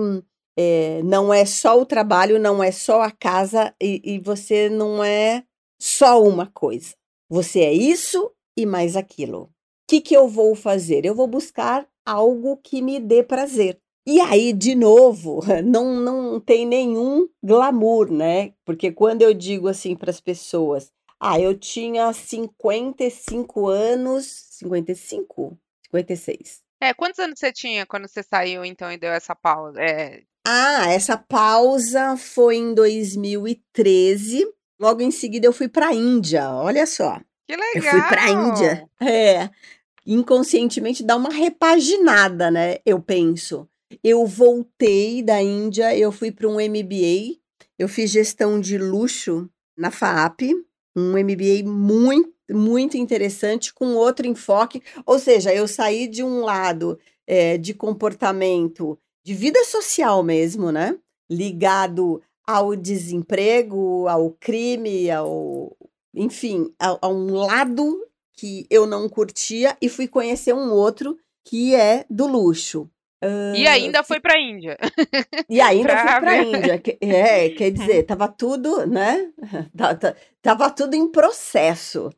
eh, 0.58 1.02
não 1.04 1.32
é 1.32 1.44
só 1.44 1.80
o 1.80 1.86
trabalho, 1.86 2.38
não 2.40 2.62
é 2.62 2.72
só 2.72 3.02
a 3.02 3.10
casa 3.10 3.74
e 3.82 4.00
e 4.04 4.18
você 4.20 4.68
não 4.68 5.02
é 5.04 5.44
só 5.80 6.22
uma 6.22 6.46
coisa. 6.46 6.94
Você 7.30 7.60
é 7.60 7.72
isso 7.72 8.32
e 8.56 8.66
mais 8.66 8.96
aquilo. 8.96 9.50
Que 9.88 10.00
que 10.00 10.16
eu 10.16 10.28
vou 10.28 10.54
fazer? 10.54 11.04
Eu 11.04 11.14
vou 11.14 11.26
buscar 11.26 11.88
algo 12.06 12.56
que 12.58 12.82
me 12.82 13.00
dê 13.00 13.22
prazer. 13.22 13.80
E 14.12 14.20
aí, 14.20 14.52
de 14.52 14.74
novo, 14.74 15.38
não 15.64 15.94
não 15.94 16.40
tem 16.40 16.66
nenhum 16.66 17.28
glamour, 17.40 18.10
né, 18.10 18.52
porque 18.64 18.90
quando 18.90 19.22
eu 19.22 19.32
digo 19.32 19.68
assim 19.68 19.94
para 19.94 20.10
as 20.10 20.20
pessoas: 20.20 20.90
"Ah, 21.20 21.38
eu 21.38 21.56
tinha 21.56 22.12
55 22.12 23.68
anos", 23.68 24.24
55? 24.50 25.56
56. 25.84 26.60
É, 26.82 26.92
quantos 26.92 27.20
anos 27.20 27.38
você 27.38 27.52
tinha 27.52 27.86
quando 27.86 28.08
você 28.08 28.20
saiu 28.20 28.64
então 28.64 28.90
e 28.90 28.98
deu 28.98 29.12
essa 29.12 29.36
pausa? 29.36 29.80
Eh 29.80 30.24
Ah, 30.44 30.90
essa 30.90 31.16
pausa 31.16 32.16
foi 32.16 32.56
em 32.56 32.74
2013, 32.74 34.44
logo 34.80 35.02
em 35.02 35.12
seguida 35.12 35.46
eu 35.46 35.52
fui 35.52 35.68
pra 35.68 35.94
Índia, 35.94 36.50
olha 36.50 36.84
só. 36.84 37.20
Que 37.46 37.78
Eu 37.78 37.82
fui 37.82 38.02
pra 38.02 38.28
Índia. 38.28 38.72
legal! 38.74 38.90
É, 39.08 39.50
inconscientemente 40.06 41.04
dá 41.04 41.14
uma 41.16 41.30
repaginada, 41.30 42.50
né, 42.50 42.78
eu 42.84 43.00
penso. 43.00 43.68
Eu 44.02 44.26
voltei 44.26 45.22
da 45.22 45.42
Índia, 45.42 45.96
eu 45.96 46.12
fui 46.12 46.30
para 46.30 46.48
um 46.48 46.54
MBA, 46.60 47.38
eu 47.78 47.88
fiz 47.88 48.10
gestão 48.10 48.60
de 48.60 48.78
luxo 48.78 49.48
na 49.76 49.90
FAAP, 49.90 50.42
um 50.96 51.12
MBA 51.12 51.64
muito, 51.64 52.32
muito 52.50 52.96
interessante 52.96 53.72
com 53.72 53.94
outro 53.94 54.26
enfoque, 54.26 54.82
ou 55.06 55.18
seja, 55.18 55.54
eu 55.54 55.66
saí 55.68 56.06
de 56.06 56.22
um 56.22 56.40
lado, 56.40 56.98
eh, 57.26 57.56
de 57.58 57.72
comportamento 57.74 58.98
de 59.24 59.34
vida 59.34 59.64
social 59.64 60.22
mesmo, 60.22 60.72
né, 60.72 60.98
ligado 61.30 62.20
ao 62.46 62.74
desemprego, 62.74 64.08
ao 64.08 64.30
crime, 64.40 65.10
ao 65.10 65.76
enfim, 66.14 66.72
a 66.78 66.98
a 67.06 67.08
um 67.08 67.34
lado 67.34 68.04
que 68.34 68.66
eu 68.70 68.86
não 68.86 69.08
curtia 69.08 69.76
e 69.80 69.88
fui 69.88 70.08
conhecer 70.08 70.52
um 70.54 70.72
outro 70.72 71.16
que 71.44 71.74
é 71.74 72.04
do 72.10 72.26
luxo. 72.26 72.90
E 73.52 73.66
Hã, 73.66 73.72
ainda 73.72 74.02
foi 74.04 74.20
pra 74.20 74.38
Índia. 74.38 74.76
E 75.48 75.60
ainda 75.60 75.96
Pra 75.96 76.20
pra 76.20 76.36
ver. 76.36 76.44
Índia, 76.44 76.78
que 76.78 76.98
é, 77.02 77.50
quer 77.50 77.70
dizer, 77.72 77.96
estava 78.02 78.28
tudo, 78.28 78.86
né, 78.86 79.32
ta 79.76 79.94
ta 79.96 80.16
estava 80.36 80.70
tudo 80.70 80.94
em 80.94 81.10
processo. 81.10 82.10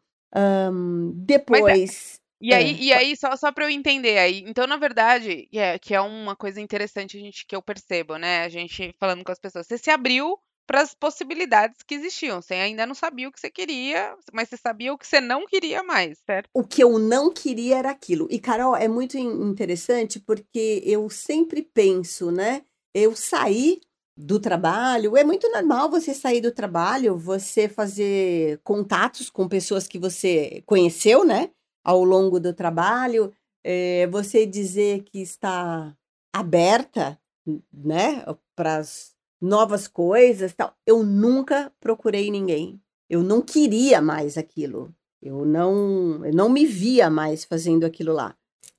Mas 1.48 1.66
é 1.66 1.74
depois 1.74 2.20
e 2.40 2.54
aí 2.54 2.74
hã, 2.74 2.80
e 2.80 2.92
aí 2.92 3.16
só 3.16 3.36
só 3.36 3.52
pra 3.52 3.64
eu 3.66 3.70
entender 3.70 4.18
aí, 4.18 4.44
então 4.46 4.66
na 4.66 4.76
verdade, 4.76 5.48
que 5.50 5.58
é 5.58 5.78
que 5.78 5.94
é 5.94 6.00
uma 6.00 6.36
coisa 6.36 6.60
interessante 6.60 7.16
a 7.16 7.20
gente 7.20 7.46
que 7.46 7.56
eu 7.56 7.62
percebo, 7.62 8.16
né, 8.18 8.44
a 8.44 8.48
gente 8.48 8.94
falando 9.00 9.24
com 9.24 9.32
as 9.32 9.38
pessoas, 9.40 9.66
você 9.66 9.78
se 9.78 9.90
abriu 9.90 10.38
para 10.66 10.80
as 10.82 10.94
possibilidades 10.94 11.82
que 11.82 11.94
existiam, 11.94 12.40
você 12.40 12.54
ainda 12.54 12.86
não 12.86 12.94
sabia 12.94 13.28
o 13.28 13.32
que 13.32 13.40
você 13.40 13.50
queria, 13.50 14.16
mas 14.32 14.48
você 14.48 14.56
sabia 14.56 14.92
o 14.92 14.98
que 14.98 15.06
você 15.06 15.20
não 15.20 15.46
queria 15.46 15.82
mais, 15.82 16.18
certo? 16.24 16.48
O 16.54 16.64
que 16.64 16.82
eu 16.82 16.98
não 16.98 17.32
queria 17.32 17.78
era 17.78 17.90
aquilo. 17.90 18.26
E 18.30 18.38
Carol, 18.38 18.76
é 18.76 18.88
muito 18.88 19.18
in 19.18 19.50
interessante, 19.50 20.20
porque 20.20 20.82
eu 20.84 21.08
sempre 21.10 21.62
penso, 21.62 22.30
né, 22.30 22.62
eu 22.94 23.14
saí 23.14 23.80
do 24.16 24.38
trabalho 24.38 25.16
é 25.16 25.24
muito 25.24 25.50
normal 25.50 25.90
você 25.90 26.12
sair 26.14 26.40
do 26.40 26.52
trabalho, 26.52 27.16
você 27.16 27.68
fazer 27.68 28.60
contatos 28.62 29.30
com 29.30 29.48
pessoas 29.48 29.88
que 29.88 29.98
você 29.98 30.62
conheceu, 30.66 31.24
né, 31.24 31.50
ao 31.84 32.04
longo 32.04 32.38
do 32.38 32.52
trabalho, 32.52 33.32
eh, 33.64 34.06
você 34.08 34.46
dizer 34.46 35.02
que 35.04 35.20
está 35.20 35.96
aberta, 36.34 37.18
né, 37.72 38.24
para 38.54 38.76
as 38.76 39.12
novas 39.42 39.88
coisas, 39.88 40.54
tal. 40.54 40.74
Eu 40.86 41.02
nunca 41.02 41.72
procurei 41.80 42.30
ninguém. 42.30 42.80
Eu 43.10 43.22
não 43.22 43.42
queria 43.42 44.00
mais 44.00 44.38
aquilo. 44.38 44.94
Eu 45.20 45.44
não 45.44 46.24
eu 46.24 46.32
não 46.32 46.48
me 46.48 46.64
via 46.64 47.10
mais 47.10 47.44
fazendo 47.44 47.84
aquilo 47.84 48.12
lá. 48.12 48.36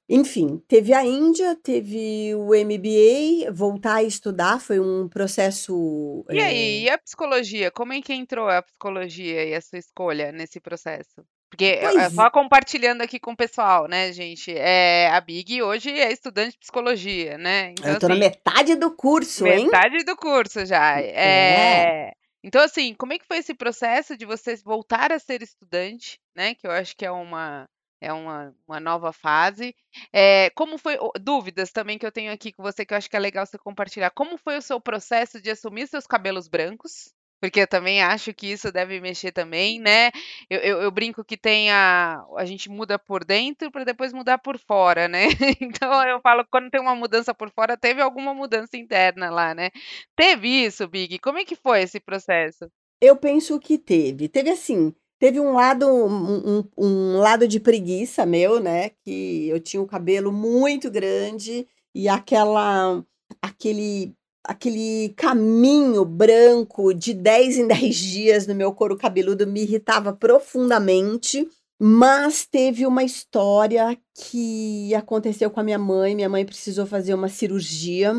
Enfim, 0.10 0.62
teve 0.68 0.94
a 0.94 1.06
Índia, 1.06 1.56
teve 1.56 2.36
o 2.36 2.50
MBA, 2.54 3.52
voltar 3.52 3.96
a 3.96 4.04
estudar 4.04 4.60
foi 4.60 4.80
um 4.80 5.08
processo, 5.08 6.26
E 6.30 6.40
aí, 6.40 6.58
eh 6.58 6.84
e 6.84 6.90
a 6.90 6.98
psicologia, 6.98 7.72
como 7.72 7.94
é 7.94 8.02
que 8.02 8.14
entrou 8.14 8.48
a 8.50 8.62
psicologia 8.62 9.46
e 9.46 9.56
a 9.56 9.62
sua 9.62 9.80
escolha 9.80 10.32
nesse 10.32 10.60
processo? 10.60 11.26
Porque, 11.54 11.78
Pois 11.82 12.14
só 12.14 12.32
compartilhando 12.32 13.02
aqui 13.04 13.20
com 13.20 13.34
o 13.34 13.38
pessoal, 13.38 13.88
né, 13.88 14.12
gente, 14.12 14.52
eh, 14.52 15.08
a 15.12 15.22
Big 15.22 15.62
hoje 15.62 15.92
é 15.92 16.12
estudante 16.12 16.54
de 16.54 16.58
psicologia, 16.58 17.38
né, 17.38 17.74
então 17.78 17.92
Eu 17.92 18.00
tô 18.00 18.08
na 18.08 18.16
assim 18.16 18.24
metade 18.24 18.76
do 18.76 18.90
curso, 18.90 19.46
hein. 19.46 19.66
metade 19.66 20.04
do 20.04 20.18
curso 20.18 20.66
já. 20.66 21.00
É. 21.00 22.10
Eh, 22.10 22.12
então 22.44 22.60
assim, 22.60 22.96
como 22.96 23.14
é 23.14 23.20
que 23.20 23.28
foi 23.28 23.38
esse 23.38 23.54
processo 23.54 24.18
de 24.18 24.26
você 24.26 24.56
voltar 24.56 25.12
a 25.12 25.20
ser 25.20 25.44
estudante, 25.44 26.20
né, 26.36 26.56
que 26.56 26.66
eu 26.66 26.72
acho 26.72 26.98
que 26.98 27.06
é 27.06 27.12
uma 27.12 27.70
é 28.02 28.12
uma 28.12 28.52
uma 28.68 28.80
nova 28.80 29.14
fase. 29.14 29.76
Eh, 30.12 30.50
como 30.56 30.80
foi 30.80 30.98
dúvidas 31.22 31.72
também 31.72 32.00
que 32.00 32.06
eu 32.06 32.12
tenho 32.12 32.34
aqui 32.34 32.52
com 32.52 32.64
você, 32.64 32.84
que 32.84 32.96
eu 32.96 32.98
acho 32.98 33.08
que 33.08 33.16
é 33.16 33.20
legal 33.20 33.46
você 33.46 33.60
compartilhar. 33.60 34.10
Como 34.10 34.40
foi 34.40 34.58
o 34.58 34.62
seu 34.62 34.82
processo 34.82 35.40
de 35.40 35.52
assumir 35.52 35.88
seus 35.88 36.08
cabelos 36.08 36.48
brancos? 36.48 37.14
Porque 37.44 37.60
eu 37.60 37.68
também 37.68 38.02
acho 38.02 38.34
que 38.34 38.48
isso 38.54 38.72
deve 38.72 39.02
mexer 39.02 39.34
também, 39.34 39.78
né. 39.78 40.12
Eu 40.50 40.60
eu 40.62 40.82
eu 40.84 40.90
brinco 40.92 41.26
que 41.26 41.36
tem 41.36 41.70
a 41.72 42.24
a 42.38 42.46
gente 42.46 42.70
muda 42.70 42.98
por 42.98 43.26
dentro 43.26 43.70
pra 43.70 43.84
depois 43.84 44.14
mudar 44.14 44.38
por 44.38 44.58
fora, 44.58 45.10
né. 45.10 45.26
Então 45.62 46.08
eu 46.08 46.22
falo 46.22 46.46
quando 46.50 46.70
tem 46.70 46.80
uma 46.80 46.96
mudança 46.96 47.34
por 47.34 47.52
fora, 47.52 47.76
teve 47.76 48.02
alguma 48.02 48.34
mudança 48.34 48.78
interna 48.78 49.30
lá, 49.30 49.54
né. 49.54 49.72
Teve 50.16 50.48
isso, 50.48 50.88
Big? 50.88 51.20
Como 51.20 51.38
é 51.38 51.44
que 51.44 51.58
foi 51.58 51.82
esse 51.82 52.00
processo? 52.00 52.66
Eu 53.02 53.18
penso 53.18 53.60
que 53.60 53.78
teve. 53.78 54.30
Teve 54.30 54.50
assim, 54.50 54.96
teve 55.20 55.38
um 55.38 55.52
lado 55.52 55.86
um 55.86 56.60
um 56.60 56.64
um 56.78 57.18
lado 57.18 57.46
de 57.46 57.60
preguiça 57.60 58.26
meu, 58.26 58.62
né, 58.62 58.92
que 59.04 59.50
eu 59.50 59.60
tinha 59.60 59.82
o 59.82 59.88
cabelo 59.88 60.32
muito 60.32 60.90
grande 60.90 61.68
e 61.94 62.08
aquela 62.08 63.04
aquele 63.42 64.16
aquele 64.44 65.14
caminho 65.16 66.04
branco 66.04 66.94
de 66.94 67.14
10 67.14 67.58
em 67.60 67.68
10 67.68 67.96
dias 67.96 68.48
no 68.48 68.54
meu 68.54 68.74
couro 68.74 68.98
cabeludo 68.98 69.48
me 69.48 69.62
irritava 69.64 70.12
profundamente, 70.14 71.48
mas 71.80 72.46
teve 72.46 72.86
uma 72.86 73.04
história 73.04 73.98
que 74.14 74.94
aconteceu 74.96 75.50
com 75.50 75.60
a 75.60 75.64
minha 75.64 75.80
mãe, 75.80 76.16
minha 76.16 76.30
mãe 76.30 76.46
precisou 76.46 76.86
fazer 76.86 77.14
uma 77.14 77.30
cirurgia, 77.30 78.14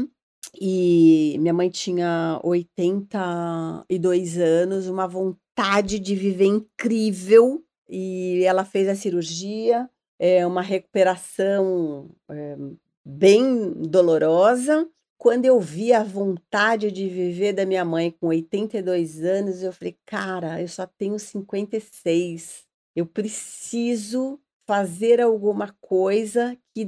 e 0.60 1.36
minha 1.40 1.54
mãe 1.54 1.68
tinha 1.70 2.40
82 2.42 4.38
anos, 4.38 4.86
uma 4.88 5.06
vontade 5.06 5.98
de 5.98 6.14
viver 6.14 6.46
incrível, 6.46 7.62
e 7.88 8.44
ela 8.44 8.64
fez 8.64 8.88
a 8.88 8.94
cirurgia, 8.94 9.88
é 10.18 10.46
uma 10.46 10.62
recuperação, 10.62 12.10
eh, 12.30 12.56
bem 13.04 13.72
dolorosa. 13.72 14.88
Quando 15.24 15.46
eu 15.46 15.58
vi 15.58 15.90
a 15.90 16.04
vontade 16.04 16.92
de 16.92 17.08
viver 17.08 17.54
da 17.54 17.64
minha 17.64 17.82
mãe 17.82 18.10
com 18.10 18.26
82 18.26 19.24
anos, 19.24 19.62
eu 19.62 19.72
falei: 19.72 19.96
"Cara, 20.04 20.60
eu 20.60 20.68
só 20.68 20.86
tenho 20.86 21.18
56, 21.18 22.66
eu 22.94 23.06
preciso 23.06 24.38
fazer 24.66 25.22
alguma 25.22 25.74
coisa 25.80 26.54
que 26.74 26.86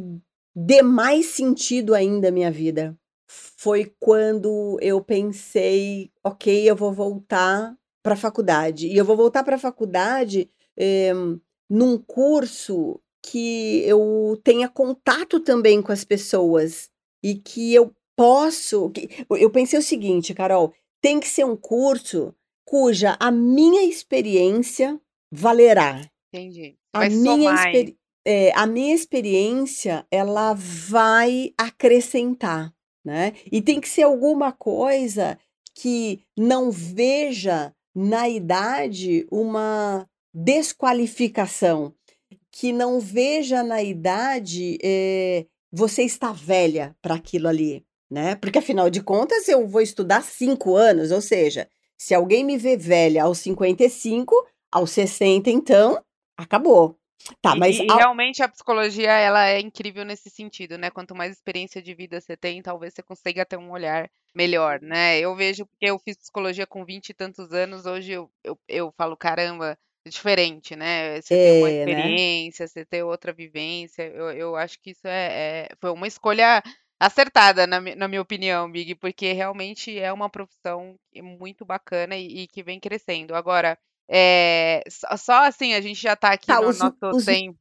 dê 0.54 0.82
mais 0.82 1.28
sentido 1.28 1.94
ainda 1.94 2.28
à 2.28 2.30
minha 2.30 2.50
vida". 2.50 2.94
Foi 3.26 3.90
quando 3.98 4.76
eu 4.82 5.02
pensei: 5.02 6.12
"Ok, 6.22 6.70
eu 6.70 6.76
vou 6.76 6.92
voltar 6.92 7.74
para 8.02 8.12
a 8.12 8.18
faculdade. 8.18 8.86
E 8.86 8.98
eu 8.98 9.04
vou 9.06 9.16
voltar 9.16 9.44
para 9.44 9.56
a 9.56 9.58
faculdade 9.58 10.50
é, 10.76 11.10
num 11.70 11.96
curso 11.96 13.00
que 13.24 13.80
eu 13.86 14.38
tenha 14.44 14.68
contato 14.68 15.40
também 15.40 15.80
com 15.80 15.90
as 15.90 16.04
pessoas 16.04 16.90
e 17.24 17.34
que 17.34 17.72
eu 17.72 17.96
posso. 18.16 18.90
Eu 19.30 19.50
pensei 19.50 19.78
o 19.78 19.82
seguinte, 19.82 20.34
Carol, 20.34 20.72
tem 21.00 21.20
que 21.20 21.28
ser 21.28 21.44
um 21.44 21.56
curso 21.56 22.34
cuja 22.64 23.16
a 23.20 23.30
minha 23.30 23.84
experiência 23.84 25.00
valerá. 25.30 26.00
Entendi. 26.32 26.76
A 26.92 27.08
minha, 27.08 27.54
é, 28.24 28.52
a 28.54 28.66
minha 28.66 28.94
experiência 28.94 30.04
ela 30.10 30.54
vai 30.54 31.52
acrescentar, 31.56 32.74
né? 33.04 33.34
E 33.52 33.62
tem 33.62 33.80
que 33.80 33.88
ser 33.88 34.02
alguma 34.02 34.50
coisa 34.50 35.38
que 35.74 36.24
não 36.36 36.70
veja 36.70 37.72
na 37.94 38.28
idade 38.28 39.26
uma 39.30 40.08
desqualificação, 40.34 41.94
que 42.50 42.72
não 42.72 42.98
veja 42.98 43.62
na 43.62 43.82
idade 43.82 44.78
é, 44.82 45.46
você 45.70 46.02
está 46.02 46.32
velha 46.32 46.96
para 47.00 47.14
aquilo 47.14 47.48
ali, 47.48 47.85
né? 48.10 48.36
Porque 48.36 48.58
afinal 48.58 48.88
de 48.90 49.02
contas 49.02 49.48
eu 49.48 49.66
vou 49.66 49.80
estudar 49.80 50.22
cinco 50.22 50.76
anos, 50.76 51.10
ou 51.10 51.20
seja, 51.20 51.68
se 51.98 52.14
alguém 52.14 52.44
me 52.44 52.56
vê 52.56 52.76
velha 52.76 53.24
aos 53.24 53.38
55, 53.38 54.34
aos 54.70 54.90
60, 54.90 55.50
então, 55.50 56.02
acabou. 56.36 56.98
Tá, 57.42 57.56
mas 57.56 57.76
e, 57.76 57.82
e 57.82 57.86
realmente 57.86 58.42
a 58.42 58.48
psicologia 58.48 59.10
ela 59.10 59.48
é 59.48 59.58
incrível 59.58 60.04
nesse 60.04 60.30
sentido, 60.30 60.78
né? 60.78 60.90
Quanto 60.90 61.14
mais 61.14 61.32
experiência 61.32 61.82
de 61.82 61.94
vida 61.94 62.20
você 62.20 62.36
tem, 62.36 62.62
talvez 62.62 62.94
você 62.94 63.02
consiga 63.02 63.44
ter 63.44 63.56
um 63.56 63.72
olhar 63.72 64.08
melhor, 64.34 64.80
né? 64.80 65.18
Eu 65.18 65.34
vejo 65.34 65.66
porque 65.66 65.86
eu 65.86 65.98
fiz 65.98 66.16
psicologia 66.16 66.66
com 66.66 66.84
20 66.84 67.08
e 67.08 67.14
tantos 67.14 67.52
anos, 67.52 67.86
hoje 67.86 68.12
eu, 68.12 68.30
eu, 68.44 68.58
eu 68.68 68.94
falo, 68.96 69.16
caramba, 69.16 69.76
é 70.06 70.10
diferente, 70.10 70.76
né? 70.76 71.20
Você 71.20 71.34
ter 71.34 71.58
uma 71.60 71.70
é, 71.70 71.84
né? 71.84 71.92
experiência, 71.92 72.68
você 72.68 72.84
ter 72.84 73.02
outra 73.02 73.32
vivência. 73.32 74.02
Eu, 74.02 74.30
eu 74.30 74.56
acho 74.56 74.78
que 74.80 74.90
isso 74.90 75.06
é, 75.06 75.68
é 75.68 75.68
foi 75.80 75.90
uma 75.90 76.06
escolha 76.06 76.62
acertada, 76.98 77.66
na, 77.66 77.80
na 77.80 78.08
minha 78.08 78.22
opinião, 78.22 78.70
Big, 78.70 78.94
porque 78.94 79.32
realmente 79.32 79.98
é 79.98 80.12
uma 80.12 80.30
profissão 80.30 80.96
muito 81.14 81.64
bacana 81.64 82.16
e, 82.16 82.42
e 82.42 82.46
que 82.46 82.62
vem 82.62 82.80
crescendo. 82.80 83.34
Agora, 83.34 83.78
é, 84.08 84.82
só, 84.88 85.16
só 85.16 85.44
assim, 85.46 85.74
a 85.74 85.80
gente 85.80 86.00
já 86.00 86.14
está 86.14 86.32
aqui 86.32 86.46
tá, 86.46 86.60
no 86.60 86.68
os, 86.68 86.78
nosso 86.78 86.96
os, 87.02 87.24
tempo. 87.24 87.58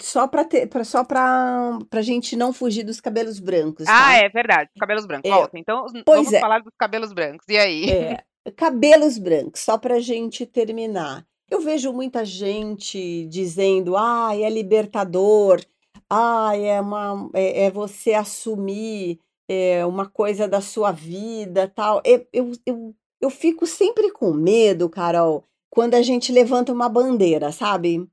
Só 0.00 0.28
para 0.28 0.44
ter, 0.44 0.68
só 0.84 1.02
para 1.02 1.78
a 1.90 2.02
gente 2.02 2.36
não 2.36 2.52
fugir 2.52 2.84
dos 2.84 3.00
cabelos 3.00 3.40
brancos. 3.40 3.86
Ah, 3.86 3.92
tá? 3.92 4.06
Ah, 4.08 4.16
é 4.16 4.28
verdade, 4.28 4.70
cabelos 4.78 5.06
brancos. 5.06 5.30
É, 5.30 5.34
Volta. 5.34 5.58
Então, 5.58 5.86
vamos 6.06 6.32
é. 6.32 6.40
falar 6.40 6.60
dos 6.60 6.74
cabelos 6.78 7.12
brancos. 7.12 7.46
E 7.48 7.56
aí? 7.56 7.90
É, 7.90 8.24
cabelos 8.56 9.18
brancos, 9.18 9.62
só 9.62 9.78
para 9.78 10.00
gente 10.00 10.44
terminar. 10.44 11.24
Eu 11.50 11.62
vejo 11.62 11.92
muita 11.92 12.24
gente 12.26 13.26
dizendo, 13.26 13.96
ah, 13.96 14.36
é 14.36 14.50
libertador, 14.50 15.64
ah, 16.10 16.56
é, 16.56 16.80
uma, 16.80 17.30
é, 17.34 17.64
é 17.64 17.70
você 17.70 18.14
assumir 18.14 19.20
é, 19.48 19.84
uma 19.86 20.08
coisa 20.08 20.46
da 20.46 20.60
sua 20.60 20.92
vida, 20.92 21.68
tal. 21.68 22.02
Eu, 22.04 22.26
eu, 22.32 22.52
eu, 22.66 22.94
eu 23.20 23.30
fico 23.30 23.66
sempre 23.66 24.10
com 24.12 24.32
medo, 24.32 24.88
Carol, 24.88 25.44
quando 25.70 25.94
a 25.94 26.02
gente 26.02 26.32
levanta 26.32 26.72
uma 26.72 26.88
bandeira, 26.88 27.52
sabe? 27.52 28.06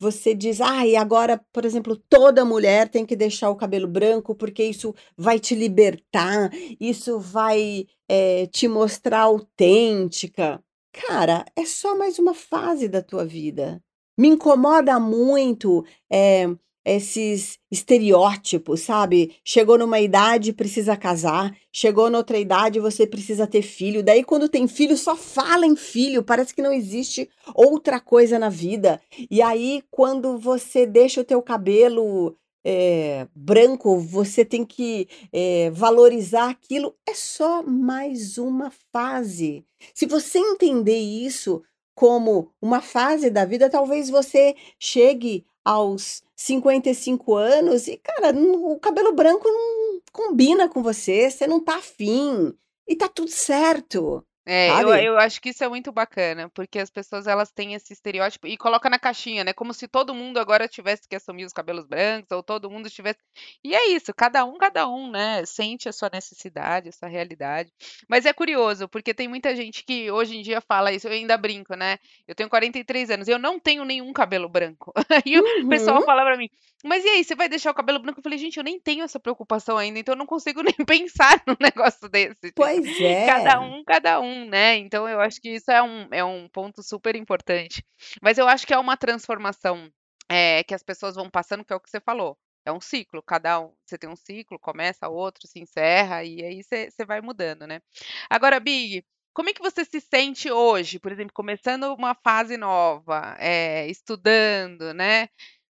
Você 0.00 0.34
diz, 0.34 0.60
ah, 0.60 0.84
e 0.86 0.96
agora, 0.96 1.40
por 1.52 1.64
exemplo, 1.64 1.96
toda 2.08 2.44
mulher 2.44 2.88
tem 2.88 3.06
que 3.06 3.14
deixar 3.14 3.50
o 3.50 3.56
cabelo 3.56 3.86
branco 3.86 4.34
porque 4.34 4.64
isso 4.64 4.94
vai 5.16 5.38
te 5.38 5.54
libertar, 5.54 6.50
isso 6.80 7.20
vai 7.20 7.86
é, 8.08 8.46
te 8.46 8.66
mostrar 8.66 9.20
autêntica. 9.20 10.62
Cara, 10.92 11.44
é 11.54 11.64
só 11.64 11.96
mais 11.96 12.18
uma 12.18 12.34
fase 12.34 12.88
da 12.88 13.00
tua 13.00 13.24
vida. 13.24 13.80
Me 14.18 14.28
incomoda 14.28 14.98
muito 14.98 15.84
é, 16.10 16.48
esses 16.86 17.58
estereótipos, 17.68 18.82
sabe? 18.82 19.34
Chegou 19.44 19.76
numa 19.76 19.98
idade, 19.98 20.52
precisa 20.52 20.96
casar, 20.96 21.52
chegou 21.72 22.08
noutra 22.08 22.38
idade, 22.38 22.78
você 22.78 23.04
precisa 23.04 23.44
ter 23.44 23.62
filho. 23.62 24.04
Daí, 24.04 24.22
quando 24.22 24.48
tem 24.48 24.68
filho, 24.68 24.96
só 24.96 25.16
fala 25.16 25.66
em 25.66 25.74
filho, 25.74 26.22
parece 26.22 26.54
que 26.54 26.62
não 26.62 26.72
existe 26.72 27.28
outra 27.56 27.98
coisa 27.98 28.38
na 28.38 28.48
vida. 28.48 29.00
E 29.28 29.42
aí, 29.42 29.82
quando 29.90 30.38
você 30.38 30.86
deixa 30.86 31.20
o 31.20 31.24
teu 31.24 31.42
cabelo 31.42 32.36
é, 32.64 33.26
branco, 33.34 33.98
você 33.98 34.44
tem 34.44 34.64
que 34.64 35.08
é, 35.32 35.70
valorizar 35.70 36.50
aquilo. 36.50 36.94
É 37.04 37.14
só 37.14 37.64
mais 37.64 38.38
uma 38.38 38.72
fase. 38.92 39.64
Se 39.92 40.06
você 40.06 40.38
entender 40.38 40.98
isso 40.98 41.64
como 41.96 42.52
uma 42.62 42.80
fase 42.80 43.28
da 43.28 43.44
vida, 43.44 43.68
talvez 43.68 44.08
você 44.08 44.54
chegue 44.78 45.44
aos 45.66 46.22
55 46.36 47.34
anos 47.34 47.88
e, 47.88 47.96
cara, 47.96 48.32
o 48.38 48.78
cabelo 48.78 49.12
branco 49.12 49.48
não 49.48 50.00
combina 50.12 50.68
com 50.68 50.80
você, 50.80 51.28
você 51.28 51.44
não 51.44 51.58
tá 51.58 51.78
afim. 51.78 52.54
E 52.86 52.94
tá 52.94 53.08
tudo 53.08 53.30
certo. 53.32 54.24
É, 54.48 54.70
eu, 54.80 54.94
eu 54.94 55.18
acho 55.18 55.40
que 55.40 55.48
isso 55.48 55.64
é 55.64 55.68
muito 55.68 55.90
bacana, 55.90 56.48
porque 56.54 56.78
as 56.78 56.88
pessoas 56.88 57.26
elas 57.26 57.50
têm 57.50 57.74
esse 57.74 57.92
estereótipo 57.92 58.46
e 58.46 58.56
coloca 58.56 58.88
na 58.88 58.96
caixinha, 58.96 59.42
né? 59.42 59.52
Como 59.52 59.74
se 59.74 59.88
todo 59.88 60.14
mundo 60.14 60.38
agora 60.38 60.68
tivesse 60.68 61.08
que 61.08 61.16
assumir 61.16 61.44
os 61.44 61.52
cabelos 61.52 61.84
brancos, 61.84 62.30
ou 62.30 62.44
todo 62.44 62.70
mundo 62.70 62.88
tivesse. 62.88 63.18
E 63.64 63.74
é 63.74 63.88
isso, 63.88 64.14
cada 64.14 64.44
um, 64.44 64.56
cada 64.56 64.88
um, 64.88 65.10
né? 65.10 65.44
Sente 65.44 65.88
a 65.88 65.92
sua 65.92 66.08
necessidade, 66.12 66.88
a 66.88 66.92
sua 66.92 67.08
realidade. 67.08 67.72
Mas 68.08 68.24
é 68.24 68.32
curioso, 68.32 68.88
porque 68.88 69.12
tem 69.12 69.26
muita 69.26 69.54
gente 69.56 69.84
que 69.84 70.12
hoje 70.12 70.36
em 70.36 70.42
dia 70.42 70.60
fala 70.60 70.92
isso, 70.92 71.08
eu 71.08 71.12
ainda 71.12 71.36
brinco, 71.36 71.74
né? 71.74 71.98
Eu 72.28 72.34
tenho 72.34 72.48
43 72.48 73.10
anos, 73.10 73.26
eu 73.26 73.40
não 73.40 73.58
tenho 73.58 73.84
nenhum 73.84 74.12
cabelo 74.12 74.48
branco. 74.48 74.92
E 75.26 75.38
o 75.40 75.68
pessoal 75.68 75.98
uhum. 75.98 76.04
fala 76.04 76.24
pra 76.24 76.36
mim, 76.36 76.48
mas 76.84 77.04
e 77.04 77.08
aí, 77.08 77.24
você 77.24 77.34
vai 77.34 77.48
deixar 77.48 77.70
o 77.70 77.74
cabelo 77.74 77.98
branco? 77.98 78.20
Eu 78.20 78.22
falei, 78.22 78.38
gente, 78.38 78.58
eu 78.58 78.64
nem 78.64 78.78
tenho 78.78 79.02
essa 79.02 79.18
preocupação 79.18 79.78
ainda, 79.78 79.98
então 79.98 80.12
eu 80.12 80.18
não 80.18 80.26
consigo 80.26 80.62
nem 80.62 80.74
pensar 80.86 81.42
num 81.46 81.56
negócio 81.58 82.08
desse. 82.08 82.52
Pois 82.54 82.84
é. 83.00 83.26
Cada 83.26 83.60
um, 83.60 83.82
cada 83.84 84.20
um 84.20 84.35
né? 84.44 84.76
Então 84.76 85.08
eu 85.08 85.20
acho 85.20 85.40
que 85.40 85.50
isso 85.50 85.70
é 85.70 85.82
um, 85.82 86.08
é 86.12 86.24
um 86.24 86.48
ponto 86.48 86.82
super 86.82 87.16
importante. 87.16 87.84
Mas 88.22 88.38
eu 88.38 88.46
acho 88.48 88.66
que 88.66 88.74
é 88.74 88.78
uma 88.78 88.96
transformação 88.96 89.90
é, 90.28 90.62
que 90.64 90.74
as 90.74 90.82
pessoas 90.82 91.14
vão 91.14 91.30
passando, 91.30 91.64
que 91.64 91.72
é 91.72 91.76
o 91.76 91.80
que 91.80 91.90
você 91.90 92.00
falou. 92.00 92.36
É 92.64 92.72
um 92.72 92.80
ciclo, 92.80 93.22
cada 93.22 93.60
um, 93.60 93.72
você 93.84 93.96
tem 93.96 94.10
um 94.10 94.16
ciclo, 94.16 94.58
começa 94.58 95.08
outro, 95.08 95.46
se 95.46 95.60
encerra, 95.60 96.24
e 96.24 96.42
aí 96.44 96.62
você, 96.64 96.90
você 96.90 97.04
vai 97.04 97.20
mudando, 97.20 97.64
né? 97.66 97.80
Agora, 98.28 98.58
Big, 98.58 99.04
como 99.32 99.50
é 99.50 99.52
que 99.52 99.62
você 99.62 99.84
se 99.84 100.00
sente 100.00 100.50
hoje, 100.50 100.98
por 100.98 101.12
exemplo, 101.12 101.32
começando 101.32 101.94
uma 101.94 102.14
fase 102.14 102.56
nova, 102.56 103.36
é, 103.38 103.86
estudando, 103.88 104.92
né? 104.94 105.28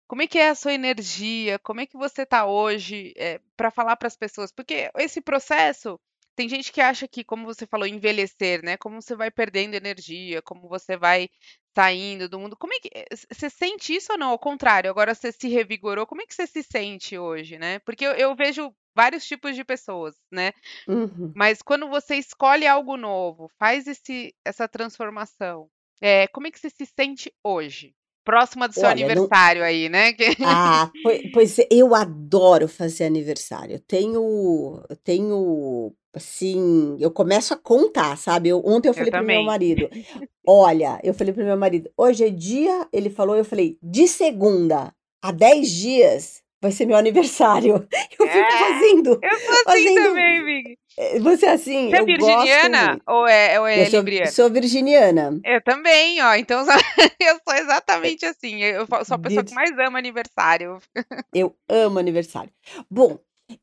Como 0.07 0.21
é 0.21 0.27
que 0.27 0.37
é 0.37 0.49
a 0.49 0.55
sua 0.55 0.73
energia? 0.73 1.57
Como 1.59 1.81
é 1.81 1.87
que 1.87 1.97
você 1.97 2.23
está 2.23 2.45
hoje 2.45 3.13
é, 3.17 3.39
para 3.57 3.71
falar 3.71 3.95
para 3.95 4.07
as 4.07 4.15
pessoas? 4.17 4.51
Porque 4.51 4.91
esse 4.97 5.21
processo 5.21 5.99
tem 6.35 6.49
gente 6.49 6.71
que 6.71 6.81
acha 6.81 7.07
que, 7.07 7.23
como 7.23 7.45
você 7.45 7.65
falou, 7.65 7.87
envelhecer, 7.87 8.63
né? 8.63 8.77
Como 8.77 9.01
você 9.01 9.15
vai 9.15 9.29
perdendo 9.29 9.75
energia, 9.75 10.41
como 10.41 10.67
você 10.67 10.97
vai 10.97 11.29
saindo 11.75 12.29
do 12.29 12.39
mundo. 12.39 12.55
Como 12.57 12.73
é 12.73 12.79
que 12.79 12.89
eh, 12.93 13.05
você 13.31 13.49
sente 13.49 13.95
isso 13.95 14.11
ou 14.11 14.17
não? 14.17 14.29
Ao 14.29 14.39
contrário, 14.39 14.89
agora 14.89 15.13
você 15.13 15.31
se 15.31 15.47
revigorou. 15.47 16.05
Como 16.05 16.21
é 16.21 16.25
que 16.25 16.33
você 16.33 16.47
se 16.47 16.63
sente 16.63 17.17
hoje, 17.17 17.57
né? 17.57 17.79
Porque 17.79 18.05
eu, 18.05 18.13
eu 18.13 18.35
vejo 18.35 18.73
vários 18.95 19.25
tipos 19.25 19.55
de 19.55 19.63
pessoas, 19.63 20.15
né? 20.31 20.51
Uhum. 20.87 21.31
Mas 21.35 21.61
quando 21.61 21.89
você 21.89 22.15
escolhe 22.15 22.67
algo 22.67 22.95
novo, 22.95 23.49
faz 23.59 23.87
esse, 23.87 24.35
essa 24.45 24.67
transformação, 24.67 25.69
é, 26.01 26.27
como 26.27 26.47
é 26.47 26.51
que 26.51 26.59
você 26.59 26.69
se 26.69 26.85
sente 26.85 27.33
hoje? 27.43 27.95
Próxima 28.23 28.67
do 28.67 28.73
seu 28.73 28.87
Olha, 28.87 28.95
não 28.95 29.23
aniversário 29.23 29.63
aí, 29.63 29.89
né? 29.89 30.13
Ah, 30.45 30.89
pois 31.31 31.57
eu 31.69 31.93
adoro 31.93 32.67
fazer 32.67 33.05
aniversário. 33.05 33.75
Eu 33.75 33.79
tenho 33.79 34.83
eu 34.89 34.95
tenho, 34.97 35.93
assim, 36.13 36.97
eu 36.99 37.11
começo 37.11 37.53
a 37.53 37.57
contar, 37.57 38.17
sabe. 38.17 38.49
Eu 38.49 38.61
ontem 38.65 38.89
eu 38.89 38.93
falei 38.93 39.11
para 39.11 39.21
o 39.23 39.25
meu 39.25 39.43
marido: 39.43 39.89
"Olha", 40.47 40.99
eu 41.03 41.13
falei 41.13 41.33
para 41.33 41.43
meu 41.43 41.57
marido: 41.57 41.89
"Hoje 41.97 42.25
é 42.25 42.29
dia", 42.29 42.87
ele 42.91 43.09
falou, 43.09 43.35
eu 43.35 43.45
falei: 43.45 43.77
"De 43.81 44.07
segunda 44.07 44.93
a 45.21 45.31
10 45.31 45.69
dias 45.69 46.41
vai 46.61 46.71
ser 46.71 46.85
meu 46.85 46.95
aniversário". 46.97 47.87
Eu 48.19 48.27
fico 48.27 48.39
É, 48.47 48.51
fazendo 48.59 49.19
eu 49.21 49.39
sou 49.39 49.53
assim 49.53 49.63
fazendo 49.65 50.03
também, 50.03 50.45
Vig. 50.45 50.77
Eh, 50.97 51.19
você 51.19 51.45
é 51.45 51.51
assim? 51.51 51.89
Você 51.89 51.97
é 51.97 52.05
virginiana 52.05 53.01
ou 53.07 53.27
é 53.27 53.59
ou 53.59 53.67
é 53.67 53.81
Eu 53.81 53.89
sou 53.89 53.99
libriana? 53.99 54.31
sou 54.31 54.49
virginiana. 54.49 55.39
Eu 55.43 55.61
também, 55.61 56.21
ó, 56.21 56.35
então 56.35 56.65
eu 57.19 57.39
sou 57.43 57.55
exatamente 57.55 58.25
assim, 58.25 58.61
eu 58.61 58.85
sou 58.87 59.15
a 59.15 59.19
pessoa 59.19 59.43
que 59.43 59.53
mais 59.53 59.71
ama 59.79 59.97
aniversário. 59.97 60.79
Eu 61.33 61.55
amo 61.67 61.97
aniversário. 61.97 62.51
Bom, 62.89 63.17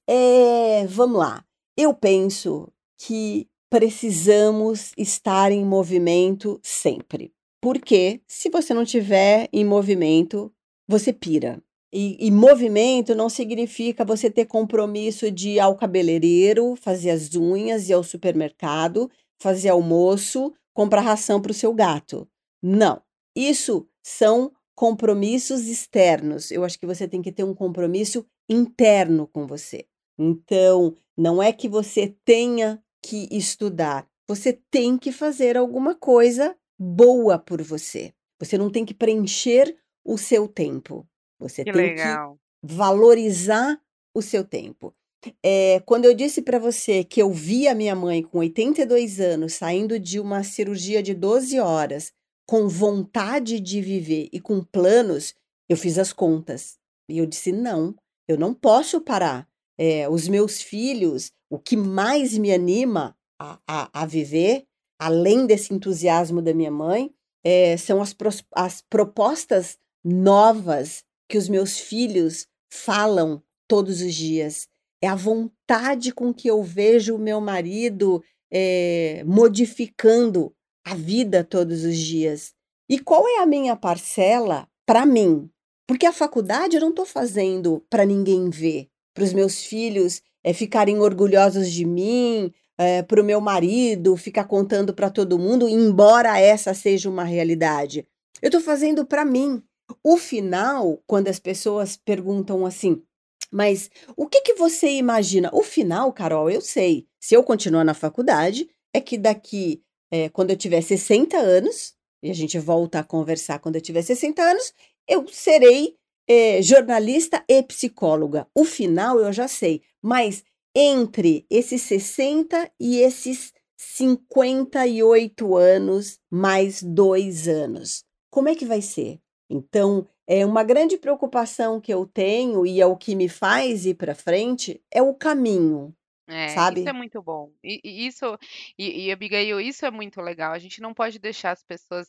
eh, 0.08 0.84
vamos 0.88 1.18
lá. 1.18 1.44
Eu 1.76 1.94
penso 1.94 2.68
que 2.98 3.48
precisamos 3.70 4.92
estar 4.98 5.52
em 5.52 5.64
movimento 5.64 6.58
sempre, 6.62 7.32
porque 7.60 8.20
se 8.26 8.50
você 8.50 8.74
não 8.74 8.84
tiver 8.84 9.48
em 9.52 9.64
movimento, 9.64 10.52
você 10.88 11.12
pira. 11.12 11.62
E, 11.92 12.16
e, 12.24 12.30
movimento 12.30 13.14
não 13.16 13.28
significa 13.28 14.04
você 14.04 14.30
ter 14.30 14.44
compromisso 14.44 15.30
de 15.30 15.50
ir 15.50 15.60
ao 15.60 15.74
cabeleireiro, 15.74 16.76
fazer 16.76 17.10
as 17.10 17.34
unhas, 17.34 17.88
ir 17.88 17.94
ao 17.94 18.04
supermercado, 18.04 19.10
fazer 19.40 19.70
almoço, 19.70 20.54
comprar 20.72 21.00
ração 21.00 21.40
para 21.40 21.50
o 21.50 21.54
seu 21.54 21.74
gato. 21.74 22.28
Não. 22.62 23.02
Isso 23.34 23.88
são 24.02 24.52
compromissos 24.74 25.66
externos. 25.66 26.50
Eu 26.50 26.64
acho 26.64 26.78
que 26.78 26.86
você 26.86 27.08
tem 27.08 27.20
que 27.20 27.32
ter 27.32 27.44
um 27.44 27.54
compromisso 27.54 28.24
interno 28.48 29.26
com 29.26 29.46
você. 29.46 29.86
Então, 30.18 30.96
não 31.16 31.42
é 31.42 31.52
que 31.52 31.68
você 31.68 32.14
tenha 32.24 32.82
que 33.02 33.28
estudar, 33.30 34.06
você 34.28 34.52
tem 34.70 34.96
que 34.96 35.10
fazer 35.10 35.56
alguma 35.56 35.94
coisa 35.94 36.56
boa 36.78 37.38
por 37.38 37.62
você. 37.62 38.12
Você 38.38 38.56
não 38.56 38.70
tem 38.70 38.84
que 38.84 38.94
preencher 38.94 39.76
o 40.04 40.16
seu 40.16 40.46
tempo. 40.46 41.06
Você 41.40 41.64
que 41.64 41.72
tem 41.72 41.96
legal. 41.96 42.34
que 42.34 42.74
valorizar 42.74 43.80
o 44.14 44.20
seu 44.22 44.44
tempo. 44.44 44.94
É, 45.42 45.80
quando 45.80 46.04
eu 46.04 46.14
disse 46.14 46.40
para 46.40 46.58
você 46.58 47.04
que 47.04 47.20
eu 47.20 47.30
vi 47.30 47.68
a 47.68 47.74
minha 47.74 47.94
mãe 47.94 48.22
com 48.22 48.38
82 48.38 49.20
anos 49.20 49.54
saindo 49.54 49.98
de 49.98 50.18
uma 50.18 50.42
cirurgia 50.42 51.02
de 51.02 51.14
12 51.14 51.58
horas, 51.60 52.12
com 52.46 52.68
vontade 52.68 53.60
de 53.60 53.80
viver 53.80 54.28
e 54.32 54.40
com 54.40 54.62
planos, 54.62 55.34
eu 55.68 55.76
fiz 55.76 55.98
as 55.98 56.12
contas. 56.12 56.78
E 57.08 57.18
eu 57.18 57.26
disse: 57.26 57.52
não, 57.52 57.94
eu 58.26 58.38
não 58.38 58.54
posso 58.54 59.00
parar. 59.00 59.48
É, 59.78 60.08
os 60.08 60.28
meus 60.28 60.60
filhos, 60.60 61.32
o 61.48 61.58
que 61.58 61.76
mais 61.76 62.36
me 62.36 62.52
anima 62.52 63.16
a, 63.40 63.58
a, 63.66 64.02
a 64.02 64.06
viver, 64.06 64.66
além 64.98 65.46
desse 65.46 65.72
entusiasmo 65.72 66.42
da 66.42 66.52
minha 66.52 66.70
mãe, 66.70 67.10
é, 67.42 67.76
são 67.76 68.02
as, 68.02 68.14
as 68.54 68.82
propostas 68.82 69.78
novas 70.04 71.04
que 71.30 71.38
os 71.38 71.48
meus 71.48 71.78
filhos 71.78 72.46
falam 72.68 73.40
todos 73.68 74.02
os 74.02 74.12
dias. 74.12 74.66
É 75.00 75.06
a 75.06 75.14
vontade 75.14 76.12
com 76.12 76.34
que 76.34 76.48
eu 76.48 76.62
vejo 76.62 77.14
o 77.14 77.18
meu 77.18 77.40
marido 77.40 78.22
é, 78.52 79.22
modificando 79.24 80.52
a 80.84 80.94
vida 80.94 81.44
todos 81.44 81.84
os 81.84 81.96
dias. 81.96 82.52
E 82.88 82.98
qual 82.98 83.26
é 83.28 83.38
a 83.38 83.46
minha 83.46 83.76
parcela 83.76 84.68
para 84.84 85.06
mim? 85.06 85.48
Porque 85.86 86.04
a 86.04 86.12
faculdade 86.12 86.76
eu 86.76 86.80
não 86.80 86.90
estou 86.90 87.06
fazendo 87.06 87.84
para 87.88 88.04
ninguém 88.04 88.50
ver, 88.50 88.88
para 89.14 89.24
os 89.24 89.32
meus 89.32 89.62
filhos 89.62 90.20
é, 90.42 90.52
ficarem 90.52 90.98
orgulhosos 90.98 91.70
de 91.70 91.84
mim, 91.84 92.52
é, 92.76 93.02
para 93.02 93.20
o 93.20 93.24
meu 93.24 93.40
marido 93.40 94.16
ficar 94.16 94.44
contando 94.44 94.92
para 94.92 95.10
todo 95.10 95.38
mundo, 95.38 95.68
embora 95.68 96.40
essa 96.40 96.74
seja 96.74 97.08
uma 97.08 97.24
realidade. 97.24 98.06
Eu 98.42 98.48
estou 98.48 98.60
fazendo 98.60 99.06
para 99.06 99.24
mim. 99.24 99.62
O 100.02 100.16
final, 100.16 101.02
quando 101.06 101.28
as 101.28 101.38
pessoas 101.38 101.96
perguntam 101.96 102.64
assim, 102.66 103.02
mas 103.50 103.90
o 104.16 104.26
que, 104.28 104.40
que 104.42 104.54
você 104.54 104.90
imagina? 104.90 105.50
O 105.52 105.62
final, 105.62 106.12
Carol, 106.12 106.50
eu 106.50 106.60
sei. 106.60 107.06
Se 107.18 107.34
eu 107.34 107.42
continuar 107.42 107.84
na 107.84 107.94
faculdade, 107.94 108.68
é 108.94 109.00
que 109.00 109.18
daqui, 109.18 109.82
é, 110.10 110.28
quando 110.28 110.50
eu 110.50 110.56
tiver 110.56 110.80
60 110.80 111.36
anos, 111.36 111.94
e 112.22 112.30
a 112.30 112.34
gente 112.34 112.58
volta 112.58 113.00
a 113.00 113.04
conversar 113.04 113.58
quando 113.58 113.76
eu 113.76 113.80
tiver 113.80 114.02
60 114.02 114.42
anos, 114.42 114.72
eu 115.08 115.26
serei 115.28 115.96
é, 116.28 116.62
jornalista 116.62 117.44
e 117.48 117.62
psicóloga. 117.62 118.46
O 118.54 118.64
final 118.64 119.18
eu 119.18 119.32
já 119.32 119.48
sei, 119.48 119.82
mas 120.00 120.44
entre 120.74 121.44
esses 121.50 121.82
60 121.82 122.70
e 122.78 122.98
esses 122.98 123.52
58 123.76 125.56
anos, 125.56 126.20
mais 126.30 126.82
dois 126.82 127.48
anos, 127.48 128.04
como 128.30 128.48
é 128.48 128.54
que 128.54 128.64
vai 128.64 128.80
ser? 128.80 129.18
Então, 129.50 130.06
é 130.26 130.46
uma 130.46 130.62
grande 130.62 130.96
preocupação 130.96 131.80
que 131.80 131.92
eu 131.92 132.06
tenho 132.06 132.64
e 132.64 132.80
é 132.80 132.86
o 132.86 132.96
que 132.96 133.16
me 133.16 133.28
faz 133.28 133.84
ir 133.84 133.94
para 133.94 134.14
frente 134.14 134.80
é 134.90 135.02
o 135.02 135.12
caminho, 135.12 135.92
É, 136.28 136.48
sabe? 136.50 136.80
isso 136.80 136.88
é 136.88 136.92
muito 136.92 137.20
bom. 137.20 137.52
E, 137.64 137.80
e 137.82 138.06
isso, 138.06 138.38
e, 138.78 139.06
e 139.06 139.12
Abigail, 139.12 139.60
isso 139.60 139.84
é 139.84 139.90
muito 139.90 140.20
legal. 140.20 140.52
A 140.52 140.58
gente 140.60 140.80
não 140.80 140.94
pode 140.94 141.18
deixar 141.18 141.50
as 141.50 141.64
pessoas 141.64 142.08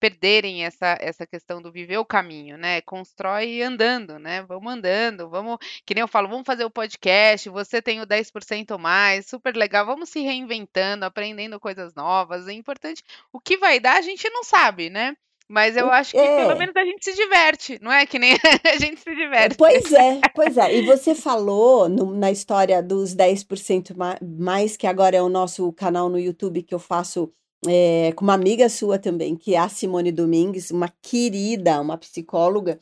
perderem 0.00 0.64
essa, 0.64 0.96
essa 1.00 1.26
questão 1.26 1.60
do 1.60 1.72
viver 1.72 1.98
o 1.98 2.04
caminho, 2.04 2.56
né? 2.56 2.80
Constrói 2.82 3.60
andando, 3.62 4.18
né? 4.18 4.42
Vamos 4.44 4.72
andando, 4.72 5.28
vamos, 5.28 5.58
que 5.84 5.92
nem 5.94 6.02
eu 6.02 6.08
falo, 6.08 6.28
vamos 6.28 6.46
fazer 6.46 6.64
o 6.64 6.70
podcast, 6.70 7.48
você 7.50 7.82
tem 7.82 8.00
o 8.00 8.06
10% 8.06 8.78
mais, 8.78 9.26
super 9.26 9.56
legal, 9.56 9.84
vamos 9.84 10.08
se 10.08 10.20
reinventando, 10.20 11.04
aprendendo 11.04 11.58
coisas 11.60 11.94
novas. 11.94 12.46
É 12.46 12.52
importante. 12.52 13.02
O 13.32 13.40
que 13.40 13.58
vai 13.58 13.80
dar, 13.80 13.96
a 13.98 14.02
gente 14.02 14.30
não 14.30 14.44
sabe, 14.44 14.88
né? 14.88 15.16
Mas 15.48 15.76
eu 15.76 15.90
acho 15.90 16.10
que 16.12 16.18
pelo 16.18 16.50
É, 16.50 16.54
menos 16.58 16.76
a 16.76 16.84
gente 16.84 17.02
se 17.02 17.14
diverte, 17.14 17.78
não 17.80 17.90
é? 17.90 18.04
Que 18.04 18.18
nem 18.18 18.32
a 18.70 18.76
gente 18.78 19.00
se 19.00 19.14
diverte. 19.14 19.56
pois 19.56 19.90
é, 19.92 20.20
pois 20.34 20.56
é. 20.58 20.76
E 20.76 20.82
você 20.84 21.14
falou 21.14 21.88
no- 21.88 22.12
na 22.14 22.30
história 22.30 22.82
dos 22.82 23.14
10% 23.14 23.96
ma- 23.96 24.18
mais, 24.22 24.76
que 24.76 24.86
agora 24.86 25.16
é 25.16 25.22
o 25.22 25.28
nosso 25.30 25.72
canal 25.72 26.08
no 26.10 26.18
YouTube 26.18 26.62
que 26.62 26.74
eu 26.74 26.78
faço 26.78 27.32
é, 27.66 28.12
com 28.14 28.22
uma 28.24 28.34
amiga 28.34 28.68
sua 28.68 28.98
também, 28.98 29.34
que 29.34 29.54
é 29.54 29.58
a 29.58 29.68
Simone 29.68 30.12
Domingues, 30.12 30.70
uma 30.70 30.92
querida, 31.02 31.80
uma 31.80 31.96
psicóloga, 31.98 32.78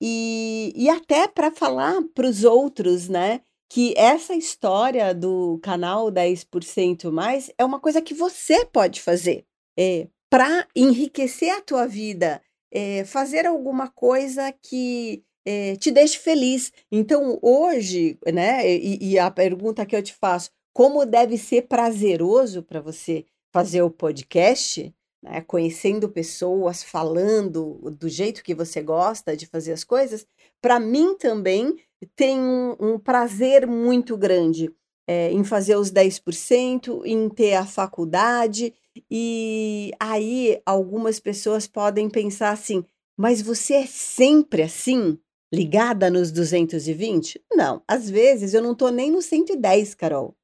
e, 0.00 0.72
e 0.74 0.88
até 0.88 1.28
para 1.28 1.50
falar 1.50 2.00
para 2.14 2.26
os 2.26 2.44
outros, 2.44 3.08
né? 3.08 3.40
Que 3.68 3.92
essa 3.96 4.34
história 4.34 5.12
do 5.14 5.58
canal 5.62 6.10
10% 6.10 7.10
mais 7.10 7.50
é 7.58 7.64
uma 7.64 7.80
coisa 7.80 8.00
que 8.00 8.14
você 8.14 8.64
pode 8.64 9.00
fazer. 9.02 9.44
É, 9.78 10.06
para 10.34 10.66
enriquecer 10.74 11.54
a 11.54 11.60
tua 11.60 11.86
vida, 11.86 12.42
é, 12.68 13.04
fazer 13.04 13.46
alguma 13.46 13.88
coisa 13.88 14.50
que 14.50 15.22
é, 15.46 15.76
te 15.76 15.92
deixe 15.92 16.18
feliz. 16.18 16.72
Então, 16.90 17.38
hoje, 17.40 18.18
né, 18.32 18.68
e, 18.68 19.12
e 19.12 19.16
a 19.16 19.30
pergunta 19.30 19.86
que 19.86 19.94
eu 19.94 20.02
te 20.02 20.12
faço, 20.12 20.50
como 20.72 21.06
deve 21.06 21.38
ser 21.38 21.68
prazeroso 21.68 22.64
para 22.64 22.80
você 22.80 23.24
fazer 23.52 23.82
o 23.82 23.90
podcast, 23.90 24.92
né, 25.22 25.40
conhecendo 25.42 26.08
pessoas, 26.08 26.82
falando 26.82 27.78
do 27.96 28.08
jeito 28.08 28.42
que 28.42 28.56
você 28.56 28.82
gosta 28.82 29.36
de 29.36 29.46
fazer 29.46 29.70
as 29.70 29.84
coisas, 29.84 30.26
para 30.60 30.80
mim 30.80 31.16
também 31.16 31.76
tem 32.16 32.40
um, 32.40 32.74
um 32.80 32.98
prazer 32.98 33.68
muito 33.68 34.16
grande 34.16 34.68
é, 35.06 35.30
em 35.30 35.44
fazer 35.44 35.76
os 35.76 35.92
10%, 35.92 37.02
em 37.04 37.28
ter 37.28 37.54
a 37.54 37.64
faculdade, 37.64 38.74
e 39.10 39.90
aí 39.98 40.60
algumas 40.64 41.18
pessoas 41.20 41.66
podem 41.66 42.08
pensar 42.08 42.50
assim, 42.50 42.84
mas 43.16 43.40
você 43.42 43.74
é 43.74 43.86
sempre 43.86 44.62
assim? 44.62 45.18
Ligada 45.52 46.10
nos 46.10 46.32
220? 46.32 47.40
Não, 47.52 47.82
às 47.86 48.10
vezes 48.10 48.54
eu 48.54 48.62
não 48.62 48.74
tô 48.74 48.88
nem 48.88 49.10
no 49.10 49.22
110, 49.22 49.94
Carol. 49.94 50.34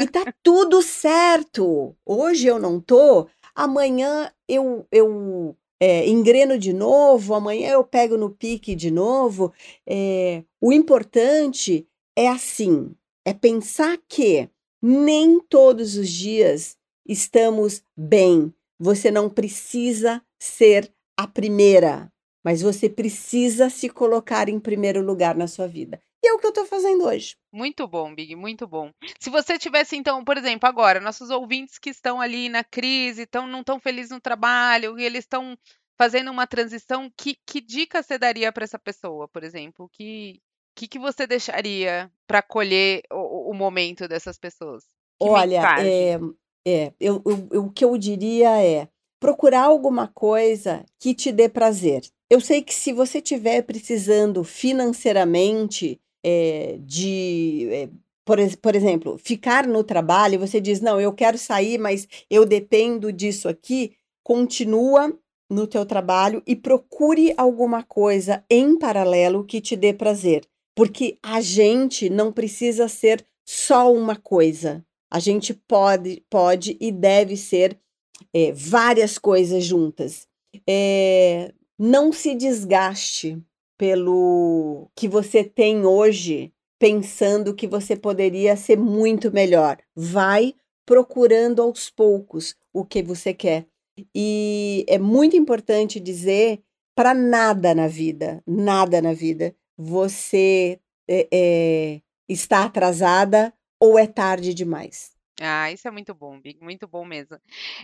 E 0.00 0.06
tá 0.06 0.32
tudo 0.42 0.82
certo. 0.82 1.94
Hoje 2.04 2.46
eu 2.46 2.58
não 2.58 2.80
tô, 2.80 3.28
amanhã 3.54 4.30
eu, 4.48 4.86
eu 4.90 5.56
é, 5.80 6.08
engreno 6.08 6.58
de 6.58 6.72
novo, 6.72 7.34
amanhã 7.34 7.72
eu 7.72 7.84
pego 7.84 8.16
no 8.16 8.30
pique 8.30 8.74
de 8.74 8.90
novo. 8.90 9.52
É, 9.86 10.42
o 10.60 10.72
importante 10.72 11.86
é 12.16 12.28
assim, 12.28 12.94
é 13.24 13.32
pensar 13.34 13.98
que 14.08 14.48
nem 14.82 15.40
todos 15.40 15.96
os 15.96 16.08
dias 16.08 16.75
estamos 17.08 17.82
bem. 17.96 18.54
Você 18.78 19.10
não 19.10 19.28
precisa 19.28 20.22
ser 20.38 20.92
a 21.16 21.26
primeira, 21.26 22.12
mas 22.44 22.62
você 22.62 22.88
precisa 22.88 23.70
se 23.70 23.88
colocar 23.88 24.48
em 24.48 24.60
primeiro 24.60 25.02
lugar 25.02 25.34
na 25.34 25.46
sua 25.46 25.66
vida. 25.66 26.00
E 26.22 26.28
é 26.28 26.32
o 26.32 26.38
que 26.38 26.46
eu 26.46 26.50
estou 26.50 26.66
fazendo 26.66 27.04
hoje. 27.04 27.36
Muito 27.52 27.86
bom, 27.86 28.14
Big, 28.14 28.34
muito 28.34 28.66
bom. 28.66 28.92
Se 29.18 29.30
você 29.30 29.58
tivesse, 29.58 29.96
então, 29.96 30.24
por 30.24 30.36
exemplo, 30.36 30.68
agora, 30.68 31.00
nossos 31.00 31.30
ouvintes 31.30 31.78
que 31.78 31.90
estão 31.90 32.20
ali 32.20 32.48
na 32.48 32.64
crise, 32.64 33.26
tão, 33.26 33.46
não 33.46 33.60
estão 33.60 33.78
felizes 33.78 34.10
no 34.10 34.20
trabalho, 34.20 34.98
e 34.98 35.04
eles 35.04 35.24
estão 35.24 35.56
fazendo 35.96 36.30
uma 36.30 36.46
transição, 36.46 37.10
que, 37.16 37.36
que 37.46 37.60
dica 37.60 38.02
você 38.02 38.18
daria 38.18 38.52
para 38.52 38.64
essa 38.64 38.78
pessoa, 38.78 39.28
por 39.28 39.44
exemplo? 39.44 39.88
Que, 39.92 40.40
que, 40.74 40.88
que 40.88 40.98
você 40.98 41.26
deixaria 41.26 42.10
para 42.26 42.40
acolher 42.40 43.02
o, 43.10 43.50
o 43.50 43.54
momento 43.54 44.06
dessas 44.06 44.38
pessoas? 44.38 44.84
Que 45.20 45.28
Olha, 45.28 45.62
é, 45.80 46.18
é, 46.66 46.92
eu, 47.00 47.22
eu- 47.52 47.62
o 47.64 47.70
que 47.70 47.84
eu 47.84 47.96
diria 47.96 48.60
é 48.62 48.88
procurar 49.20 49.62
alguma 49.64 50.08
coisa 50.08 50.84
que 50.98 51.14
te 51.14 51.32
dê 51.32 51.48
prazer. 51.48 52.02
Eu 52.28 52.40
sei 52.40 52.60
que 52.62 52.74
se 52.74 52.92
você 52.92 53.18
estiver 53.18 53.62
precisando 53.62 54.42
financeiramente 54.44 56.00
é, 56.24 56.76
de, 56.80 57.68
é, 57.70 57.88
por, 58.24 58.38
por 58.60 58.74
exemplo, 58.74 59.16
ficar 59.18 59.66
no 59.66 59.84
trabalho, 59.84 60.40
você 60.40 60.60
diz, 60.60 60.80
não, 60.80 61.00
eu 61.00 61.12
quero 61.12 61.38
sair, 61.38 61.78
mas 61.78 62.08
eu 62.28 62.44
dependo 62.44 63.12
disso 63.12 63.48
aqui, 63.48 63.92
continua 64.24 65.16
no 65.48 65.66
teu 65.68 65.86
trabalho 65.86 66.42
e 66.44 66.56
procure 66.56 67.32
alguma 67.36 67.84
coisa 67.84 68.44
em 68.50 68.76
paralelo 68.76 69.44
que 69.44 69.60
te 69.60 69.76
dê 69.76 69.94
prazer. 69.94 70.44
Porque 70.74 71.16
a 71.22 71.40
gente 71.40 72.10
não 72.10 72.32
precisa 72.32 72.88
ser 72.88 73.24
só 73.48 73.92
uma 73.92 74.16
coisa. 74.16 74.84
A 75.10 75.18
gente 75.18 75.54
pode, 75.54 76.22
pode 76.28 76.76
e 76.80 76.90
deve 76.90 77.36
ser 77.36 77.78
é, 78.32 78.52
várias 78.52 79.18
coisas 79.18 79.64
juntas. 79.64 80.26
É, 80.68 81.52
não 81.78 82.12
se 82.12 82.34
desgaste 82.34 83.40
pelo 83.78 84.90
que 84.94 85.06
você 85.06 85.44
tem 85.44 85.84
hoje, 85.84 86.52
pensando 86.78 87.54
que 87.54 87.66
você 87.66 87.94
poderia 87.94 88.56
ser 88.56 88.78
muito 88.78 89.30
melhor. 89.30 89.78
Vai 89.94 90.54
procurando 90.84 91.60
aos 91.62 91.90
poucos. 91.90 92.54
o 92.72 92.84
que 92.84 93.02
você 93.02 93.32
quer. 93.32 93.66
E 94.14 94.84
é 94.88 94.98
muito 94.98 95.36
importante 95.36 95.98
dizer 95.98 96.62
para 96.94 97.12
nada 97.14 97.74
na 97.74 97.88
vida, 97.88 98.42
nada 98.46 99.02
na 99.02 99.12
vida, 99.12 99.54
você 99.76 100.80
é, 101.08 101.28
é, 101.30 102.00
está 102.28 102.64
atrasada 102.64 103.52
ou 103.86 103.98
é 103.98 104.06
tarde 104.06 104.52
demais. 104.54 105.12
Ah, 105.40 105.70
isso 105.70 105.86
é 105.86 105.90
muito 105.90 106.14
bom, 106.14 106.40
Big, 106.40 106.62
muito 106.62 106.86
bom 106.88 107.04
mesmo. 107.04 107.38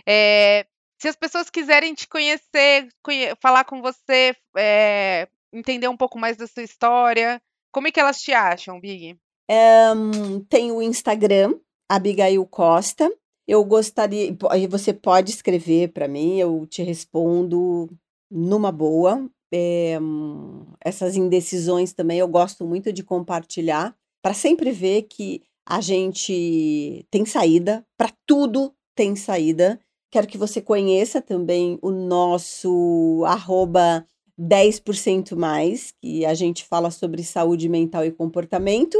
É, 0.07 0.65
se 0.97 1.07
as 1.07 1.15
pessoas 1.15 1.49
quiserem 1.49 1.93
te 1.93 2.07
conhecer, 2.07 2.89
conhe 3.03 3.35
falar 3.41 3.63
com 3.63 3.81
você, 3.81 4.35
é, 4.57 5.27
entender 5.51 5.87
um 5.87 5.97
pouco 5.97 6.17
mais 6.17 6.37
da 6.37 6.47
sua 6.47 6.63
história, 6.63 7.41
como 7.71 7.87
é 7.87 7.91
que 7.91 7.99
elas 7.99 8.21
te 8.21 8.31
acham, 8.31 8.79
Big? 8.79 9.17
Um, 9.49 10.39
tem 10.45 10.71
o 10.71 10.81
Instagram, 10.81 11.55
Abigail 11.89 12.45
Costa. 12.45 13.11
Eu 13.47 13.63
gostaria, 13.65 14.35
você 14.69 14.93
pode 14.93 15.31
escrever 15.31 15.89
para 15.89 16.07
mim, 16.07 16.39
eu 16.39 16.65
te 16.65 16.81
respondo 16.81 17.89
numa 18.31 18.71
boa. 18.71 19.29
É, 19.51 19.99
essas 20.81 21.15
indecisões 21.15 21.93
também 21.93 22.19
eu 22.19 22.27
gosto 22.27 22.65
muito 22.65 22.93
de 22.93 23.03
compartilhar, 23.03 23.95
para 24.21 24.33
sempre 24.33 24.71
ver 24.71 25.03
que 25.03 25.43
a 25.65 25.81
gente 25.81 27.05
tem 27.09 27.25
saída, 27.25 27.85
para 27.97 28.11
tudo 28.25 28.73
tem 28.95 29.15
saída. 29.15 29.79
Quero 30.11 30.27
que 30.27 30.37
você 30.37 30.61
conheça 30.61 31.21
também 31.21 31.79
o 31.81 31.89
nosso 31.89 33.23
arroba 33.25 34.05
10% 34.39 35.35
mais, 35.35 35.91
que 36.01 36.25
a 36.25 36.33
gente 36.33 36.65
fala 36.65 36.91
sobre 36.91 37.23
saúde 37.23 37.69
mental 37.69 38.05
e 38.05 38.11
comportamento. 38.11 38.97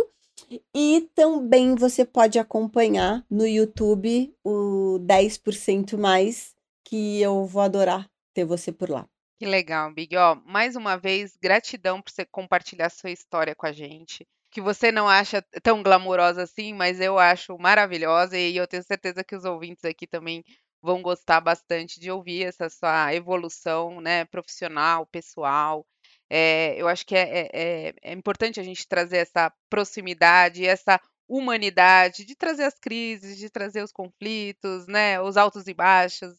E 0.75 1.09
também 1.15 1.75
você 1.75 2.05
pode 2.05 2.39
acompanhar 2.39 3.25
no 3.29 3.45
YouTube 3.45 4.33
o 4.43 4.99
10% 4.99 5.97
mais, 5.97 6.55
que 6.83 7.21
eu 7.21 7.45
vou 7.45 7.61
adorar 7.61 8.09
ter 8.33 8.45
você 8.45 8.71
por 8.71 8.89
lá. 8.89 9.07
Que 9.39 9.45
legal, 9.45 9.93
Big. 9.93 10.15
Ó, 10.15 10.35
mais 10.45 10.75
uma 10.75 10.95
vez, 10.95 11.35
gratidão 11.41 12.01
por 12.01 12.11
você 12.11 12.25
compartilhar 12.25 12.89
sua 12.89 13.11
história 13.11 13.55
com 13.55 13.65
a 13.65 13.71
gente. 13.71 14.27
Que 14.53 14.61
você 14.61 14.91
não 14.91 15.09
acha 15.09 15.41
tão 15.63 15.81
glamourosa 15.81 16.43
assim, 16.43 16.73
mas 16.73 17.01
eu 17.01 17.17
acho 17.17 17.57
maravilhosa 17.57 18.37
e 18.37 18.55
eu 18.55 18.67
tenho 18.67 18.83
certeza 18.83 19.23
que 19.23 19.35
os 19.35 19.45
ouvintes 19.45 19.83
aqui 19.83 20.05
também 20.05 20.43
vão 20.79 21.01
gostar 21.01 21.41
bastante 21.41 21.99
de 21.99 22.11
ouvir 22.11 22.43
essa 22.43 22.69
sua 22.69 23.13
evolução, 23.15 23.99
né, 23.99 24.25
profissional, 24.25 25.07
pessoal. 25.07 25.85
É, 26.29 26.75
eu 26.79 26.87
acho 26.87 27.05
que 27.05 27.15
é, 27.15 27.49
é, 27.51 27.93
é 28.03 28.13
importante 28.13 28.59
a 28.59 28.63
gente 28.63 28.87
trazer 28.87 29.17
essa 29.17 29.51
proximidade, 29.69 30.65
essa 30.67 30.99
humanidade, 31.27 32.23
de 32.25 32.35
trazer 32.35 32.65
as 32.65 32.77
crises, 32.77 33.37
de 33.37 33.49
trazer 33.49 33.81
os 33.81 33.91
conflitos, 33.91 34.85
né, 34.87 35.19
os 35.19 35.35
altos 35.35 35.67
e 35.67 35.73
baixos 35.73 36.35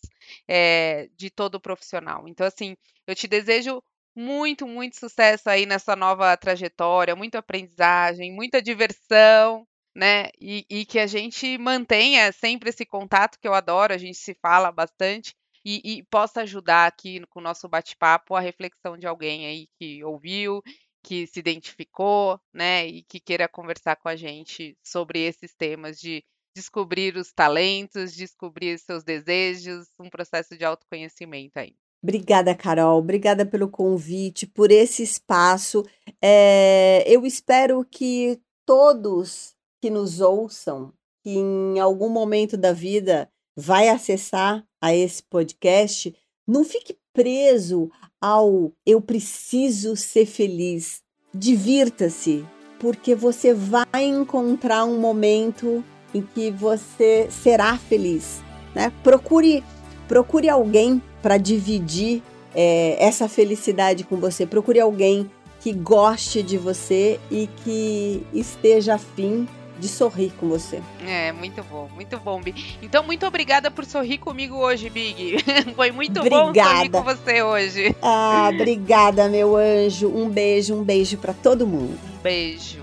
é, 0.46 1.08
de 1.16 1.30
todo 1.30 1.60
profissional. 1.60 2.28
Então, 2.28 2.46
assim, 2.46 2.76
eu 3.06 3.14
te 3.14 3.26
desejo 3.26 3.82
muito, 4.14 4.66
muito 4.66 4.96
sucesso 4.96 5.48
aí 5.50 5.66
nessa 5.66 5.96
nova 5.96 6.36
trajetória, 6.36 7.16
muita 7.16 7.38
aprendizagem, 7.38 8.32
muita 8.32 8.62
diversão, 8.62 9.66
né? 9.94 10.30
E, 10.40 10.66
e, 10.68 10.84
que 10.86 10.98
a 10.98 11.06
gente 11.06 11.56
mantenha 11.58 12.32
sempre 12.32 12.70
esse 12.70 12.84
contato 12.84 13.38
que 13.40 13.46
eu 13.48 13.54
adoro, 13.54 13.92
a 13.92 13.98
gente 13.98 14.18
se 14.18 14.34
fala 14.34 14.72
bastante 14.72 15.34
e, 15.64 15.98
e 15.98 16.02
possa 16.04 16.42
ajudar 16.42 16.86
aqui 16.86 17.24
com 17.30 17.40
o 17.40 17.42
nosso 17.42 17.68
bate-papo 17.68 18.34
a 18.34 18.40
reflexão 18.40 18.96
de 18.98 19.06
alguém 19.06 19.46
aí 19.46 19.68
que 19.78 20.04
ouviu, 20.04 20.62
que 21.02 21.26
se 21.26 21.38
identificou, 21.40 22.40
né? 22.52 22.86
E 22.86 23.02
que 23.04 23.20
queira 23.20 23.48
conversar 23.48 23.96
com 23.96 24.08
a 24.08 24.16
gente 24.16 24.76
sobre 24.82 25.20
esses 25.20 25.54
temas 25.54 25.98
de 25.98 26.24
descobrir 26.56 27.16
os 27.16 27.32
talentos, 27.32 28.14
descobrir 28.14 28.78
seus 28.78 29.02
desejos, 29.04 29.88
um 29.98 30.08
processo 30.08 30.56
de 30.56 30.64
autoconhecimento 30.64 31.58
aí. 31.58 31.74
Obrigada, 32.04 32.54
Carol. 32.54 32.98
Obrigada 32.98 33.46
pelo 33.46 33.66
convite, 33.66 34.46
por 34.46 34.70
esse 34.70 35.02
espaço. 35.02 35.82
É, 36.20 37.02
eu 37.06 37.24
espero 37.24 37.82
que 37.82 38.38
todos 38.66 39.54
que 39.80 39.88
nos 39.88 40.20
ouçam, 40.20 40.92
que 41.22 41.30
em 41.30 41.80
algum 41.80 42.10
momento 42.10 42.58
da 42.58 42.74
vida 42.74 43.26
vai 43.56 43.88
acessar 43.88 44.62
a 44.82 44.94
esse 44.94 45.22
podcast, 45.22 46.14
não 46.46 46.62
fique 46.62 46.94
preso 47.14 47.90
ao 48.20 48.70
eu 48.84 49.00
preciso 49.00 49.96
ser 49.96 50.26
feliz. 50.26 51.02
Divirta-se, 51.32 52.44
porque 52.78 53.14
você 53.14 53.54
vai 53.54 54.04
encontrar 54.04 54.84
um 54.84 55.00
momento 55.00 55.82
em 56.12 56.20
que 56.20 56.50
você 56.50 57.28
será 57.30 57.78
feliz. 57.78 58.42
Né? 58.74 58.92
Procure, 59.02 59.64
procure 60.08 60.48
alguém 60.48 61.02
para 61.22 61.36
dividir 61.36 62.22
é, 62.54 62.96
essa 62.98 63.28
felicidade 63.28 64.04
com 64.04 64.16
você. 64.16 64.46
Procure 64.46 64.80
alguém 64.80 65.30
que 65.60 65.72
goste 65.72 66.42
de 66.42 66.58
você 66.58 67.18
e 67.30 67.48
que 67.64 68.22
esteja 68.32 68.94
afim 68.94 69.48
de 69.78 69.88
sorrir 69.88 70.32
com 70.38 70.48
você. 70.48 70.80
É, 71.06 71.32
muito 71.32 71.62
bom, 71.64 71.88
muito 71.94 72.18
bom, 72.18 72.40
Big. 72.40 72.76
Então, 72.82 73.02
muito 73.02 73.26
obrigada 73.26 73.70
por 73.70 73.84
sorrir 73.84 74.18
comigo 74.18 74.56
hoje, 74.56 74.88
Big. 74.88 75.36
Foi 75.74 75.90
muito 75.90 76.20
obrigada. 76.20 76.52
bom 76.52 76.62
sorrir 76.62 76.90
com 76.90 77.02
você 77.02 77.42
hoje. 77.42 77.96
Ah, 78.00 78.50
obrigada, 78.52 79.28
meu 79.28 79.56
anjo. 79.56 80.08
Um 80.08 80.28
beijo, 80.28 80.74
um 80.74 80.84
beijo 80.84 81.16
para 81.16 81.32
todo 81.32 81.66
mundo. 81.66 81.98
Um 82.18 82.22
beijo. 82.22 82.82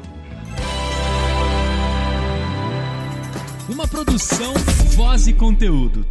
Uma 3.70 3.88
produção, 3.88 4.54
voz 4.96 5.28
e 5.28 5.34
conteúdo. 5.34 6.06